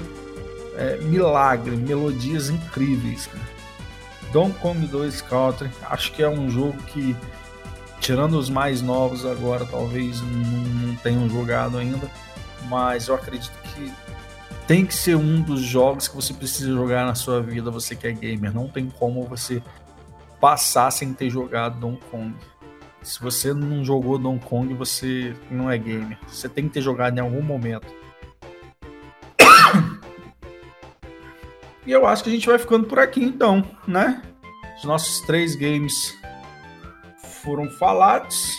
é, 0.77 0.97
milagre, 0.97 1.75
melodias 1.75 2.49
incríveis. 2.49 3.25
Cara. 3.25 3.56
Donkey 4.31 4.59
Kong 4.59 4.85
2 4.85 5.21
Country, 5.21 5.69
acho 5.89 6.11
que 6.11 6.21
é 6.21 6.29
um 6.29 6.49
jogo 6.49 6.77
que 6.83 7.15
tirando 7.99 8.37
os 8.37 8.49
mais 8.49 8.81
novos 8.81 9.25
agora, 9.25 9.65
talvez 9.65 10.21
não, 10.21 10.29
não 10.29 10.95
tenham 10.97 11.29
jogado 11.29 11.77
ainda, 11.77 12.09
mas 12.69 13.07
eu 13.07 13.15
acredito 13.15 13.53
que 13.73 13.91
tem 14.67 14.85
que 14.85 14.93
ser 14.93 15.15
um 15.15 15.41
dos 15.41 15.61
jogos 15.61 16.09
que 16.09 16.15
você 16.15 16.33
precisa 16.33 16.71
jogar 16.73 17.05
na 17.05 17.15
sua 17.15 17.41
vida, 17.41 17.71
você 17.71 17.95
que 17.95 18.05
é 18.05 18.11
gamer. 18.11 18.53
Não 18.53 18.67
tem 18.67 18.89
como 18.89 19.23
você 19.23 19.63
passar 20.41 20.91
sem 20.91 21.13
ter 21.13 21.29
jogado 21.29 21.79
Donkey 21.79 22.03
Kong. 22.11 22.35
Se 23.01 23.21
você 23.21 23.53
não 23.53 23.85
jogou 23.85 24.17
Donkey 24.17 24.45
Kong, 24.45 24.73
você 24.73 25.33
não 25.49 25.71
é 25.71 25.77
gamer. 25.77 26.17
Você 26.27 26.49
tem 26.49 26.67
que 26.67 26.73
ter 26.73 26.81
jogado 26.81 27.17
em 27.17 27.21
algum 27.21 27.41
momento. 27.41 27.87
E 31.87 31.91
eu 31.91 32.05
acho 32.05 32.21
que 32.21 32.29
a 32.29 32.33
gente 32.33 32.45
vai 32.45 32.59
ficando 32.59 32.85
por 32.85 32.99
aqui 32.99 33.23
então, 33.23 33.63
né? 33.87 34.21
Os 34.77 34.83
nossos 34.83 35.21
três 35.21 35.55
games 35.55 36.13
foram 37.41 37.69
falados. 37.71 38.53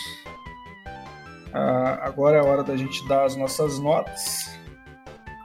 Ah, 1.53 1.99
agora 2.01 2.37
é 2.37 2.39
a 2.39 2.43
hora 2.43 2.63
da 2.63 2.75
gente 2.75 3.07
dar 3.07 3.25
as 3.25 3.35
nossas 3.35 3.77
notas. 3.77 4.49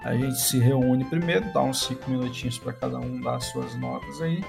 A 0.02 0.14
gente 0.14 0.40
se 0.40 0.58
reúne 0.58 1.04
primeiro, 1.04 1.52
dá 1.52 1.62
uns 1.62 1.84
5 1.84 2.10
minutinhos 2.10 2.58
para 2.58 2.72
cada 2.72 2.98
um 2.98 3.20
dar 3.20 3.36
as 3.36 3.44
suas 3.46 3.74
notas 3.76 4.20
aí. 4.22 4.42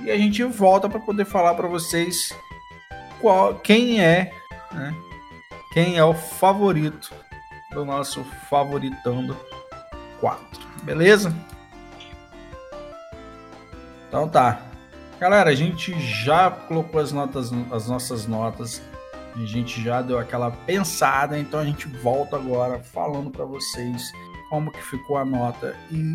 E 0.00 0.10
a 0.10 0.16
gente 0.18 0.44
volta 0.44 0.90
para 0.90 1.00
poder 1.00 1.24
falar 1.24 1.54
para 1.54 1.68
vocês 1.68 2.36
qual, 3.18 3.54
quem 3.54 4.02
é, 4.02 4.30
né? 4.72 4.94
Quem 5.72 5.96
é 5.96 6.04
o 6.04 6.12
favorito 6.12 7.10
do 7.72 7.82
nosso 7.82 8.22
Favoritando 8.50 9.34
4. 10.20 10.60
Beleza? 10.82 11.34
Então 14.12 14.28
tá. 14.28 14.60
Galera, 15.18 15.48
a 15.48 15.54
gente 15.54 15.98
já 15.98 16.50
colocou 16.50 17.00
as 17.00 17.12
notas, 17.12 17.50
as 17.70 17.88
nossas 17.88 18.26
notas. 18.26 18.82
A 19.34 19.38
gente 19.46 19.82
já 19.82 20.02
deu 20.02 20.18
aquela 20.18 20.50
pensada, 20.50 21.38
então 21.38 21.58
a 21.58 21.64
gente 21.64 21.88
volta 21.88 22.36
agora 22.36 22.78
falando 22.78 23.30
para 23.30 23.46
vocês 23.46 24.12
como 24.50 24.70
que 24.70 24.82
ficou 24.82 25.16
a 25.16 25.24
nota 25.24 25.74
e 25.90 26.14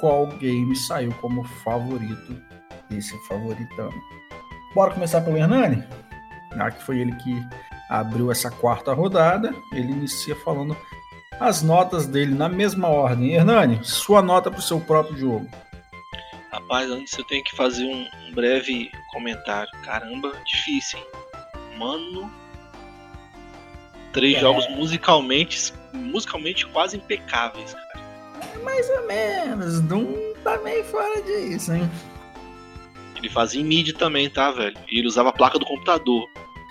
qual 0.00 0.26
game 0.38 0.74
saiu 0.74 1.12
como 1.20 1.44
favorito 1.44 2.34
desse 2.88 3.14
favoritão. 3.28 3.90
Bora 4.74 4.94
começar 4.94 5.20
pelo 5.20 5.36
Hernani? 5.36 5.84
Já 6.56 6.70
que 6.70 6.82
foi 6.82 7.00
ele 7.00 7.14
que 7.16 7.46
abriu 7.90 8.32
essa 8.32 8.50
quarta 8.50 8.94
rodada, 8.94 9.54
ele 9.74 9.92
inicia 9.92 10.34
falando 10.36 10.74
as 11.38 11.60
notas 11.60 12.06
dele 12.06 12.34
na 12.34 12.48
mesma 12.48 12.88
ordem. 12.88 13.34
Hernani, 13.34 13.80
sua 13.82 14.22
nota 14.22 14.50
para 14.50 14.60
o 14.60 14.62
seu 14.62 14.80
próprio 14.80 15.18
jogo. 15.18 15.46
Rapaz, 16.68 16.90
antes 16.90 17.16
eu 17.16 17.24
tenho 17.24 17.42
que 17.42 17.56
fazer 17.56 17.84
um, 17.86 18.06
um 18.28 18.34
breve 18.34 18.90
comentário. 19.10 19.70
Caramba, 19.82 20.32
difícil, 20.44 20.98
hein? 20.98 21.06
Mano. 21.78 22.30
Três 24.12 24.36
É. 24.36 24.40
jogos 24.40 24.68
musicalmente, 24.68 25.72
musicalmente 25.94 26.66
quase 26.66 26.98
impecáveis, 26.98 27.72
cara. 27.72 27.88
Mais 28.62 28.88
ou 28.90 29.06
menos, 29.06 29.80
Doom 29.80 30.34
tá 30.44 30.58
meio 30.58 30.84
fora 30.84 31.22
disso, 31.22 31.72
hein? 31.72 31.90
Ele 33.16 33.30
fazia 33.30 33.62
em 33.62 33.64
MIDI 33.64 33.94
também, 33.94 34.28
tá, 34.28 34.50
velho? 34.50 34.76
E 34.90 34.98
ele 34.98 35.08
usava 35.08 35.30
a 35.30 35.32
placa 35.32 35.58
do 35.58 35.64
computador. 35.64 36.26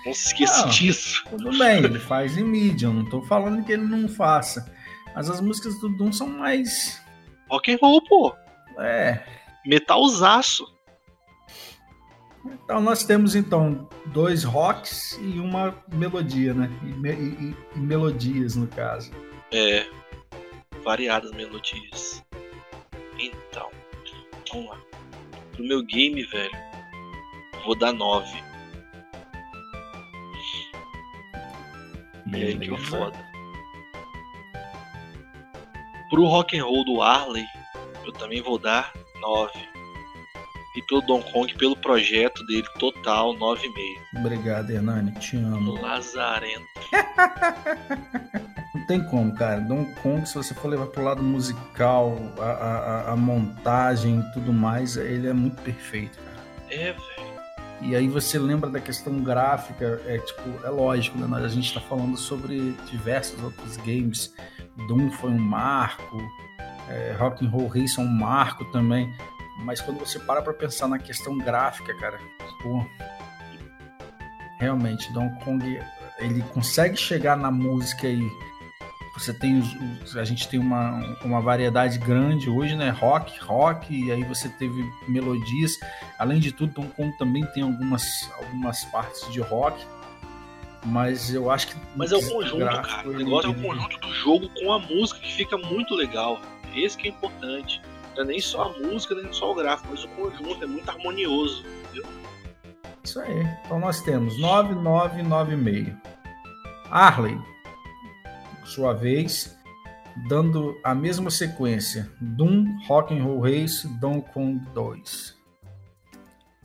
Não 0.06 0.14
se 0.14 0.28
esqueça 0.28 0.62
Não. 0.62 0.68
disso. 0.68 1.24
Tudo 1.28 1.58
bem, 1.58 1.78
ele 1.84 1.98
faz 1.98 2.38
em 2.38 2.44
mídia, 2.44 2.86
eu 2.86 2.92
não 2.92 3.04
tô 3.04 3.20
falando 3.22 3.64
que 3.64 3.72
ele 3.72 3.84
não 3.84 4.08
faça. 4.08 4.72
Mas 5.12 5.28
as 5.28 5.40
músicas 5.40 5.76
do 5.80 5.88
Doom 5.88 6.12
são 6.12 6.28
mais. 6.28 7.02
Rock 7.50 7.72
and 7.72 7.78
roll, 7.82 8.00
pô. 8.08 8.32
É. 8.78 9.37
Metalzaço. 9.68 10.66
Então 12.64 12.80
nós 12.80 13.04
temos 13.04 13.34
então 13.36 13.86
dois 14.06 14.42
rocks 14.44 15.12
e 15.20 15.38
uma 15.38 15.74
melodia, 15.92 16.54
né? 16.54 16.70
E, 16.82 16.86
me- 16.86 17.12
e- 17.12 17.50
e- 17.50 17.56
e 17.76 17.78
melodias, 17.78 18.56
no 18.56 18.66
caso. 18.68 19.10
É. 19.52 19.86
Variadas 20.82 21.30
melodias. 21.32 22.24
Então, 23.18 23.68
vamos 24.50 24.70
lá. 24.70 24.78
Pro 25.52 25.64
meu 25.64 25.82
game, 25.82 26.22
velho, 26.24 26.52
vou 27.66 27.76
dar 27.78 27.92
9. 27.92 28.42
É 32.32 32.52
que 32.56 32.70
o 32.70 32.78
foda. 32.78 33.18
Pro 36.10 36.24
rock 36.26 36.58
and 36.58 36.64
roll 36.64 36.84
do 36.84 37.02
Arley, 37.02 37.44
eu 38.04 38.12
também 38.12 38.40
vou 38.40 38.58
dar 38.58 38.92
9. 39.20 39.52
E 40.76 40.82
pelo 40.82 41.00
Don 41.02 41.20
Kong, 41.22 41.52
pelo 41.54 41.74
projeto 41.76 42.44
dele 42.46 42.66
total, 42.78 43.34
9,5. 43.34 44.20
Obrigado, 44.20 44.70
Hernani, 44.70 45.10
te 45.12 45.36
amo. 45.36 45.80
Lazarento. 45.80 46.64
Não 48.74 48.86
tem 48.86 49.02
como, 49.04 49.34
cara. 49.34 49.60
Donkey 49.60 49.94
Kong, 50.02 50.26
se 50.26 50.34
você 50.34 50.54
for 50.54 50.68
levar 50.68 50.86
pro 50.86 51.02
lado 51.02 51.22
musical, 51.22 52.16
a, 52.38 52.44
a- 52.44 53.12
a- 53.12 53.16
montagem 53.16 54.20
e 54.20 54.32
tudo 54.32 54.52
mais, 54.52 54.96
ele 54.96 55.26
é 55.28 55.32
muito 55.32 55.60
perfeito, 55.62 56.16
cara. 56.18 56.38
É, 56.70 56.92
velho. 56.92 57.28
E 57.80 57.94
aí 57.96 58.08
você 58.08 58.38
lembra 58.38 58.68
da 58.68 58.80
questão 58.80 59.20
gráfica, 59.20 60.00
é 60.06 60.18
tipo, 60.18 60.64
é 60.66 60.68
lógico, 60.68 61.18
né? 61.18 61.26
Nós- 61.26 61.44
A 61.44 61.48
gente 61.48 61.72
tá 61.74 61.80
falando 61.80 62.16
sobre 62.16 62.72
diversos 62.90 63.42
outros 63.42 63.76
games. 63.78 64.32
Doom 64.86 65.10
foi 65.10 65.30
um 65.30 65.38
marco, 65.38 66.18
é, 66.88 67.16
Rock 67.18 67.44
and 67.44 67.50
Roll 67.50 67.68
Race 67.68 67.98
é 67.98 68.02
um 68.02 68.06
marco 68.08 68.64
também. 68.66 69.12
Mas 69.60 69.80
quando 69.80 69.98
você 69.98 70.18
para 70.20 70.40
pra 70.42 70.52
pensar 70.54 70.86
na 70.88 70.98
questão 70.98 71.36
gráfica, 71.36 71.92
cara, 71.98 72.18
pô, 72.62 72.84
realmente, 74.58 75.12
Donkey 75.12 75.44
Kong, 75.44 75.80
ele 76.18 76.42
consegue 76.54 76.96
chegar 76.96 77.36
na 77.36 77.50
música 77.50 78.06
e 78.08 78.20
você 79.14 79.32
tem 79.34 79.58
os, 79.58 79.74
os- 80.02 80.16
a 80.16 80.22
gente 80.24 80.48
tem 80.48 80.60
uma, 80.60 81.00
uma 81.24 81.40
variedade 81.40 81.98
grande 81.98 82.48
hoje, 82.48 82.76
né? 82.76 82.90
Rock, 82.90 83.38
rock, 83.40 83.92
e 83.92 84.12
aí 84.12 84.22
você 84.24 84.48
teve 84.48 84.80
melodias. 85.08 85.72
Além 86.18 86.38
de 86.38 86.52
tudo, 86.52 86.72
Donkey 86.74 86.92
Kong 86.94 87.18
também 87.18 87.44
tem 87.46 87.62
algumas, 87.64 88.04
algumas 88.36 88.84
partes 88.86 89.28
de 89.32 89.40
rock. 89.40 89.84
Mas 90.86 91.34
eu 91.34 91.50
acho 91.50 91.66
que. 91.68 91.74
Mas 91.96 92.12
é 92.12 92.16
o 92.16 92.22
conjunto, 92.30 92.64
cara. 92.82 93.08
O 93.08 93.12
negócio 93.12 93.50
é 93.50 93.52
o 93.52 93.60
conjunto 93.60 93.98
do 93.98 94.14
jogo 94.14 94.48
com 94.50 94.72
a 94.72 94.78
música 94.78 95.18
que 95.18 95.32
fica 95.34 95.58
muito 95.58 95.94
legal. 95.96 96.40
Esse 96.84 96.96
que 96.96 97.08
é 97.08 97.10
importante. 97.10 97.80
Não 98.16 98.24
é 98.24 98.26
nem 98.26 98.40
só 98.40 98.64
a 98.64 98.78
música, 98.78 99.14
nem 99.14 99.32
só 99.32 99.52
o 99.52 99.54
gráfico, 99.54 99.88
mas 99.90 100.04
o 100.04 100.08
conjunto 100.08 100.64
é 100.64 100.66
muito 100.66 100.88
harmonioso. 100.88 101.64
Isso 103.04 103.20
aí. 103.20 103.42
Então 103.64 103.78
nós 103.78 104.00
temos 104.02 104.38
9, 104.38 104.74
9, 104.74 105.22
9,5. 105.22 105.96
Arley, 106.90 107.38
sua 108.64 108.92
vez, 108.92 109.56
dando 110.28 110.78
a 110.84 110.94
mesma 110.94 111.30
sequência: 111.30 112.10
Doom, 112.20 112.66
Rock 112.86 113.14
and 113.16 113.22
Roll 113.22 113.40
Race, 113.40 113.88
Donkey 113.98 114.32
Kong 114.32 114.60
2. 114.74 115.38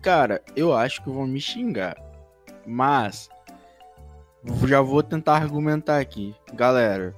Cara, 0.01 0.43
eu 0.55 0.75
acho 0.75 1.01
que 1.01 1.09
vão 1.09 1.25
me 1.25 1.39
xingar. 1.39 1.95
Mas 2.65 3.29
já 4.67 4.81
vou 4.81 5.01
tentar 5.01 5.35
argumentar 5.35 5.99
aqui. 5.99 6.35
Galera, 6.53 7.15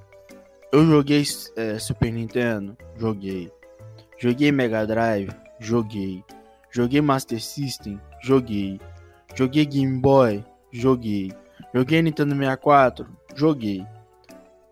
eu 0.76 0.86
joguei 0.86 1.24
é, 1.56 1.80
Super 1.80 2.12
Nintendo? 2.12 2.76
Joguei. 2.98 3.50
Joguei 4.18 4.52
Mega 4.52 4.86
Drive? 4.86 5.30
Joguei. 5.58 6.22
Joguei 6.70 7.00
Master 7.00 7.42
System? 7.42 7.98
Joguei. 8.22 8.82
Joguei 9.34 9.66
Game 9.66 9.98
Boy? 9.98 10.44
Joguei. 10.74 11.32
Joguei 11.74 12.02
Nintendo 12.02 12.36
64? 12.36 13.08
Joguei. 13.34 13.86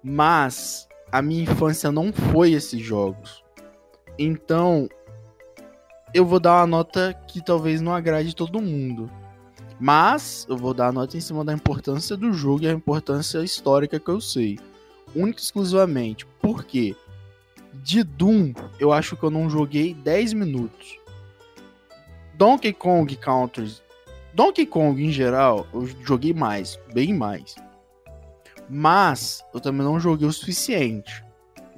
Mas 0.04 0.90
a 1.10 1.22
minha 1.22 1.44
infância 1.44 1.90
não 1.90 2.12
foi 2.12 2.52
esses 2.52 2.82
jogos. 2.82 3.42
Então, 4.20 4.90
eu 6.14 6.26
vou 6.26 6.40
dar 6.42 6.60
uma 6.60 6.68
nota 6.68 7.14
que 7.30 7.42
talvez 7.42 7.80
não 7.80 7.94
agrade 7.94 8.36
todo 8.36 8.62
mundo. 8.62 9.10
Mas 9.80 10.46
eu 10.50 10.58
vou 10.58 10.74
dar 10.74 10.88
a 10.88 10.92
nota 10.92 11.16
em 11.16 11.22
cima 11.22 11.46
da 11.46 11.54
importância 11.54 12.18
do 12.18 12.34
jogo 12.34 12.66
e 12.66 12.68
a 12.68 12.74
importância 12.74 13.42
histórica 13.42 14.02
que 14.02 14.10
eu 14.10 14.20
sei. 14.20 14.60
Única 15.16 15.40
e 15.40 15.44
exclusivamente. 15.44 16.26
Por 16.42 16.64
quê? 16.64 16.96
De 17.74 18.04
Doom, 18.04 18.54
eu 18.80 18.92
acho 18.92 19.16
que 19.18 19.24
eu 19.24 19.32
não 19.32 19.50
joguei 19.50 19.94
10 19.94 20.34
minutos. 20.34 21.00
Donkey 22.36 22.74
Kong 22.74 23.16
Country. 23.16 23.76
Donkey 24.34 24.66
Kong 24.66 25.04
em 25.04 25.12
geral, 25.12 25.68
eu 25.74 25.86
joguei 25.86 26.34
mais, 26.34 26.80
bem 26.94 27.14
mais. 27.14 27.56
Mas 28.70 29.44
eu 29.54 29.60
também 29.60 29.86
não 29.86 30.00
joguei 30.00 30.28
o 30.28 30.34
suficiente. 30.34 31.24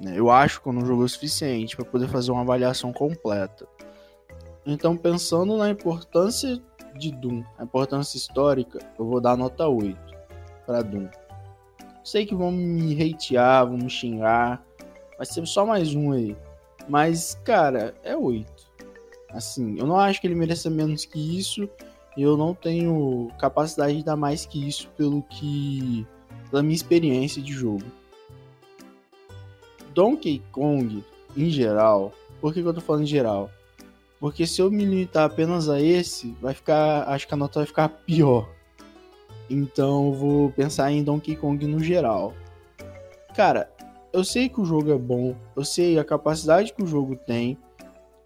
né? 0.00 0.14
Eu 0.16 0.30
acho 0.30 0.62
que 0.62 0.68
eu 0.68 0.72
não 0.72 0.84
joguei 0.86 1.04
o 1.04 1.08
suficiente 1.08 1.76
para 1.76 1.84
poder 1.84 2.08
fazer 2.08 2.30
uma 2.30 2.42
avaliação 2.42 2.92
completa. 2.92 3.66
Então, 4.64 4.96
pensando 4.96 5.56
na 5.56 5.70
importância 5.70 6.60
de 6.96 7.12
Doom, 7.12 7.44
a 7.58 7.64
importância 7.64 8.16
histórica, 8.16 8.78
eu 8.98 9.04
vou 9.04 9.20
dar 9.20 9.36
nota 9.36 9.68
8 9.68 9.96
para 10.64 10.82
Doom. 10.82 11.08
Sei 12.06 12.24
que 12.24 12.36
vão 12.36 12.52
me 12.52 12.94
hatear, 13.02 13.66
vão 13.66 13.78
me 13.78 13.90
xingar, 13.90 14.64
vai 15.16 15.26
ser 15.26 15.44
só 15.44 15.66
mais 15.66 15.92
um 15.92 16.12
aí. 16.12 16.36
Mas, 16.88 17.36
cara, 17.42 17.96
é 18.04 18.16
8. 18.16 18.46
Assim, 19.30 19.76
eu 19.76 19.88
não 19.88 19.98
acho 19.98 20.20
que 20.20 20.26
ele 20.28 20.36
mereça 20.36 20.70
menos 20.70 21.04
que 21.04 21.36
isso, 21.36 21.68
e 22.16 22.22
eu 22.22 22.36
não 22.36 22.54
tenho 22.54 23.28
capacidade 23.40 23.96
de 23.96 24.04
dar 24.04 24.14
mais 24.14 24.46
que 24.46 24.68
isso 24.68 24.88
pelo 24.96 25.20
que 25.24 26.06
pela 26.48 26.62
minha 26.62 26.76
experiência 26.76 27.42
de 27.42 27.52
jogo. 27.52 27.82
Donkey 29.92 30.44
Kong, 30.52 31.02
em 31.36 31.50
geral, 31.50 32.12
por 32.40 32.54
que, 32.54 32.62
que 32.62 32.68
eu 32.68 32.74
tô 32.74 32.80
falando 32.80 33.02
em 33.02 33.06
geral? 33.06 33.50
Porque 34.20 34.46
se 34.46 34.62
eu 34.62 34.70
me 34.70 34.84
limitar 34.84 35.24
apenas 35.24 35.68
a 35.68 35.80
esse, 35.80 36.36
vai 36.40 36.54
ficar. 36.54 37.08
Acho 37.08 37.26
que 37.26 37.34
a 37.34 37.36
nota 37.36 37.58
vai 37.58 37.66
ficar 37.66 37.88
pior. 37.88 38.48
Então 39.48 40.12
vou 40.12 40.50
pensar 40.50 40.90
em 40.90 41.02
Donkey 41.02 41.36
Kong 41.36 41.66
no 41.66 41.80
geral. 41.80 42.34
Cara, 43.34 43.70
eu 44.12 44.24
sei 44.24 44.48
que 44.48 44.60
o 44.60 44.64
jogo 44.64 44.90
é 44.90 44.98
bom, 44.98 45.34
eu 45.54 45.64
sei 45.64 45.98
a 45.98 46.04
capacidade 46.04 46.72
que 46.72 46.82
o 46.82 46.86
jogo 46.86 47.16
tem. 47.16 47.58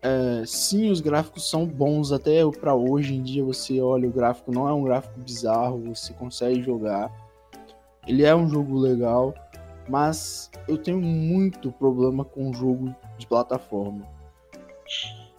É, 0.03 0.45
sim, 0.47 0.91
os 0.91 1.01
gráficos 1.01 1.51
são 1.51 1.67
bons 1.67 2.11
até 2.11 2.41
para 2.59 2.75
hoje 2.75 3.15
em 3.15 3.23
dia. 3.23 3.45
Você 3.45 3.81
olha 3.81 4.09
o 4.09 4.13
gráfico, 4.13 4.53
não 4.53 4.69
é 4.69 4.73
um 4.73 4.85
gráfico 4.85 5.19
bizarro, 5.21 5.95
você 5.95 6.13
consegue 6.15 6.63
jogar. 6.63 7.13
Ele 8.07 8.25
é 8.25 8.35
um 8.35 8.49
jogo 8.49 8.79
legal, 8.79 9.35
mas 9.89 10.51
eu 10.67 10.79
tenho 10.79 11.01
muito 11.01 11.71
problema 11.73 12.25
com 12.25 12.53
jogo 12.53 12.95
de 13.19 13.27
plataforma. 13.27 14.07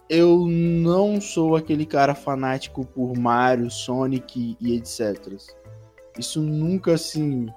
Eu 0.08 0.46
não 0.46 1.20
sou 1.20 1.56
aquele 1.56 1.86
cara 1.86 2.14
fanático 2.14 2.84
por 2.84 3.16
Mario, 3.16 3.70
Sonic 3.70 4.56
e 4.60 4.76
etc. 4.76 5.38
Isso 6.18 6.40
nunca 6.40 6.94
assim. 6.94 7.48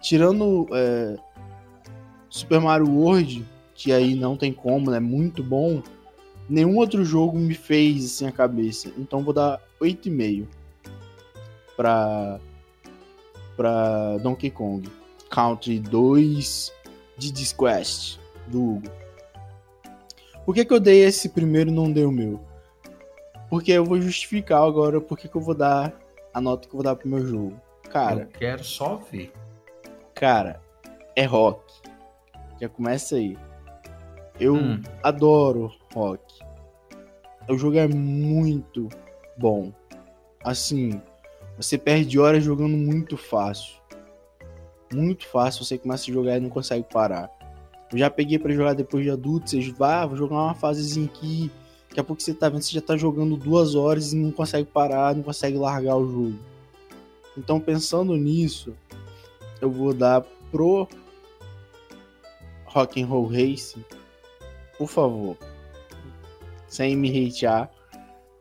Tirando 0.00 0.66
é, 0.72 1.16
Super 2.28 2.60
Mario 2.60 2.90
World, 2.90 3.46
que 3.74 3.92
aí 3.92 4.14
não 4.14 4.36
tem 4.36 4.52
como, 4.52 4.90
né? 4.90 5.00
muito 5.00 5.42
bom. 5.42 5.82
Nenhum 6.48 6.76
outro 6.76 7.04
jogo 7.04 7.38
me 7.38 7.54
fez 7.54 8.04
assim 8.04 8.26
a 8.26 8.32
cabeça. 8.32 8.92
Então 8.98 9.22
vou 9.22 9.32
dar 9.32 9.60
8,5 9.80 10.46
para 11.76 12.40
para 13.56 14.16
Donkey 14.18 14.50
Kong 14.50 14.88
Country 15.28 15.78
2 15.78 16.72
de 17.16 17.30
Disquest 17.30 18.18
do 18.48 18.76
Hugo. 18.76 18.90
Por 20.44 20.54
que, 20.54 20.64
que 20.64 20.72
eu 20.72 20.80
dei 20.80 21.04
esse 21.04 21.28
primeiro 21.28 21.70
e 21.70 21.72
não 21.72 21.92
dei 21.92 22.04
o 22.04 22.10
meu? 22.10 22.40
Porque 23.48 23.70
eu 23.72 23.84
vou 23.84 24.00
justificar 24.00 24.62
agora 24.62 25.00
por 25.00 25.16
que, 25.16 25.28
que 25.28 25.36
eu 25.36 25.40
vou 25.40 25.54
dar 25.54 25.92
a 26.34 26.40
nota 26.40 26.66
que 26.66 26.74
eu 26.74 26.78
vou 26.78 26.82
dar 26.82 26.96
pro 26.96 27.08
meu 27.08 27.24
jogo. 27.26 27.60
Cara. 27.92 28.22
Eu 28.22 28.26
quero 28.28 28.64
só 28.64 28.96
ver. 28.96 29.30
Cara, 30.14 30.62
é 31.14 31.26
rock. 31.26 31.62
Já 32.58 32.66
começa 32.66 33.16
aí. 33.16 33.36
Eu 34.40 34.54
hum. 34.54 34.80
adoro 35.02 35.70
rock. 35.92 36.22
O 37.46 37.58
jogo 37.58 37.76
é 37.76 37.86
muito 37.86 38.88
bom. 39.36 39.70
Assim, 40.42 41.02
você 41.56 41.76
perde 41.76 42.18
horas 42.18 42.42
jogando 42.42 42.76
muito 42.78 43.18
fácil. 43.18 43.74
Muito 44.90 45.26
fácil, 45.28 45.62
você 45.62 45.76
começa 45.76 46.10
a 46.10 46.14
jogar 46.14 46.38
e 46.38 46.40
não 46.40 46.48
consegue 46.48 46.86
parar. 46.90 47.30
Eu 47.92 47.98
já 47.98 48.08
peguei 48.08 48.38
para 48.38 48.54
jogar 48.54 48.72
depois 48.72 49.04
de 49.04 49.10
adulto, 49.10 49.50
você 49.50 49.70
vai, 49.72 49.96
ah, 49.96 50.06
vou 50.06 50.16
jogar 50.16 50.36
uma 50.36 50.54
fasezinha 50.54 51.06
aqui. 51.06 51.50
Daqui 51.90 52.00
a 52.00 52.04
pouco 52.04 52.22
você 52.22 52.32
tá 52.32 52.48
vendo, 52.48 52.62
você 52.62 52.72
já 52.72 52.80
tá 52.80 52.96
jogando 52.96 53.36
duas 53.36 53.74
horas 53.74 54.14
e 54.14 54.16
não 54.16 54.30
consegue 54.30 54.66
parar, 54.66 55.14
não 55.14 55.22
consegue 55.22 55.58
largar 55.58 55.96
o 55.96 56.10
jogo. 56.10 56.51
Então, 57.36 57.58
pensando 57.58 58.16
nisso, 58.16 58.74
eu 59.60 59.70
vou 59.70 59.94
dar 59.94 60.22
pro 60.50 60.88
Rock 62.66 63.02
and 63.02 63.06
Roll 63.06 63.26
Racing, 63.26 63.84
por 64.76 64.88
favor, 64.88 65.36
sem 66.66 66.96
me 66.96 67.10
hatear, 67.10 67.70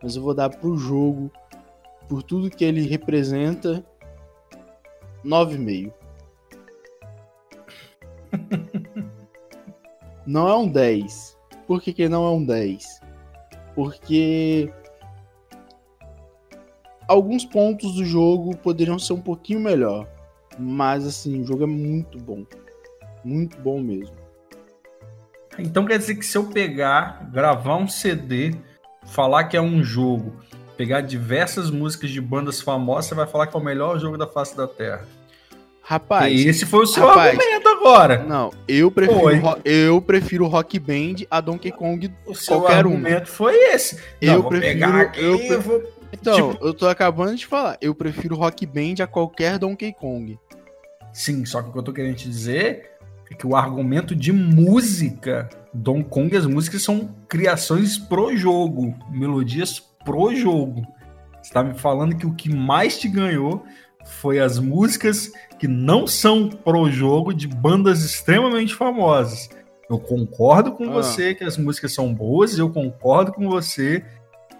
mas 0.01 0.15
eu 0.15 0.21
vou 0.21 0.33
dar 0.33 0.49
pro 0.49 0.77
jogo 0.77 1.31
por 2.09 2.23
tudo 2.23 2.49
que 2.49 2.65
ele 2.65 2.81
representa, 2.81 3.85
9,5. 5.23 5.93
não 10.25 10.47
é 10.47 10.55
um 10.55 10.67
10. 10.67 11.37
Por 11.67 11.81
que, 11.81 11.93
que 11.93 12.09
não 12.09 12.25
é 12.25 12.31
um 12.31 12.43
10? 12.43 13.01
Porque 13.75 14.71
alguns 17.11 17.43
pontos 17.43 17.95
do 17.95 18.05
jogo 18.05 18.55
poderiam 18.57 18.97
ser 18.97 19.13
um 19.13 19.21
pouquinho 19.21 19.59
melhor. 19.59 20.07
Mas 20.57 21.05
assim, 21.05 21.41
o 21.41 21.45
jogo 21.45 21.63
é 21.63 21.67
muito 21.67 22.17
bom. 22.17 22.45
Muito 23.23 23.57
bom 23.59 23.79
mesmo. 23.81 24.15
Então 25.59 25.85
quer 25.85 25.97
dizer 25.97 26.15
que 26.15 26.25
se 26.25 26.37
eu 26.37 26.45
pegar, 26.45 27.29
gravar 27.31 27.75
um 27.75 27.87
CD, 27.87 28.55
falar 29.05 29.45
que 29.45 29.57
é 29.57 29.61
um 29.61 29.83
jogo 29.83 30.33
pegar 30.77 31.01
diversas 31.01 31.69
músicas 31.69 32.09
de 32.09 32.19
bandas 32.19 32.61
famosas, 32.61 33.05
você 33.05 33.15
vai 33.15 33.27
falar 33.27 33.45
que 33.45 33.55
é 33.55 33.59
o 33.59 33.63
melhor 33.63 33.99
jogo 33.99 34.17
da 34.17 34.25
face 34.25 34.55
da 34.55 34.67
Terra. 34.67 35.05
Rapaz. 35.83 36.33
E 36.33 36.47
esse 36.47 36.65
foi 36.65 36.83
o 36.83 36.87
seu 36.87 37.05
rapaz, 37.05 37.37
argumento 37.37 37.67
agora. 37.67 38.23
Não, 38.23 38.51
eu 38.67 38.89
prefiro, 38.89 39.59
eu 39.65 40.01
prefiro 40.01 40.47
Rock 40.47 40.79
Band 40.79 41.25
a 41.29 41.41
Donkey 41.41 41.71
Kong 41.71 42.11
o 42.25 42.33
seu 42.33 42.59
qualquer 42.59 42.77
argumento 42.77 43.23
um. 43.23 43.25
foi 43.33 43.55
esse. 43.73 43.99
Não, 44.21 44.35
eu 44.35 44.43
prefiro. 44.43 44.95
Aqui, 44.95 45.23
eu 45.23 45.37
prefiro... 45.37 45.61
Vou... 45.61 46.00
Então, 46.13 46.53
tipo... 46.53 46.65
eu 46.65 46.73
tô 46.73 46.87
acabando 46.87 47.35
de 47.35 47.45
falar. 47.45 47.77
Eu 47.81 47.95
prefiro 47.95 48.35
Rock 48.35 48.65
Band 48.65 49.03
a 49.03 49.07
qualquer 49.07 49.57
Donkey 49.57 49.93
Kong. 49.93 50.37
Sim, 51.13 51.45
só 51.45 51.61
que 51.61 51.69
o 51.69 51.71
que 51.71 51.77
eu 51.79 51.83
tô 51.83 51.93
querendo 51.93 52.15
te 52.15 52.29
dizer 52.29 52.91
é 53.29 53.35
que 53.35 53.47
o 53.47 53.55
argumento 53.55 54.15
de 54.15 54.31
música, 54.31 55.49
Donkey 55.73 56.09
Kong, 56.09 56.35
as 56.35 56.45
músicas 56.45 56.83
são 56.83 57.15
criações 57.27 57.97
pro 57.97 58.35
jogo, 58.35 58.95
melodias 59.09 59.79
pro 60.03 60.35
jogo. 60.35 60.85
Você 61.41 61.53
tá 61.53 61.63
me 61.63 61.73
falando 61.73 62.15
que 62.15 62.25
o 62.25 62.33
que 62.33 62.53
mais 62.53 62.99
te 62.99 63.07
ganhou 63.07 63.65
foi 64.05 64.39
as 64.39 64.59
músicas 64.59 65.31
que 65.57 65.67
não 65.67 66.05
são 66.07 66.49
pro 66.49 66.89
jogo 66.89 67.33
de 67.33 67.47
bandas 67.47 68.03
extremamente 68.03 68.75
famosas. 68.75 69.49
Eu 69.89 69.99
concordo 69.99 70.71
com 70.71 70.85
ah. 70.85 70.93
você 70.93 71.35
que 71.35 71.43
as 71.43 71.57
músicas 71.57 71.93
são 71.93 72.13
boas, 72.13 72.57
eu 72.57 72.69
concordo 72.69 73.33
com 73.33 73.49
você 73.49 74.05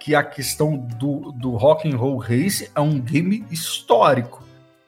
que 0.02 0.16
a 0.16 0.24
questão 0.24 0.76
do, 0.76 1.32
do 1.32 1.52
Rock 1.52 1.88
and 1.88 1.96
Roll 1.96 2.18
Race 2.18 2.68
é 2.74 2.82
um 2.82 3.00
game 3.00 3.46
histórico, 3.52 4.44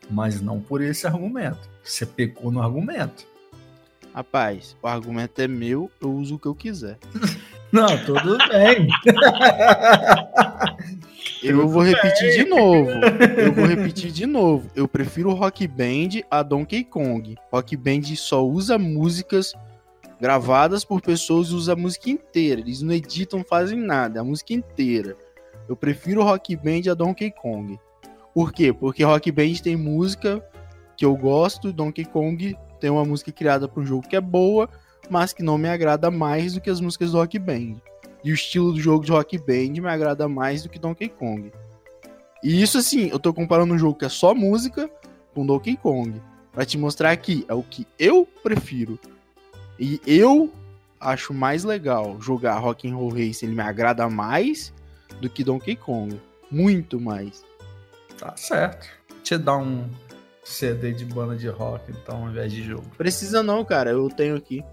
mas 0.10 0.42
não 0.42 0.60
por 0.60 0.82
esse 0.82 1.06
argumento. 1.06 1.70
Você 1.84 2.04
pecou 2.04 2.52
no 2.52 2.60
argumento. 2.60 3.28
Rapaz, 4.12 4.76
o 4.82 4.88
argumento 4.88 5.40
é 5.40 5.48
meu, 5.48 5.92
eu 6.02 6.12
uso 6.12 6.36
o 6.36 6.40
que 6.40 6.48
eu 6.48 6.56
quiser. 6.56 6.98
Não, 7.72 7.88
tudo 8.06 8.38
bem. 8.50 8.88
Eu 11.42 11.68
vou 11.68 11.82
repetir 11.82 12.32
de 12.34 12.46
novo. 12.46 12.92
Eu 13.36 13.52
vou 13.52 13.66
repetir 13.66 14.12
de 14.12 14.28
novo. 14.28 14.70
Eu 14.76 14.88
prefiro 14.88 15.34
Rock 15.34 15.68
Band 15.68 16.22
a 16.30 16.44
Donkey 16.44 16.84
Kong. 16.84 17.36
Rock 17.52 17.76
Band 17.76 18.04
só 18.16 18.46
usa 18.46 18.78
músicas 18.78 19.54
gravadas 20.24 20.86
por 20.86 21.02
pessoas 21.02 21.50
e 21.50 21.54
usa 21.54 21.74
a 21.74 21.76
música 21.76 22.10
inteira. 22.10 22.62
Eles 22.62 22.82
não 22.82 22.94
editam, 22.94 23.44
fazem 23.44 23.78
nada, 23.78 24.22
a 24.22 24.24
música 24.24 24.54
inteira. 24.54 25.18
Eu 25.68 25.76
prefiro 25.76 26.24
Rock 26.24 26.56
Band 26.56 26.90
a 26.90 26.94
Donkey 26.94 27.30
Kong. 27.30 27.78
Por 28.34 28.54
quê? 28.54 28.72
Porque 28.72 29.04
Rock 29.04 29.30
Band 29.34 29.56
tem 29.62 29.76
música 29.76 30.42
que 30.96 31.04
eu 31.04 31.14
gosto, 31.18 31.74
Donkey 31.74 32.06
Kong 32.06 32.56
tem 32.80 32.90
uma 32.90 33.04
música 33.04 33.34
criada 33.34 33.68
para 33.68 33.84
um 33.84 33.86
jogo 33.86 34.08
que 34.08 34.16
é 34.16 34.22
boa 34.22 34.70
mas 35.10 35.34
que 35.34 35.44
não 35.44 35.58
me 35.58 35.68
agrada 35.68 36.10
mais 36.10 36.54
do 36.54 36.62
que 36.62 36.70
as 36.70 36.80
músicas 36.80 37.12
do 37.12 37.18
Rock 37.18 37.38
Band. 37.38 37.76
E 38.24 38.32
o 38.32 38.34
estilo 38.34 38.72
do 38.72 38.80
jogo 38.80 39.04
de 39.04 39.12
Rock 39.12 39.38
Band 39.38 39.82
me 39.82 39.90
agrada 39.90 40.26
mais 40.30 40.64
do 40.64 40.70
que 40.70 40.80
Donkey 40.80 41.10
Kong. 41.10 41.52
E 42.42 42.62
isso 42.62 42.78
assim, 42.78 43.10
eu 43.10 43.20
tô 43.20 43.34
comparando 43.34 43.74
um 43.74 43.78
jogo 43.78 44.00
que 44.00 44.06
é 44.06 44.10
só 44.10 44.34
música 44.34 44.90
com 45.34 45.46
Donkey 45.46 45.76
Kong. 45.76 46.22
Pra 46.54 46.64
te 46.66 46.78
mostrar 46.78 47.14
que 47.18 47.44
é 47.50 47.54
o 47.54 47.62
que 47.62 47.86
eu 48.00 48.26
prefiro. 48.42 48.98
E 49.80 50.00
eu 50.06 50.52
acho 51.00 51.34
mais 51.34 51.64
legal 51.64 52.18
jogar 52.22 52.58
Rock 52.58 52.90
and 52.90 52.96
Roll 52.96 53.10
Race, 53.10 53.44
ele 53.46 53.56
me 53.56 53.62
agrada 53.62 54.10
mais 54.10 54.74
do 55.20 55.30
que 55.30 55.44
Donkey 55.44 55.76
Kong. 55.76 56.20
Muito 56.50 57.00
mais. 57.00 57.44
Tá 58.18 58.34
certo. 58.36 58.88
Te 59.24 59.38
dar 59.38 59.58
um 59.58 59.90
CD 60.44 60.92
de 60.92 61.06
banda 61.06 61.36
de 61.36 61.48
rock, 61.48 61.92
então, 61.92 62.24
ao 62.24 62.30
invés 62.30 62.52
de 62.52 62.64
jogo. 62.64 62.86
Precisa 62.98 63.42
não, 63.42 63.64
cara. 63.64 63.92
Eu 63.92 64.10
tenho 64.10 64.36
aqui. 64.36 64.64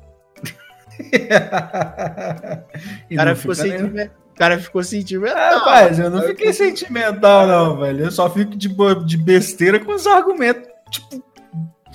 o 3.10 3.16
cara 3.16 3.36
ficou 3.36 3.54
sentimental. 3.54 4.16
O 4.30 4.34
cara 4.40 4.58
ficou 4.58 4.82
sentimental. 4.82 5.38
É, 5.38 5.54
rapaz, 5.54 5.98
eu 5.98 6.10
não 6.10 6.22
fiquei 6.22 6.52
sentimental, 6.52 7.46
não, 7.46 7.78
velho. 7.78 8.04
Eu 8.04 8.10
só 8.10 8.28
fico 8.28 8.56
de, 8.56 8.68
de 9.06 9.16
besteira 9.16 9.78
com 9.78 9.92
os 9.92 10.06
argumentos, 10.06 10.68
tipo, 10.90 11.22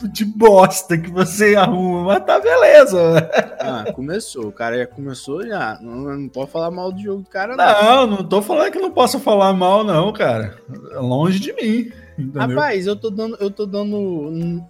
de 0.04 0.26
bosta 0.26 0.98
que 0.98 1.10
você 1.10 1.56
arruma, 1.56 2.04
mas 2.04 2.26
tá 2.26 2.40
beleza. 2.40 3.30
Ah, 3.60 3.92
começou. 3.94 4.48
O 4.48 4.52
cara 4.52 4.78
já 4.78 4.88
começou 4.88 5.46
já. 5.46 5.80
Não, 5.82 6.18
não 6.18 6.30
pode 6.30 6.52
falar 6.52 6.70
mal 6.72 6.92
do 6.92 7.02
jogo 7.02 7.24
do 7.24 7.30
cara, 7.30 7.56
não. 7.56 7.66
Não, 7.66 8.18
não 8.18 8.24
tô 8.24 8.42
falando 8.42 8.72
que 8.72 8.80
não 8.80 8.92
posso 8.92 9.20
falar 9.20 9.54
mal, 9.54 9.84
não, 9.84 10.12
cara. 10.12 10.58
Longe 10.96 11.40
de 11.40 11.54
mim. 11.54 11.92
Entendeu? 12.18 12.42
Rapaz, 12.42 12.88
eu 12.88 12.96
tô 12.96 13.10
dando, 13.10 13.38
eu 13.40 13.52
tô 13.52 13.66
dando 13.66 13.98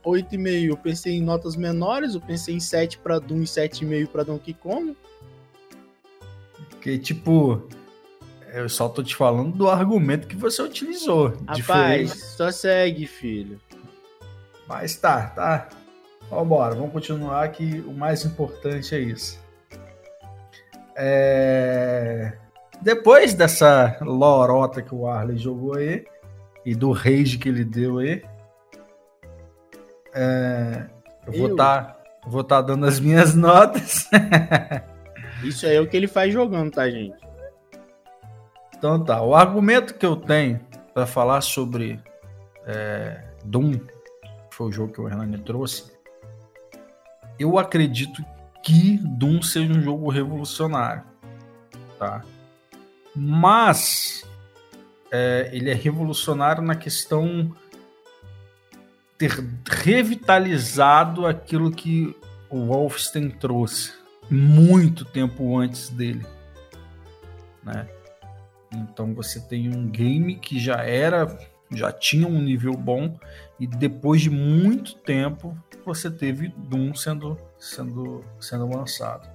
8,5. 0.03 0.69
Eu 0.69 0.77
pensei 0.77 1.15
em 1.15 1.21
notas 1.21 1.55
menores, 1.55 2.15
eu 2.15 2.21
pensei 2.21 2.55
em 2.55 2.59
7 2.59 2.97
para 2.97 3.19
Doom 3.19 3.41
e 3.41 3.45
7,5 3.45 4.07
para 4.07 4.23
Donkey 4.23 4.53
Kong. 4.53 4.95
Que 6.81 6.97
tipo, 6.97 7.67
eu 8.53 8.69
só 8.69 8.87
tô 8.87 9.03
te 9.03 9.15
falando 9.15 9.55
do 9.55 9.69
argumento 9.69 10.27
que 10.27 10.35
você 10.35 10.61
utilizou. 10.61 11.33
Rapaz, 11.47 11.57
diferente. 11.57 12.17
só 12.17 12.51
segue, 12.51 13.05
filho. 13.05 13.59
Mas 14.67 14.95
tá, 14.95 15.27
tá. 15.27 15.69
Vambora, 16.29 16.75
vamos 16.75 16.91
continuar 16.91 17.47
que 17.49 17.81
o 17.81 17.93
mais 17.93 18.25
importante 18.25 18.95
é 18.95 18.99
isso. 18.99 19.39
É... 20.95 22.33
Depois 22.81 23.33
dessa 23.33 23.97
lorota 24.01 24.81
que 24.81 24.93
o 24.93 25.07
Arley 25.07 25.37
jogou 25.37 25.75
aí, 25.75 26.05
e 26.65 26.73
do 26.73 26.91
rage 26.91 27.37
que 27.37 27.47
ele 27.47 27.63
deu 27.63 27.99
aí. 27.99 28.23
É, 30.13 30.85
eu 31.27 31.33
vou 31.33 31.51
estar 31.51 32.01
vou 32.25 32.43
tá 32.43 32.61
dando 32.61 32.85
as 32.85 32.99
minhas 32.99 33.35
notas. 33.35 34.09
Isso 35.43 35.65
aí 35.67 35.75
é 35.75 35.81
o 35.81 35.87
que 35.87 35.95
ele 35.95 36.07
faz 36.07 36.33
jogando, 36.33 36.71
tá, 36.71 36.89
gente? 36.89 37.15
Então 38.75 39.03
tá, 39.03 39.21
o 39.21 39.35
argumento 39.35 39.93
que 39.93 40.05
eu 40.05 40.15
tenho 40.15 40.59
para 40.93 41.05
falar 41.05 41.41
sobre 41.41 41.99
é, 42.65 43.23
Doom, 43.43 43.73
que 44.55 44.57
foi 44.57 44.67
o 44.67 44.71
jogo 44.71 44.93
que 44.93 45.01
o 45.01 45.07
Hernani 45.07 45.37
trouxe, 45.37 45.91
eu 47.37 47.59
acredito 47.59 48.23
que 48.63 48.97
Doom 49.03 49.41
seja 49.41 49.73
um 49.73 49.81
jogo 49.81 50.09
revolucionário, 50.09 51.03
tá? 51.99 52.23
Mas 53.13 54.23
é, 55.11 55.49
ele 55.51 55.69
é 55.69 55.73
revolucionário 55.73 56.63
na 56.63 56.73
questão 56.73 57.53
ter 59.17 59.31
revitalizado 59.67 61.27
aquilo 61.27 61.69
que 61.69 62.15
o 62.49 62.67
Wolfenstein 62.67 63.29
trouxe 63.29 63.93
muito 64.29 65.03
tempo 65.03 65.57
antes 65.57 65.89
dele, 65.89 66.25
né? 67.61 67.87
Então 68.73 69.13
você 69.13 69.39
tem 69.39 69.69
um 69.69 69.87
game 69.87 70.35
que 70.35 70.59
já 70.59 70.77
era, 70.77 71.37
já 71.71 71.91
tinha 71.91 72.27
um 72.27 72.41
nível 72.41 72.73
bom 72.73 73.17
e 73.59 73.65
depois 73.65 74.21
de 74.21 74.29
muito 74.29 74.95
tempo 74.95 75.57
você 75.85 76.09
teve 76.09 76.49
Doom 76.49 76.93
sendo 76.93 77.37
sendo 77.59 78.23
sendo 78.39 78.67
lançado. 78.67 79.29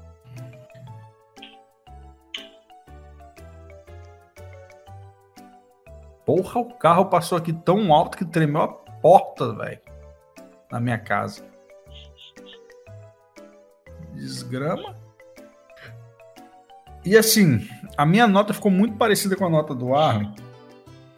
Porra, 6.26 6.60
o 6.60 6.74
carro 6.74 7.06
passou 7.06 7.36
aqui 7.36 7.52
tão 7.52 7.92
alto 7.92 8.16
que 8.16 8.24
tremeu 8.24 8.62
a 8.62 8.68
porta, 8.68 9.52
velho. 9.52 9.80
Na 10.70 10.78
minha 10.78 10.98
casa. 10.98 11.44
Desgrama. 14.14 14.96
E 17.04 17.16
assim, 17.16 17.66
a 17.96 18.04
minha 18.04 18.28
nota 18.28 18.52
ficou 18.52 18.70
muito 18.70 18.96
parecida 18.96 19.34
com 19.34 19.46
a 19.46 19.50
nota 19.50 19.74
do 19.74 19.94
Arlen 19.94 20.32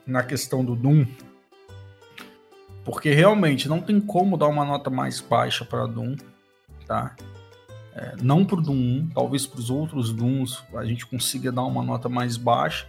na 0.06 0.22
questão 0.22 0.64
do 0.64 0.74
Doom. 0.74 1.04
Porque 2.84 3.12
realmente 3.12 3.68
não 3.68 3.80
tem 3.80 4.00
como 4.00 4.36
dar 4.36 4.48
uma 4.48 4.64
nota 4.64 4.90
mais 4.90 5.20
baixa 5.20 5.64
para 5.64 5.86
Doom, 5.86 6.16
tá? 6.86 7.14
É, 7.94 8.14
não 8.22 8.44
pro 8.44 8.60
Doom 8.60 8.74
1, 8.74 9.08
talvez 9.14 9.46
para 9.46 9.60
os 9.60 9.68
outros 9.70 10.12
Dooms 10.12 10.62
a 10.74 10.84
gente 10.84 11.06
consiga 11.06 11.52
dar 11.52 11.62
uma 11.62 11.82
nota 11.82 12.08
mais 12.08 12.36
baixa. 12.36 12.86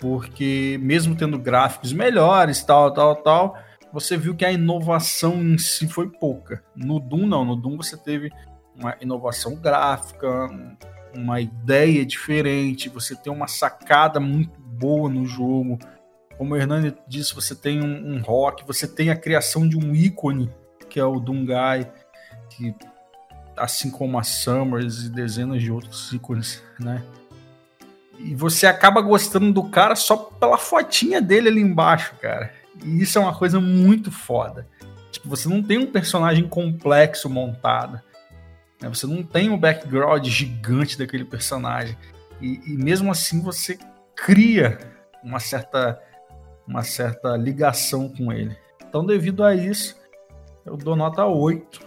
Porque 0.00 0.78
mesmo 0.80 1.16
tendo 1.16 1.38
gráficos 1.38 1.92
melhores, 1.92 2.62
tal, 2.62 2.92
tal, 2.92 3.16
tal, 3.16 3.58
você 3.92 4.16
viu 4.16 4.34
que 4.34 4.44
a 4.44 4.52
inovação 4.52 5.42
em 5.42 5.58
si 5.58 5.88
foi 5.88 6.08
pouca. 6.08 6.62
No 6.74 7.00
Doom 7.00 7.26
não, 7.26 7.44
no 7.44 7.56
Doom 7.56 7.76
você 7.76 7.96
teve 7.96 8.30
uma 8.76 8.96
inovação 9.00 9.54
gráfica, 9.56 10.48
uma 11.14 11.40
ideia 11.40 12.04
diferente, 12.04 12.88
você 12.88 13.14
tem 13.14 13.32
uma 13.32 13.46
sacada 13.46 14.18
muito 14.18 14.60
boa 14.60 15.08
no 15.08 15.24
jogo. 15.26 15.78
Como 16.36 16.54
o 16.54 16.56
Hernani 16.56 16.94
disse, 17.06 17.34
você 17.34 17.54
tem 17.54 17.80
um, 17.80 18.14
um 18.14 18.20
rock, 18.20 18.66
você 18.66 18.88
tem 18.88 19.10
a 19.10 19.16
criação 19.16 19.68
de 19.68 19.76
um 19.76 19.94
ícone, 19.94 20.50
que 20.88 20.98
é 20.98 21.04
o 21.04 21.20
Dungai, 21.20 21.90
que 22.50 22.74
assim 23.56 23.90
como 23.90 24.18
a 24.18 24.22
Summers 24.22 25.04
e 25.04 25.08
dezenas 25.08 25.62
de 25.62 25.70
outros 25.70 26.12
ícones, 26.12 26.62
né? 26.78 27.02
E 28.18 28.34
você 28.34 28.66
acaba 28.66 29.00
gostando 29.00 29.52
do 29.52 29.64
cara 29.64 29.94
só 29.96 30.16
pela 30.16 30.58
fotinha 30.58 31.20
dele 31.20 31.48
ali 31.48 31.60
embaixo, 31.60 32.14
cara. 32.20 32.52
E 32.82 33.02
isso 33.02 33.18
é 33.18 33.20
uma 33.20 33.36
coisa 33.36 33.60
muito 33.60 34.10
foda. 34.10 34.66
Tipo, 35.10 35.28
você 35.28 35.48
não 35.48 35.62
tem 35.62 35.78
um 35.78 35.86
personagem 35.86 36.48
complexo 36.48 37.28
montado. 37.28 38.00
Né? 38.80 38.88
Você 38.88 39.06
não 39.06 39.22
tem 39.22 39.50
um 39.50 39.58
background 39.58 40.26
gigante 40.26 40.98
daquele 40.98 41.24
personagem. 41.24 41.96
E, 42.40 42.60
e 42.66 42.76
mesmo 42.76 43.10
assim 43.10 43.40
você 43.40 43.78
cria 44.16 44.78
uma 45.22 45.40
certa, 45.40 46.00
uma 46.66 46.82
certa 46.82 47.36
ligação 47.36 48.08
com 48.08 48.32
ele. 48.32 48.56
Então, 48.86 49.04
devido 49.04 49.44
a 49.44 49.54
isso, 49.54 49.96
eu 50.64 50.76
dou 50.76 50.96
nota 50.96 51.26
8 51.26 51.80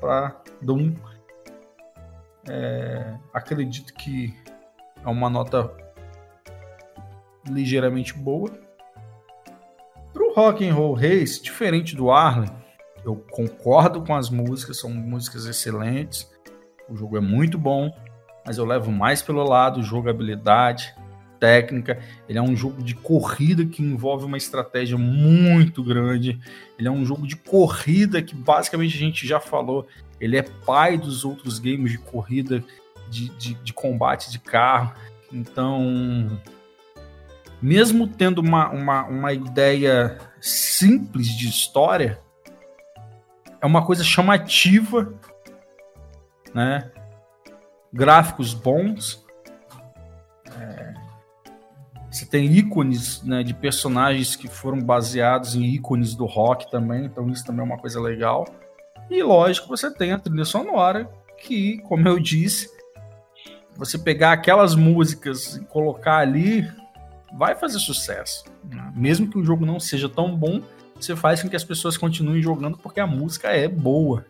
para 0.00 0.40
Doom. 0.62 0.94
É, 2.48 3.16
acredito 3.32 3.92
que 3.94 4.34
é 5.04 5.08
uma 5.08 5.28
nota 5.28 5.72
ligeiramente 7.48 8.14
boa. 8.14 8.50
Pro 10.12 10.34
Rock 10.34 10.66
and 10.66 10.74
Roll 10.74 10.94
Race, 10.94 11.42
diferente 11.42 11.96
do 11.96 12.10
Arlen, 12.10 12.50
eu 13.04 13.16
concordo 13.30 14.02
com 14.04 14.14
as 14.14 14.28
músicas, 14.28 14.78
são 14.78 14.90
músicas 14.90 15.46
excelentes. 15.46 16.30
O 16.88 16.96
jogo 16.96 17.16
é 17.16 17.20
muito 17.20 17.56
bom, 17.58 17.90
mas 18.44 18.58
eu 18.58 18.64
levo 18.64 18.90
mais 18.90 19.22
pelo 19.22 19.42
lado 19.42 19.82
jogabilidade, 19.82 20.94
técnica. 21.40 21.98
Ele 22.28 22.38
é 22.38 22.42
um 22.42 22.54
jogo 22.54 22.82
de 22.82 22.94
corrida 22.94 23.64
que 23.64 23.82
envolve 23.82 24.26
uma 24.26 24.36
estratégia 24.36 24.96
muito 24.96 25.82
grande. 25.82 26.38
Ele 26.78 26.86
é 26.86 26.90
um 26.90 27.04
jogo 27.04 27.26
de 27.26 27.34
corrida 27.34 28.22
que 28.22 28.34
basicamente 28.34 28.94
a 28.94 29.00
gente 29.00 29.26
já 29.26 29.40
falou. 29.40 29.88
Ele 30.20 30.36
é 30.36 30.42
pai 30.42 30.98
dos 30.98 31.24
outros 31.24 31.58
games 31.58 31.90
de 31.90 31.98
corrida, 31.98 32.62
de, 33.08 33.30
de, 33.30 33.54
de 33.54 33.72
combate 33.72 34.30
de 34.30 34.38
carro. 34.38 34.94
Então, 35.32 36.40
mesmo 37.60 38.06
tendo 38.06 38.40
uma, 38.40 38.68
uma, 38.68 39.04
uma 39.06 39.32
ideia 39.32 40.18
simples 40.40 41.28
de 41.28 41.48
história, 41.48 42.20
é 43.60 43.66
uma 43.66 43.84
coisa 43.84 44.02
chamativa, 44.02 45.12
né? 46.54 46.90
Gráficos 47.92 48.54
bons. 48.54 49.24
Você 52.10 52.26
tem 52.26 52.52
ícones 52.52 53.22
né, 53.22 53.42
de 53.42 53.54
personagens 53.54 54.34
que 54.34 54.48
foram 54.48 54.80
baseados 54.80 55.54
em 55.54 55.62
ícones 55.64 56.14
do 56.14 56.26
rock 56.26 56.70
também, 56.70 57.04
então 57.04 57.28
isso 57.28 57.44
também 57.44 57.60
é 57.60 57.64
uma 57.64 57.78
coisa 57.78 58.00
legal. 58.00 58.44
E 59.08 59.22
lógico, 59.22 59.68
você 59.68 59.92
tem 59.92 60.12
a 60.12 60.18
trilha 60.18 60.44
sonora, 60.44 61.08
que, 61.38 61.78
como 61.82 62.06
eu 62.08 62.18
disse, 62.18 62.68
você 63.76 63.96
pegar 63.96 64.32
aquelas 64.32 64.74
músicas 64.74 65.56
e 65.56 65.64
colocar 65.64 66.18
ali, 66.18 66.68
vai 67.32 67.54
fazer 67.54 67.78
sucesso. 67.78 68.44
né? 68.64 68.92
Mesmo 68.94 69.30
que 69.30 69.38
o 69.38 69.44
jogo 69.44 69.64
não 69.64 69.78
seja 69.78 70.08
tão 70.08 70.36
bom, 70.36 70.60
você 70.94 71.16
faz 71.16 71.42
com 71.42 71.48
que 71.48 71.56
as 71.56 71.64
pessoas 71.64 71.96
continuem 71.96 72.42
jogando 72.42 72.76
porque 72.76 73.00
a 73.00 73.06
música 73.06 73.48
é 73.48 73.68
boa. 73.68 74.26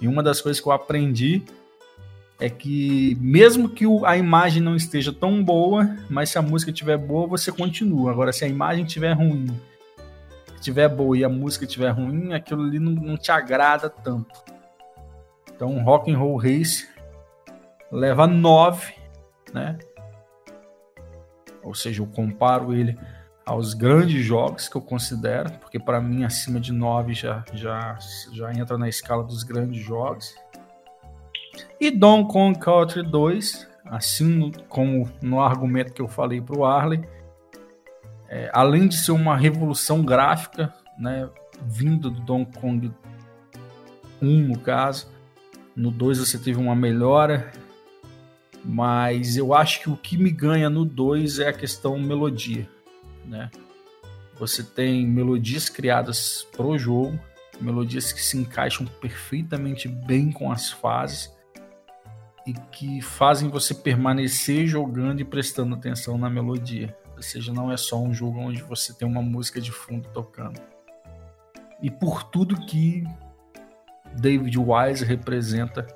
E 0.00 0.08
uma 0.08 0.22
das 0.22 0.40
coisas 0.40 0.60
que 0.60 0.66
eu 0.66 0.72
aprendi 0.72 1.42
é 2.40 2.50
que 2.50 3.16
mesmo 3.20 3.68
que 3.68 3.84
a 4.04 4.16
imagem 4.16 4.62
não 4.62 4.74
esteja 4.74 5.12
tão 5.12 5.42
boa, 5.42 5.96
mas 6.10 6.30
se 6.30 6.38
a 6.38 6.42
música 6.42 6.70
estiver 6.70 6.98
boa, 6.98 7.26
você 7.26 7.52
continua. 7.52 8.10
Agora, 8.10 8.32
se 8.32 8.44
a 8.44 8.48
imagem 8.48 8.84
estiver 8.84 9.12
ruim, 9.12 9.46
estiver 10.56 10.88
boa 10.88 11.16
e 11.16 11.24
a 11.24 11.28
música 11.28 11.64
estiver 11.64 11.90
ruim, 11.90 12.32
aquilo 12.32 12.62
ali 12.62 12.78
não, 12.78 12.92
não 12.92 13.16
te 13.16 13.30
agrada 13.30 13.88
tanto. 13.88 14.42
Então, 15.54 15.82
Rock 15.84 16.10
and 16.10 16.18
Roll 16.18 16.36
Race 16.36 16.88
leva 17.90 18.26
9, 18.26 18.94
né? 19.52 19.78
Ou 21.62 21.74
seja, 21.74 22.02
eu 22.02 22.06
comparo 22.06 22.74
ele 22.74 22.98
aos 23.44 23.74
grandes 23.74 24.24
jogos 24.24 24.68
que 24.68 24.76
eu 24.76 24.80
considero, 24.80 25.50
porque 25.60 25.78
para 25.78 26.00
mim 26.00 26.24
acima 26.24 26.58
de 26.58 26.72
9 26.72 27.14
já, 27.14 27.44
já, 27.52 27.98
já 28.32 28.52
entra 28.52 28.78
na 28.78 28.88
escala 28.88 29.22
dos 29.22 29.42
grandes 29.42 29.82
jogos. 29.84 30.34
E 31.80 31.90
Donkey 31.90 32.32
Kong 32.32 32.58
Country 32.58 33.02
2, 33.02 33.68
assim 33.86 34.52
como 34.68 35.10
no 35.20 35.40
argumento 35.40 35.92
que 35.92 36.00
eu 36.00 36.08
falei 36.08 36.40
para 36.40 36.56
o 36.56 36.64
Arley, 36.64 37.02
é, 38.28 38.50
além 38.52 38.88
de 38.88 38.96
ser 38.96 39.12
uma 39.12 39.36
revolução 39.36 40.02
gráfica, 40.02 40.72
né, 40.98 41.28
vindo 41.66 42.10
do 42.10 42.20
Donkey 42.20 42.58
Kong 42.60 42.92
1 44.22 44.48
no 44.48 44.58
caso, 44.58 45.08
no 45.74 45.90
2 45.90 46.18
você 46.18 46.38
teve 46.38 46.58
uma 46.58 46.74
melhora, 46.74 47.50
mas 48.64 49.36
eu 49.36 49.52
acho 49.52 49.80
que 49.80 49.90
o 49.90 49.96
que 49.96 50.16
me 50.16 50.30
ganha 50.30 50.70
no 50.70 50.84
2 50.84 51.40
é 51.40 51.48
a 51.48 51.52
questão 51.52 51.98
melodia, 51.98 52.68
né? 53.24 53.50
Você 54.38 54.62
tem 54.62 55.06
melodias 55.06 55.68
criadas 55.68 56.46
pro 56.52 56.78
jogo, 56.78 57.18
melodias 57.60 58.12
que 58.12 58.22
se 58.22 58.36
encaixam 58.38 58.86
perfeitamente 58.86 59.88
bem 59.88 60.30
com 60.30 60.50
as 60.50 60.70
fases 60.70 61.31
e 62.46 62.52
que 62.52 63.00
fazem 63.00 63.48
você 63.48 63.74
permanecer 63.74 64.66
jogando 64.66 65.20
e 65.20 65.24
prestando 65.24 65.74
atenção 65.74 66.18
na 66.18 66.28
melodia. 66.28 66.96
Ou 67.16 67.22
seja, 67.22 67.52
não 67.52 67.70
é 67.70 67.76
só 67.76 68.00
um 68.00 68.12
jogo 68.12 68.40
onde 68.40 68.62
você 68.62 68.92
tem 68.92 69.06
uma 69.06 69.22
música 69.22 69.60
de 69.60 69.70
fundo 69.70 70.08
tocando. 70.08 70.60
E 71.80 71.90
por 71.90 72.24
tudo 72.24 72.66
que 72.66 73.04
David 74.14 74.58
Wise 74.58 75.04
representa 75.04 75.86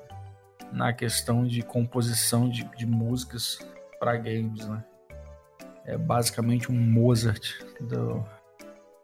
na 0.71 0.93
questão 0.93 1.45
de 1.45 1.61
composição 1.61 2.49
de, 2.49 2.63
de 2.75 2.85
músicas 2.85 3.59
para 3.99 4.15
games, 4.17 4.67
né? 4.67 4.83
É 5.85 5.97
basicamente 5.97 6.71
um 6.71 6.75
Mozart 6.75 7.61
do, 7.79 8.25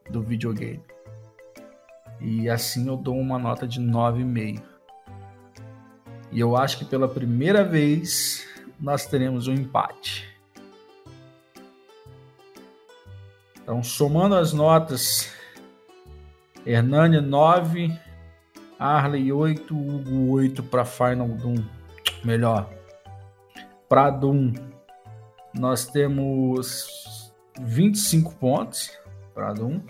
do 0.10 0.22
videogame. 0.22 0.84
E 2.20 2.50
assim 2.50 2.88
eu 2.88 2.98
dou 2.98 3.18
uma 3.18 3.40
nota 3.40 3.68
de 3.68 3.82
9,5. 3.82 4.73
E 6.34 6.40
eu 6.40 6.58
acho 6.58 6.80
que 6.80 6.86
pela 6.86 7.08
primeira 7.08 7.64
vez 7.64 8.44
nós 8.80 9.06
teremos 9.06 9.48
um 9.48 9.54
empate. 9.54 10.28
Então, 13.62 13.84
somando 13.84 14.36
as 14.36 14.52
notas, 14.52 15.32
Hernani 16.66 17.22
9, 17.22 17.98
Arley 18.80 19.32
8, 19.32 19.74
Hugo 19.74 20.32
8 20.32 20.64
para 20.64 20.84
Final 20.84 21.28
Doom. 21.28 21.64
Melhor, 22.26 22.68
para 23.88 24.10
Doom, 24.10 24.54
nós 25.54 25.86
temos 25.86 27.32
25 27.62 28.34
pontos 28.36 28.92
para 29.36 29.54
Doom. 29.54 29.82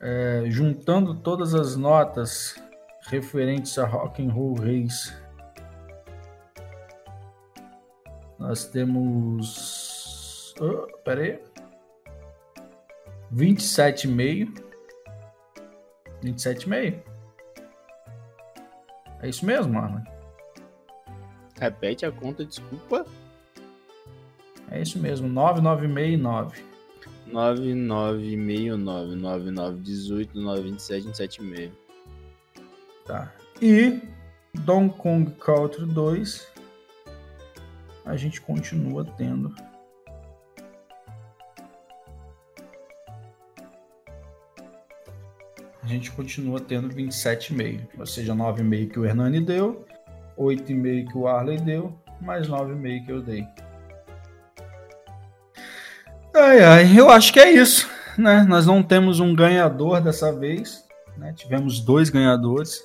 É, 0.00 0.44
juntando 0.48 1.14
todas 1.14 1.54
as 1.54 1.76
notas 1.76 2.62
referentes 3.06 3.78
a 3.78 3.86
Rock 3.86 4.22
and 4.22 4.30
Roll 4.30 4.54
Race, 4.54 5.12
nós 8.38 8.66
temos. 8.66 10.54
Oh, 10.60 10.86
pera 10.98 11.22
aí. 11.22 11.40
27,5. 13.32 14.62
27,5. 16.22 17.02
É 19.20 19.28
isso 19.28 19.46
mesmo, 19.46 19.74
mano? 19.74 20.04
Repete 21.58 22.04
a 22.04 22.12
conta, 22.12 22.44
desculpa. 22.44 23.06
É 24.70 24.80
isso 24.80 24.98
mesmo, 24.98 25.28
996 25.28 26.20
9969 26.20 29.16
9918 29.16 30.40
927 30.40 31.14
176. 31.14 31.83
Tá. 33.04 33.32
E 33.60 34.00
Donkey 34.54 34.98
Kong 34.98 35.30
Country 35.32 35.86
2 35.86 36.54
a 38.04 38.16
gente 38.16 38.40
continua 38.40 39.04
tendo 39.04 39.54
a 45.82 45.86
gente 45.86 46.10
continua 46.12 46.60
tendo 46.60 46.88
27,5, 46.88 47.88
ou 47.98 48.06
seja, 48.06 48.34
9,5 48.34 48.90
que 48.90 48.98
o 48.98 49.04
Hernani 49.04 49.40
deu, 49.40 49.84
8,5 50.38 51.10
que 51.10 51.18
o 51.18 51.28
Arley 51.28 51.58
deu, 51.58 51.94
mais 52.22 52.48
9,5 52.48 53.04
que 53.04 53.12
eu 53.12 53.22
dei. 53.22 53.46
Ai, 56.34 56.64
ai, 56.64 56.98
eu 56.98 57.10
acho 57.10 57.32
que 57.32 57.38
é 57.38 57.50
isso, 57.50 57.88
né? 58.16 58.44
Nós 58.48 58.66
não 58.66 58.82
temos 58.82 59.20
um 59.20 59.34
ganhador 59.34 60.00
dessa 60.00 60.32
vez, 60.32 60.84
né? 61.18 61.32
Tivemos 61.36 61.80
dois 61.80 62.08
ganhadores. 62.08 62.82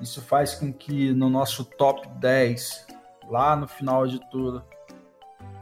Isso 0.00 0.20
faz 0.20 0.54
com 0.54 0.72
que 0.72 1.12
no 1.12 1.30
nosso 1.30 1.64
top 1.64 2.06
10, 2.18 2.86
lá 3.28 3.56
no 3.56 3.66
final 3.66 4.06
de 4.06 4.20
tudo, 4.30 4.62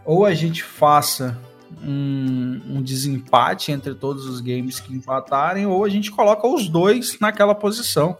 ou 0.05 0.24
a 0.24 0.35
gente 0.35 0.62
faça 0.62 1.39
um, 1.82 2.61
um, 2.66 2.82
desempate 2.82 3.72
entre 3.72 3.95
todos 3.95 4.26
os 4.26 4.41
games 4.41 4.80
que 4.80 4.93
empatarem, 4.93 5.66
ou 5.66 5.85
a 5.85 5.89
gente 5.89 6.11
coloca 6.11 6.47
os 6.47 6.68
dois 6.68 7.18
naquela 7.20 7.55
posição. 7.55 8.16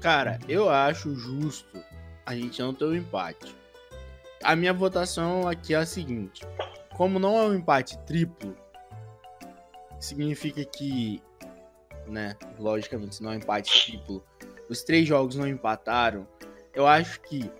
Cara, 0.00 0.38
eu 0.48 0.68
acho 0.68 1.14
justo 1.14 1.78
a 2.26 2.34
gente 2.34 2.60
não 2.60 2.74
ter 2.74 2.84
um 2.84 2.94
empate. 2.94 3.54
A 4.42 4.56
minha 4.56 4.72
votação 4.72 5.46
aqui 5.46 5.74
é 5.74 5.78
a 5.78 5.86
seguinte: 5.86 6.42
como 6.96 7.18
não 7.18 7.36
é 7.36 7.42
um 7.42 7.54
empate 7.54 7.98
triplo, 7.98 8.56
significa 10.00 10.64
que, 10.64 11.22
né, 12.06 12.36
logicamente, 12.58 13.16
se 13.16 13.22
não 13.22 13.32
é 13.32 13.34
um 13.34 13.38
empate 13.38 13.86
triplo, 13.86 14.24
os 14.68 14.82
três 14.82 15.06
jogos 15.06 15.36
não 15.36 15.46
empataram. 15.46 16.26
Eu 16.74 16.86
acho 16.86 17.20
que 17.20 17.50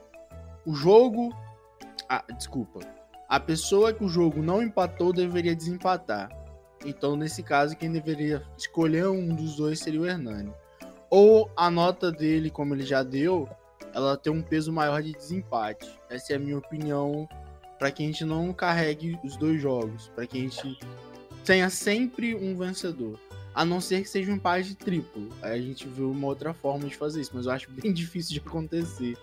o 0.65 0.75
jogo. 0.75 1.35
Ah, 2.09 2.25
desculpa 2.37 2.81
a 3.33 3.41
pessoa 3.41 3.95
que 3.95 4.05
o 4.05 4.11
jogo 4.11 4.43
não 4.43 4.63
empatou 4.63 5.11
deveria 5.11 5.57
desempatar. 5.57 6.29
Então, 6.85 7.17
nesse 7.17 7.43
caso, 7.43 7.75
quem 7.75 7.91
deveria 7.91 8.43
escolher 8.59 9.09
um 9.09 9.35
dos 9.35 9.57
dois 9.57 9.79
seria 9.79 10.03
o 10.03 10.07
Hernani. 10.07 10.53
Ou 11.09 11.51
a 11.57 11.71
nota 11.71 12.13
dele, 12.13 12.51
como 12.51 12.75
ele 12.75 12.85
já 12.85 13.03
deu, 13.03 13.49
ela 13.95 14.19
tem 14.19 14.31
um 14.31 14.43
peso 14.43 14.71
maior 14.71 15.03
de 15.03 15.15
desempate. 15.15 15.99
Essa 16.11 16.35
é 16.35 16.37
a 16.37 16.39
minha 16.39 16.59
opinião 16.59 17.27
para 17.79 17.91
que 17.91 18.03
a 18.03 18.07
gente 18.07 18.23
não 18.23 18.53
carregue 18.53 19.19
os 19.25 19.35
dois 19.39 19.59
jogos, 19.63 20.09
para 20.15 20.27
que 20.27 20.37
a 20.37 20.41
gente 20.43 20.79
tenha 21.43 21.71
sempre 21.71 22.35
um 22.35 22.55
vencedor. 22.55 23.19
A 23.55 23.65
não 23.65 23.81
ser 23.81 24.03
que 24.03 24.09
seja 24.09 24.31
um 24.31 24.37
empate 24.37 24.75
triplo. 24.75 25.29
Aí 25.43 25.59
a 25.59 25.63
gente 25.63 25.87
vê 25.87 26.03
uma 26.03 26.27
outra 26.27 26.55
forma 26.55 26.89
de 26.89 26.97
fazer 26.97 27.21
isso, 27.21 27.33
mas 27.35 27.47
eu 27.47 27.53
acho 27.53 27.71
bem 27.71 27.93
difícil 27.95 28.33
de 28.33 28.47
acontecer. 28.47 29.17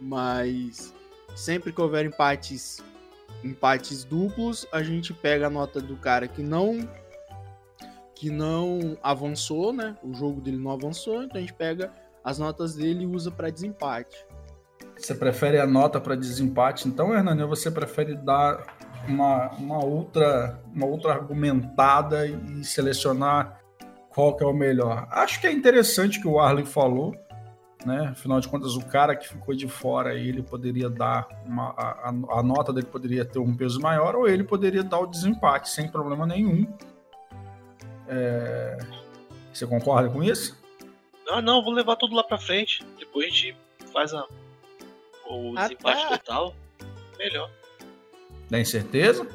Mas 0.00 0.94
sempre 1.34 1.72
que 1.72 1.80
houver 1.80 2.06
empates 2.06 2.82
empates 3.42 4.04
duplos, 4.04 4.66
a 4.70 4.82
gente 4.82 5.14
pega 5.14 5.46
a 5.46 5.50
nota 5.50 5.80
do 5.80 5.96
cara 5.96 6.28
que 6.28 6.42
não 6.42 6.88
que 8.14 8.28
não 8.28 8.98
avançou, 9.02 9.72
né? 9.72 9.96
O 10.02 10.12
jogo 10.12 10.42
dele 10.42 10.58
não 10.58 10.70
avançou, 10.70 11.22
então 11.22 11.38
a 11.38 11.40
gente 11.40 11.54
pega 11.54 11.90
as 12.22 12.38
notas 12.38 12.74
dele 12.74 13.04
e 13.04 13.06
usa 13.06 13.30
para 13.30 13.48
desempate. 13.48 14.26
Você 14.94 15.14
prefere 15.14 15.58
a 15.58 15.66
nota 15.66 15.98
para 15.98 16.14
desempate, 16.14 16.86
então, 16.86 17.14
Hernani, 17.14 17.44
você 17.44 17.70
prefere 17.70 18.14
dar 18.14 18.62
uma, 19.08 19.50
uma 19.50 19.84
outra 19.84 20.60
uma 20.74 20.86
outra 20.86 21.12
argumentada 21.12 22.26
e 22.26 22.64
selecionar 22.64 23.60
qual 24.08 24.36
que 24.36 24.42
é 24.42 24.46
o 24.46 24.52
melhor? 24.52 25.06
Acho 25.10 25.40
que 25.40 25.46
é 25.46 25.52
interessante 25.52 26.20
que 26.20 26.28
o 26.28 26.40
Arley 26.40 26.66
falou 26.66 27.14
né? 27.84 28.08
Afinal 28.10 28.40
de 28.40 28.48
contas, 28.48 28.76
o 28.76 28.84
cara 28.84 29.16
que 29.16 29.28
ficou 29.28 29.54
de 29.54 29.66
fora, 29.66 30.14
ele 30.14 30.42
poderia 30.42 30.90
dar 30.90 31.26
uma, 31.46 31.70
a, 31.70 32.08
a, 32.08 32.42
nota 32.42 32.72
dele 32.72 32.86
poderia 32.86 33.24
ter 33.24 33.38
um 33.38 33.56
peso 33.56 33.80
maior, 33.80 34.14
ou 34.14 34.28
ele 34.28 34.44
poderia 34.44 34.82
dar 34.82 35.00
o 35.00 35.06
desempate 35.06 35.70
sem 35.70 35.88
problema 35.88 36.26
nenhum. 36.26 36.66
É... 38.06 38.78
Você 39.52 39.66
concorda 39.66 40.10
com 40.10 40.22
isso? 40.22 40.58
Ah, 41.28 41.40
não, 41.40 41.62
vou 41.62 41.72
levar 41.72 41.96
tudo 41.96 42.14
lá 42.14 42.22
pra 42.22 42.38
frente. 42.38 42.84
Depois 42.98 43.26
a 43.26 43.30
gente 43.30 43.56
faz 43.92 44.12
a... 44.12 44.26
o 45.26 45.54
ah, 45.56 45.62
desempate 45.62 46.02
tá. 46.02 46.18
total. 46.18 46.54
Melhor. 47.18 47.50
Tem 48.50 48.64
certeza? 48.64 49.26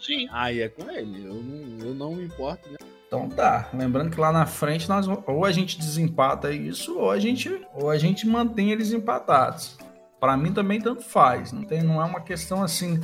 Sim. 0.00 0.28
Aí 0.32 0.60
é 0.60 0.68
com 0.68 0.90
ele. 0.90 1.24
Eu 1.24 1.34
não, 1.34 1.86
eu 1.86 1.94
não 1.94 2.16
me 2.16 2.24
importo, 2.24 2.68
né? 2.68 2.78
Então 3.06 3.28
tá, 3.28 3.68
lembrando 3.74 4.10
que 4.10 4.20
lá 4.20 4.30
na 4.30 4.46
frente 4.46 4.88
nós 4.88 5.06
ou 5.08 5.44
a 5.44 5.50
gente 5.50 5.76
desempata 5.76 6.52
isso 6.52 6.96
ou 6.96 7.10
a 7.10 7.18
gente 7.18 7.60
ou 7.74 7.90
a 7.90 7.98
gente 7.98 8.26
mantém 8.26 8.70
eles 8.70 8.92
empatados. 8.92 9.76
Para 10.20 10.36
mim 10.36 10.52
também 10.52 10.80
tanto 10.80 11.02
faz, 11.02 11.50
não 11.50 11.64
tem 11.64 11.82
não 11.82 12.00
é 12.00 12.04
uma 12.04 12.20
questão 12.20 12.62
assim. 12.62 13.00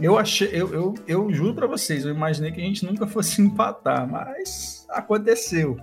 Eu 0.00 0.16
achei, 0.16 0.48
eu, 0.52 0.72
eu, 0.72 0.94
eu 1.08 1.32
juro 1.32 1.54
para 1.54 1.66
vocês, 1.66 2.04
eu 2.04 2.14
imaginei 2.14 2.52
que 2.52 2.60
a 2.60 2.64
gente 2.64 2.84
nunca 2.84 3.06
fosse 3.06 3.40
empatar, 3.42 4.08
mas 4.08 4.86
aconteceu. 4.90 5.76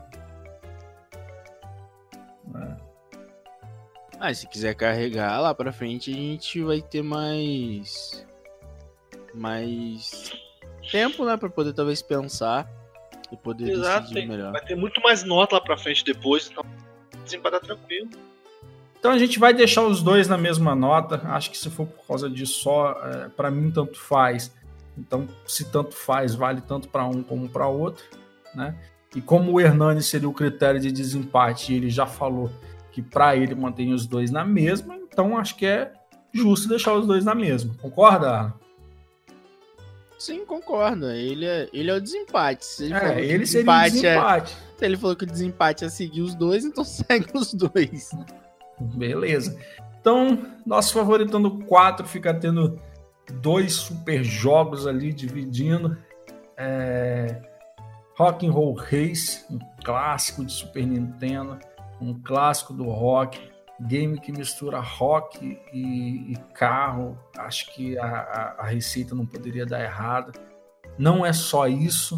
É. 2.56 2.76
Ah, 4.22 4.34
se 4.34 4.48
quiser 4.48 4.74
carregar 4.74 5.42
lá 5.42 5.54
para 5.54 5.74
frente, 5.74 6.12
a 6.12 6.16
gente 6.16 6.64
vai 6.64 6.82
ter 6.82 7.02
mais 7.02 8.26
mais 9.34 10.32
tempo, 10.92 11.26
né, 11.26 11.38
para 11.38 11.50
poder 11.50 11.74
talvez 11.74 12.02
pensar 12.02 12.70
e 13.32 13.38
poder 13.38 13.70
Exato, 13.70 14.02
decidir 14.02 14.28
melhor. 14.28 14.52
Vai 14.52 14.64
ter 14.64 14.76
muito 14.76 15.02
mais 15.02 15.24
nota 15.24 15.56
lá 15.56 15.62
pra 15.62 15.78
frente 15.78 16.04
depois, 16.04 16.50
então 16.52 16.64
desempatar 17.24 17.62
tranquilo. 17.62 18.10
Então 19.00 19.12
a 19.12 19.18
gente 19.18 19.40
vai 19.40 19.54
deixar 19.54 19.84
os 19.84 20.02
dois 20.02 20.28
na 20.28 20.38
mesma 20.38 20.76
nota. 20.76 21.22
Acho 21.26 21.52
que 21.52 21.58
se 21.58 21.70
for 21.70 21.86
por 21.86 22.08
causa 22.08 22.30
disso 22.30 22.62
só, 22.62 22.92
é, 23.04 23.30
para 23.30 23.52
mim 23.52 23.70
tanto 23.72 24.00
faz. 24.00 24.54
Então, 24.98 25.28
se 25.46 25.66
tanto 25.66 25.96
faz, 25.96 26.36
vale 26.36 26.62
tanto 26.62 26.88
para 26.88 27.06
um 27.06 27.24
como 27.24 27.50
para 27.50 27.68
outro, 27.68 28.06
né? 28.54 28.76
E 29.16 29.22
como 29.22 29.52
o 29.52 29.60
Hernani 29.60 30.02
seria 30.02 30.30
o 30.30 30.34
critério 30.34 30.80
de 30.80 30.92
desempate, 30.92 31.74
ele 31.74 31.90
já 31.90 32.06
falou 32.06 32.52
que 32.92 33.02
para 33.02 33.36
ele 33.36 33.56
mantém 33.56 33.92
os 33.92 34.06
dois 34.06 34.32
na 34.32 34.46
mesma, 34.46 34.96
então 34.96 35.38
acho 35.38 35.56
que 35.56 35.66
é 35.66 35.92
justo 36.32 36.68
deixar 36.68 36.94
os 36.94 37.06
dois 37.06 37.26
na 37.26 37.36
mesma. 37.36 37.76
Concorda? 37.82 38.54
Sim, 40.24 40.46
concordo. 40.46 41.10
Ele 41.12 41.46
é, 41.46 41.68
ele 41.74 41.92
é 41.92 41.94
o 41.94 42.00
desempate. 42.00 42.66
Se 42.66 42.86
ele, 42.86 42.94
é, 42.94 43.26
ele 43.26 43.46
seria 43.46 43.70
o 43.70 43.84
desempate. 43.92 44.54
É, 44.54 44.78
se 44.78 44.86
ele 44.86 44.96
falou 44.96 45.18
que 45.18 45.26
o 45.26 45.28
desempate 45.28 45.84
é 45.84 45.90
seguir 45.90 46.22
os 46.22 46.34
dois, 46.34 46.64
então 46.64 46.82
segue 46.88 47.28
os 47.34 47.54
dois. 47.54 48.12
Beleza. 48.80 49.60
Então, 50.00 50.46
nosso 50.66 50.94
favoritando 50.94 51.60
4 51.66 52.08
fica 52.08 52.34
tendo 52.34 52.80
dois 53.42 53.74
super 53.74 54.24
jogos 54.24 54.88
ali 54.88 55.12
dividindo. 55.12 55.98
É... 56.56 57.42
Rock 58.16 58.48
and 58.48 58.52
Roll 58.52 58.76
Race, 58.76 59.44
um 59.52 59.60
clássico 59.84 60.46
de 60.46 60.54
Super 60.54 60.88
Nintendo, 60.88 61.60
um 62.00 62.14
clássico 62.14 62.72
do 62.72 62.86
rock, 62.86 63.42
game 63.82 64.20
que 64.20 64.32
mistura 64.32 64.80
rock 64.80 65.60
e, 65.74 66.32
e 66.32 66.36
carro, 66.54 67.18
acho 67.38 67.74
que 67.74 67.98
a, 67.98 68.06
a, 68.06 68.56
a, 68.60 68.66
receita 68.66 69.16
não 69.16 69.26
poderia 69.26 69.66
dar 69.66 69.84
errada. 69.84 70.32
Não 70.98 71.26
é 71.26 71.34
só 71.34 71.68
isso, 71.68 72.16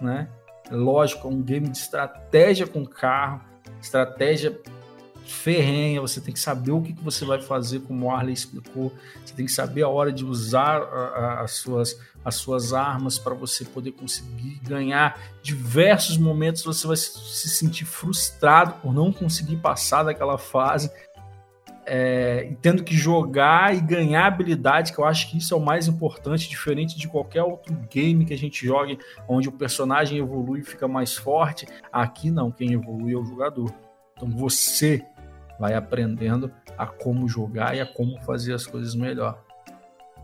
né? 0.00 0.28
Lógico, 0.70 1.28
é 1.28 1.30
um 1.30 1.42
game 1.42 1.68
de 1.68 1.76
estratégia 1.76 2.66
com 2.66 2.86
carro, 2.86 3.42
estratégia 3.80 4.58
ferrenha, 5.24 6.00
você 6.00 6.20
tem 6.20 6.32
que 6.32 6.40
saber 6.40 6.72
o 6.72 6.82
que, 6.82 6.92
que 6.92 7.02
você 7.02 7.24
vai 7.24 7.40
fazer, 7.40 7.80
como 7.80 8.06
o 8.06 8.10
Arley 8.10 8.34
explicou, 8.34 8.92
você 9.24 9.34
tem 9.34 9.46
que 9.46 9.52
saber 9.52 9.82
a 9.82 9.88
hora 9.88 10.12
de 10.12 10.24
usar 10.24 10.82
a, 10.82 10.84
a, 10.84 11.40
as, 11.42 11.52
suas, 11.52 11.98
as 12.24 12.34
suas 12.36 12.72
armas 12.72 13.18
para 13.18 13.34
você 13.34 13.64
poder 13.64 13.92
conseguir 13.92 14.60
ganhar. 14.62 15.18
Diversos 15.42 16.16
momentos 16.16 16.62
você 16.62 16.86
vai 16.86 16.96
se 16.96 17.48
sentir 17.48 17.84
frustrado 17.84 18.74
por 18.82 18.92
não 18.92 19.12
conseguir 19.12 19.56
passar 19.56 20.02
daquela 20.02 20.38
fase, 20.38 20.90
é, 21.86 22.48
e 22.50 22.54
tendo 22.56 22.82
que 22.82 22.96
jogar 22.96 23.74
e 23.74 23.80
ganhar 23.80 24.26
habilidade, 24.26 24.92
que 24.92 24.98
eu 24.98 25.04
acho 25.04 25.30
que 25.30 25.38
isso 25.38 25.54
é 25.54 25.56
o 25.56 25.60
mais 25.60 25.86
importante, 25.86 26.48
diferente 26.48 26.98
de 26.98 27.06
qualquer 27.08 27.42
outro 27.42 27.74
game 27.90 28.24
que 28.24 28.32
a 28.32 28.38
gente 28.38 28.66
jogue, 28.66 28.98
onde 29.28 29.48
o 29.48 29.52
personagem 29.52 30.18
evolui 30.18 30.60
e 30.60 30.64
fica 30.64 30.88
mais 30.88 31.14
forte. 31.14 31.66
Aqui 31.92 32.30
não, 32.30 32.50
quem 32.50 32.72
evolui 32.72 33.12
é 33.12 33.16
o 33.16 33.24
jogador. 33.24 33.72
Então 34.16 34.30
você 34.30 35.04
vai 35.58 35.74
aprendendo 35.74 36.50
a 36.76 36.86
como 36.86 37.28
jogar 37.28 37.76
e 37.76 37.80
a 37.80 37.86
como 37.86 38.20
fazer 38.22 38.54
as 38.54 38.66
coisas 38.66 38.94
melhor. 38.94 39.42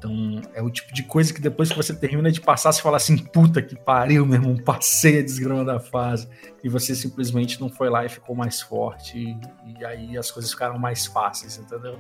Então, 0.01 0.41
é 0.55 0.63
o 0.63 0.71
tipo 0.71 0.95
de 0.95 1.03
coisa 1.03 1.33
que 1.33 1.43
depois 1.43 1.69
que 1.69 1.77
você 1.77 1.95
termina 1.95 2.33
de 2.33 2.41
passar, 2.41 2.73
você 2.73 2.81
fala 2.81 2.97
assim: 2.97 3.19
puta 3.19 3.61
que 3.61 3.77
pariu, 3.77 4.25
meu 4.25 4.41
irmão, 4.41 4.57
passei 4.57 5.19
a 5.19 5.23
desgrama 5.23 5.63
da 5.63 5.79
fase. 5.79 6.27
E 6.65 6.71
você 6.71 6.95
simplesmente 6.95 7.61
não 7.61 7.69
foi 7.69 7.91
lá 7.91 8.05
e 8.07 8.09
ficou 8.09 8.35
mais 8.35 8.63
forte. 8.63 9.37
E, 9.79 9.85
aí 9.85 10.17
as 10.17 10.31
coisas 10.31 10.51
ficaram 10.51 10.79
mais 10.79 11.05
fáceis, 11.05 11.59
entendeu? 11.59 11.99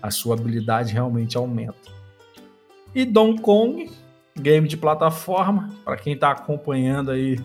A 0.00 0.10
sua 0.12 0.36
habilidade 0.36 0.92
realmente 0.92 1.36
aumenta. 1.36 1.92
E 2.94 3.04
Donkey 3.04 3.42
Kong, 3.42 3.90
game 4.38 4.68
de 4.68 4.76
plataforma, 4.76 5.74
para 5.84 5.96
quem 5.96 6.14
está 6.14 6.30
acompanhando 6.30 7.10
aí 7.10 7.40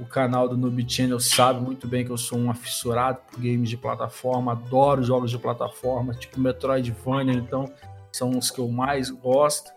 o 0.00 0.06
canal 0.06 0.48
do 0.48 0.56
Noob 0.56 0.84
Channel 0.88 1.20
sabe 1.20 1.60
muito 1.60 1.86
bem 1.86 2.04
que 2.04 2.10
eu 2.10 2.16
sou 2.16 2.38
um 2.38 2.50
afissurado 2.50 3.20
por 3.30 3.40
games 3.40 3.68
de 3.68 3.76
plataforma, 3.76 4.52
adoro 4.52 5.02
jogos 5.02 5.30
de 5.30 5.38
plataforma, 5.38 6.14
tipo 6.14 6.40
Metroidvania, 6.40 7.34
então 7.34 7.70
são 8.10 8.30
os 8.30 8.50
que 8.50 8.58
eu 8.58 8.68
mais 8.68 9.10
gosto. 9.10 9.70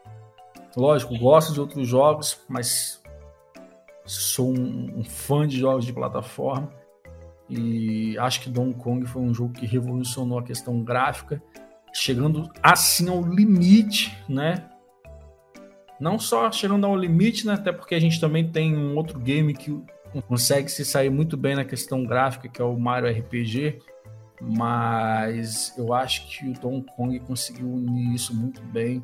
Lógico, 0.75 1.17
gosto 1.17 1.53
de 1.53 1.59
outros 1.59 1.87
jogos, 1.87 2.39
mas 2.47 3.01
sou 4.05 4.49
um, 4.49 4.99
um 4.99 5.03
fã 5.03 5.45
de 5.45 5.59
jogos 5.59 5.85
de 5.85 5.93
plataforma 5.93 6.71
e 7.49 8.17
acho 8.17 8.41
que 8.41 8.49
Donkey 8.49 8.79
Kong 8.79 9.05
foi 9.05 9.21
um 9.21 9.33
jogo 9.33 9.53
que 9.53 9.65
revolucionou 9.65 10.39
a 10.39 10.43
questão 10.43 10.81
gráfica, 10.81 11.43
chegando 11.93 12.49
assim 12.61 13.09
ao 13.09 13.21
limite, 13.21 14.17
né? 14.27 14.69
Não 15.99 16.17
só 16.17 16.51
chegando 16.51 16.87
ao 16.87 16.95
limite, 16.95 17.45
né? 17.45 17.53
Até 17.53 17.71
porque 17.71 17.93
a 17.93 17.99
gente 17.99 18.19
também 18.19 18.49
tem 18.49 18.75
um 18.75 18.95
outro 18.95 19.19
game 19.19 19.53
que 19.53 19.79
consegue 20.21 20.69
se 20.69 20.85
sair 20.85 21.09
muito 21.09 21.35
bem 21.35 21.55
na 21.55 21.65
questão 21.65 22.05
gráfica, 22.05 22.47
que 22.47 22.61
é 22.61 22.65
o 22.65 22.77
Mario 22.77 23.09
RPG, 23.09 23.79
mas 24.41 25.73
eu 25.77 25.93
acho 25.93 26.27
que 26.27 26.49
o 26.49 26.53
Donkey 26.53 26.91
Kong 26.95 27.19
conseguiu 27.21 27.67
unir 27.67 28.13
isso 28.13 28.35
muito 28.35 28.61
bem 28.61 29.03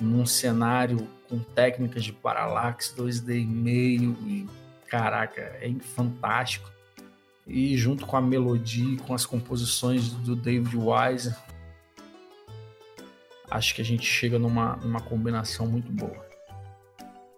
num 0.00 0.26
cenário 0.26 1.08
com 1.28 1.38
técnicas 1.38 2.04
de 2.04 2.12
parallax 2.12 2.94
2D 2.96 3.40
e 3.40 3.46
meio 3.46 4.16
e 4.26 4.46
caraca, 4.88 5.40
é 5.60 5.72
fantástico. 5.80 6.70
E 7.46 7.76
junto 7.76 8.06
com 8.06 8.16
a 8.16 8.20
melodia, 8.20 8.98
com 9.06 9.14
as 9.14 9.24
composições 9.24 10.10
do 10.10 10.34
David 10.34 10.76
Wise, 10.76 11.34
acho 13.50 13.74
que 13.74 13.80
a 13.80 13.84
gente 13.84 14.04
chega 14.04 14.38
numa, 14.38 14.76
numa 14.76 15.00
combinação 15.00 15.66
muito 15.66 15.90
boa. 15.92 16.26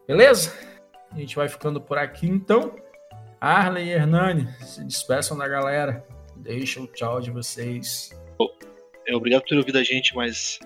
Beleza? 0.06 0.54
A 1.10 1.18
gente 1.18 1.36
vai 1.36 1.48
ficando 1.48 1.80
por 1.80 1.98
aqui 1.98 2.26
então. 2.26 2.74
Arley 3.40 3.88
e 3.88 3.92
Hernani, 3.92 4.48
se 4.60 4.84
despeçam 4.84 5.36
da 5.36 5.46
galera. 5.46 6.04
Deixa 6.36 6.80
o 6.80 6.86
tchau 6.86 7.20
de 7.20 7.30
vocês. 7.30 8.10
É, 9.06 9.14
obrigado 9.14 9.42
por 9.42 9.48
ter 9.48 9.56
ouvido 9.56 9.78
a 9.78 9.82
gente 9.82 10.14
mais 10.14 10.58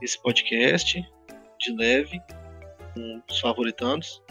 esse 0.00 0.20
podcast 0.20 1.02
de 1.58 1.72
leve, 1.76 2.20
com 2.94 3.22
os 3.30 3.40
favoritandos. 3.40 4.22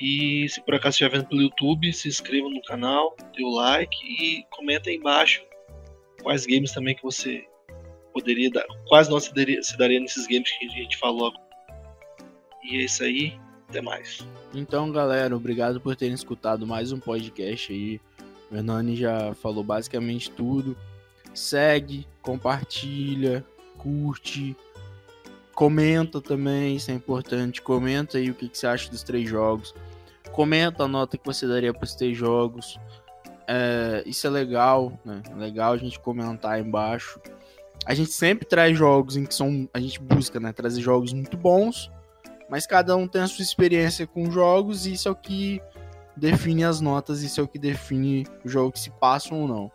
E 0.00 0.48
se 0.48 0.60
por 0.62 0.74
acaso 0.74 0.94
estiver 0.94 1.10
vendo 1.10 1.28
pelo 1.28 1.42
YouTube, 1.42 1.92
se 1.92 2.08
inscreva 2.08 2.48
no 2.48 2.62
canal, 2.62 3.16
dê 3.34 3.42
o 3.42 3.54
like 3.54 3.96
e 4.04 4.44
comenta 4.50 4.90
aí 4.90 4.96
embaixo 4.96 5.42
quais 6.22 6.44
games 6.44 6.72
também 6.72 6.94
que 6.94 7.02
você 7.02 7.44
poderia 8.12 8.50
dar, 8.50 8.66
quais 8.88 9.08
nós 9.08 9.24
se 9.24 9.78
daria 9.78 10.00
nesses 10.00 10.26
games 10.26 10.50
que 10.58 10.66
a 10.66 10.68
gente 10.70 10.96
falou. 10.96 11.32
E 12.64 12.78
é 12.78 12.84
isso 12.84 13.04
aí. 13.04 13.38
Até 13.68 13.80
mais. 13.80 14.26
Então, 14.54 14.90
galera, 14.92 15.36
obrigado 15.36 15.80
por 15.80 15.96
terem 15.96 16.14
escutado 16.14 16.66
mais 16.66 16.92
um 16.92 17.00
podcast 17.00 17.72
aí. 17.72 18.00
O 18.50 18.54
Hernani 18.54 18.94
já 18.94 19.34
falou 19.34 19.64
basicamente 19.64 20.30
tudo. 20.30 20.76
Segue, 21.34 22.06
compartilha, 22.22 23.44
curte, 23.76 24.56
comenta 25.52 26.20
também, 26.20 26.76
isso 26.76 26.90
é 26.92 26.94
importante. 26.94 27.60
Comenta 27.60 28.18
aí 28.18 28.30
o 28.30 28.34
que, 28.34 28.48
que 28.48 28.56
você 28.56 28.68
acha 28.68 28.88
dos 28.88 29.02
três 29.02 29.28
jogos. 29.28 29.74
Comenta 30.32 30.84
a 30.84 30.88
nota 30.88 31.18
que 31.18 31.26
você 31.26 31.46
daria 31.46 31.74
para 31.74 31.84
os 31.84 31.94
três 31.94 32.16
jogos. 32.16 32.78
É, 33.48 34.02
isso 34.06 34.26
é 34.26 34.30
legal, 34.30 34.98
né? 35.04 35.22
É 35.28 35.34
legal 35.34 35.72
a 35.72 35.76
gente 35.76 35.98
comentar 35.98 36.52
aí 36.52 36.62
embaixo. 36.62 37.20
A 37.84 37.94
gente 37.94 38.12
sempre 38.12 38.46
traz 38.46 38.78
jogos 38.78 39.16
em 39.16 39.24
que 39.24 39.34
são. 39.34 39.68
A 39.74 39.80
gente 39.80 40.00
busca, 40.00 40.38
né? 40.38 40.52
Trazer 40.52 40.80
jogos 40.80 41.12
muito 41.12 41.36
bons 41.36 41.90
mas 42.48 42.66
cada 42.66 42.96
um 42.96 43.06
tem 43.08 43.22
a 43.22 43.26
sua 43.26 43.42
experiência 43.42 44.06
com 44.06 44.30
jogos 44.30 44.86
e 44.86 44.92
isso 44.92 45.08
é 45.08 45.10
o 45.10 45.16
que 45.16 45.60
define 46.16 46.64
as 46.64 46.80
notas, 46.80 47.22
isso 47.22 47.40
é 47.40 47.42
o 47.44 47.48
que 47.48 47.58
define 47.58 48.26
o 48.44 48.48
jogo 48.48 48.72
que 48.72 48.80
se 48.80 48.90
passa 48.90 49.34
ou 49.34 49.46
não. 49.46 49.70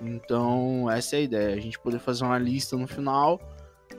Então, 0.00 0.90
essa 0.90 1.16
é 1.16 1.18
a 1.20 1.22
ideia, 1.22 1.56
a 1.56 1.60
gente 1.60 1.78
poder 1.78 1.98
fazer 1.98 2.24
uma 2.24 2.38
lista 2.38 2.76
no 2.76 2.86
final, 2.86 3.40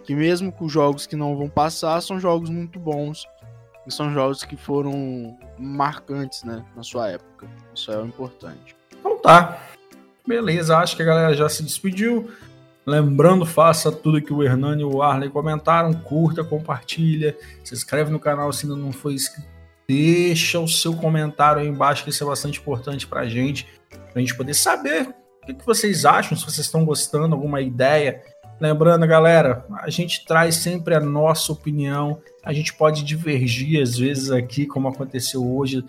que 0.04 0.14
mesmo 0.16 0.52
com 0.52 0.68
jogos 0.68 1.06
que 1.06 1.16
não 1.16 1.36
vão 1.36 1.50
passar, 1.50 2.02
são 2.02 2.20
jogos 2.20 2.50
muito 2.50 2.80
bons, 2.80 3.26
e 3.86 3.92
são 3.92 4.14
jogos 4.14 4.44
que 4.44 4.56
foram 4.56 5.38
marcantes, 5.58 6.44
né, 6.44 6.64
na 6.76 6.84
sua 6.84 7.10
época. 7.10 7.48
Isso 7.74 7.92
é 7.92 7.98
o 7.98 8.06
importante. 8.06 8.76
Então 8.98 9.18
tá. 9.18 9.62
Beleza, 10.26 10.78
acho 10.78 10.96
que 10.96 11.02
a 11.02 11.06
galera 11.06 11.34
já 11.34 11.50
se 11.50 11.64
despediu. 11.64 12.32
Lembrando, 12.86 13.46
faça 13.46 13.92
tudo 13.92 14.22
que 14.22 14.34
o 14.34 14.44
Hernani 14.44 14.82
e 14.82 14.86
o 14.86 15.02
Arley 15.02 15.30
comentaram, 15.30 15.94
curta, 15.94 16.44
compartilha, 16.44 17.38
se 17.64 17.74
inscreve 17.74 18.12
no 18.12 18.20
canal 18.20 18.52
se 18.52 18.66
ainda 18.66 18.78
não 18.78 18.92
foi 18.92 19.14
inscrito, 19.14 19.48
deixa 19.88 20.60
o 20.60 20.68
seu 20.68 20.94
comentário 20.94 21.62
aí 21.62 21.68
embaixo, 21.68 22.04
que 22.04 22.10
isso 22.10 22.24
é 22.24 22.28
bastante 22.28 22.60
importante 22.60 23.08
pra 23.08 23.26
gente, 23.26 23.68
pra 24.12 24.20
gente 24.20 24.36
poder 24.36 24.54
saber 24.54 25.16
o 25.44 25.46
que, 25.46 25.54
que 25.54 25.66
vocês 25.66 26.06
acham, 26.06 26.38
se 26.38 26.44
vocês 26.44 26.66
estão 26.66 26.86
gostando, 26.86 27.36
alguma 27.36 27.62
ideia. 27.62 28.22
Lembrando, 28.60 29.06
galera, 29.08 29.66
a 29.82 29.90
gente 29.90 30.26
traz 30.26 30.56
sempre 30.56 30.94
a 30.96 31.00
nossa 31.00 31.52
opinião, 31.52 32.22
a 32.44 32.54
gente 32.54 32.74
pode 32.74 33.04
divergir 33.04 33.82
às 33.82 33.98
vezes 33.98 34.30
aqui, 34.30 34.66
como 34.66 34.88
aconteceu 34.88 35.46
hoje, 35.56 35.84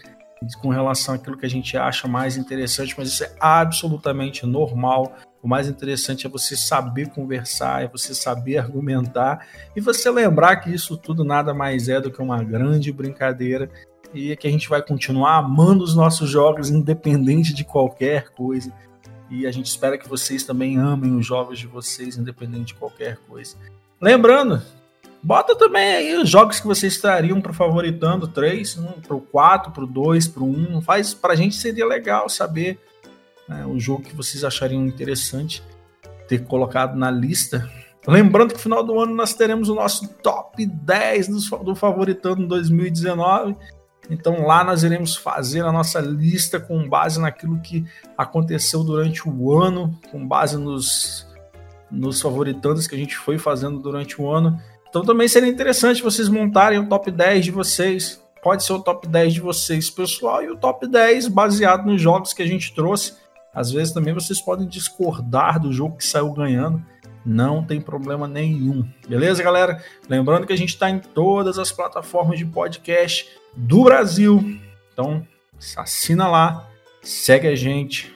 com 0.61 0.68
relação 0.68 1.14
àquilo 1.14 1.36
que 1.36 1.47
a 1.47 1.51
gente 1.51 1.76
acha 1.76 2.07
mais 2.09 2.36
interessante, 2.36 2.95
mas 2.97 3.09
isso 3.09 3.24
é 3.24 3.32
absolutamente 3.40 4.45
normal. 4.45 5.16
O 5.45 5.49
mais 5.49 5.68
interessante 5.68 6.26
é 6.26 6.30
você 6.30 6.57
saber 6.57 7.11
conversar, 7.11 7.84
é 7.84 7.86
você 7.86 8.14
saber 8.14 8.57
argumentar 8.57 9.47
e 9.76 9.80
você 9.80 10.11
lembrar 10.11 10.57
que 10.57 10.74
isso 10.74 10.97
tudo 10.97 11.22
nada 11.22 11.53
mais 11.53 11.86
é 11.86 12.01
do 12.01 12.11
que 12.11 12.22
uma 12.22 12.42
grande 12.42 12.90
brincadeira 12.90 13.70
e 14.14 14.34
que 14.36 14.49
a 14.49 14.51
gente 14.51 14.70
vai 14.70 14.80
continuar 14.80 15.36
amando 15.36 15.84
os 15.84 15.95
nossos 15.95 16.30
jogos 16.30 16.70
independente 16.70 17.53
de 17.53 17.62
qualquer 17.62 18.30
coisa. 18.30 18.72
E 19.28 19.47
a 19.47 19.53
gente 19.53 19.66
espera 19.66 19.99
que 19.99 20.09
vocês 20.09 20.45
também 20.45 20.78
amem 20.78 21.14
os 21.14 21.26
jogos 21.26 21.59
de 21.59 21.66
vocês 21.66 22.16
independente 22.16 22.68
de 22.68 22.74
qualquer 22.76 23.18
coisa. 23.28 23.55
Lembrando, 24.01 24.62
bota 25.22 25.55
também 25.55 25.95
aí 25.95 26.14
os 26.14 26.30
jogos 26.30 26.59
que 26.59 26.66
vocês 26.66 26.95
estariam 26.95 27.38
para 27.42 27.53
favoritando, 27.53 28.26
3, 28.28 28.78
um, 28.78 28.92
pro 28.92 29.20
4, 29.20 29.72
pro 29.72 29.86
2, 29.86 30.26
pro 30.26 30.47
1. 30.47 30.80
Faz 30.80 31.12
pra 31.12 31.34
gente 31.34 31.55
seria 31.57 31.86
legal 31.86 32.30
saber 32.30 32.80
né, 33.49 33.64
jogo 33.76 34.03
que 34.03 34.14
vocês 34.14 34.45
achariam 34.45 34.84
interessante 34.86 35.62
ter 36.28 36.45
colocado 36.45 36.97
na 36.97 37.11
lista. 37.11 37.68
Lembrando 38.07 38.49
que 38.49 38.55
no 38.55 38.62
final 38.62 38.82
do 38.82 38.99
ano 39.01 39.14
nós 39.14 39.34
teremos 39.34 39.68
o 39.68 39.74
nosso 39.74 40.09
top 40.22 40.66
10 40.66 41.28
do, 41.28 41.59
do 41.64 41.74
Favoritando 41.74 42.47
2019. 42.47 43.57
Então 44.11 44.47
lá 44.47 44.62
nós 44.62 44.82
iremos 44.82 45.16
fazer 45.16 45.64
a 45.64 45.72
nossa 45.72 46.01
lista 46.01 46.61
com 46.61 46.86
base 46.88 47.18
naquilo 47.18 47.59
que 47.61 47.84
aconteceu 48.16 48.84
durante 48.84 49.26
o 49.26 49.53
ano, 49.53 49.99
com 50.11 50.26
base 50.26 50.59
nos, 50.59 51.26
nos 51.90 52.20
favoritandos 52.20 52.86
que 52.86 52.95
a 52.95 52.99
gente 52.99 53.16
foi 53.16 53.38
fazendo 53.38 53.78
durante 53.78 54.20
o 54.20 54.30
ano. 54.30 54.61
Então 54.88 55.03
também 55.03 55.26
seria 55.26 55.49
interessante 55.49 56.03
vocês 56.03 56.28
montarem 56.28 56.78
o 56.78 56.88
top 56.88 57.11
10 57.11 57.47
de 57.47 57.51
vocês. 57.51 58.22
Pode 58.42 58.62
ser 58.62 58.74
o 58.74 58.80
top 58.80 59.09
10 59.09 59.32
de 59.32 59.40
vocês 59.40 59.88
pessoal 59.88 60.42
e 60.42 60.51
o 60.51 60.57
top 60.57 60.86
10 60.86 61.28
baseado 61.28 61.86
nos 61.86 62.01
jogos 62.01 62.34
que 62.34 62.42
a 62.42 62.47
gente 62.47 62.74
trouxe 62.74 63.14
Às 63.55 63.70
vezes 63.70 63.92
também 63.92 64.12
vocês 64.12 64.40
podem 64.40 64.66
discordar 64.66 65.61
do 65.61 65.72
jogo 65.72 65.96
que 65.96 66.05
saiu 66.05 66.32
ganhando. 66.32 66.84
Não 67.24 67.64
tem 67.64 67.80
problema 67.80 68.28
nenhum. 68.28 68.86
Beleza, 69.09 69.42
galera? 69.42 69.82
Lembrando 70.09 70.46
que 70.46 70.52
a 70.52 70.59
gente 70.59 70.70
está 70.70 70.90
em 70.90 70.98
todas 70.98 71.59
as 71.59 71.72
plataformas 71.72 72.38
de 72.38 72.44
podcast 72.44 73.28
do 73.57 73.84
Brasil. 73.84 74.61
Então, 74.92 75.26
assina 75.76 76.28
lá, 76.28 76.68
segue 77.00 77.48
a 77.48 77.55
gente, 77.55 78.14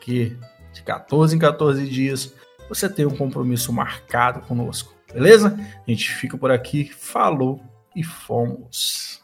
que 0.00 0.36
de 0.72 0.82
14 0.82 1.34
em 1.34 1.38
14 1.38 1.88
dias 1.88 2.32
você 2.68 2.88
tem 2.88 3.04
um 3.04 3.16
compromisso 3.16 3.72
marcado 3.72 4.40
conosco. 4.42 4.94
Beleza? 5.12 5.58
A 5.86 5.90
gente 5.90 6.08
fica 6.12 6.38
por 6.38 6.52
aqui. 6.52 6.84
Falou 6.84 7.60
e 7.94 8.04
fomos. 8.04 9.19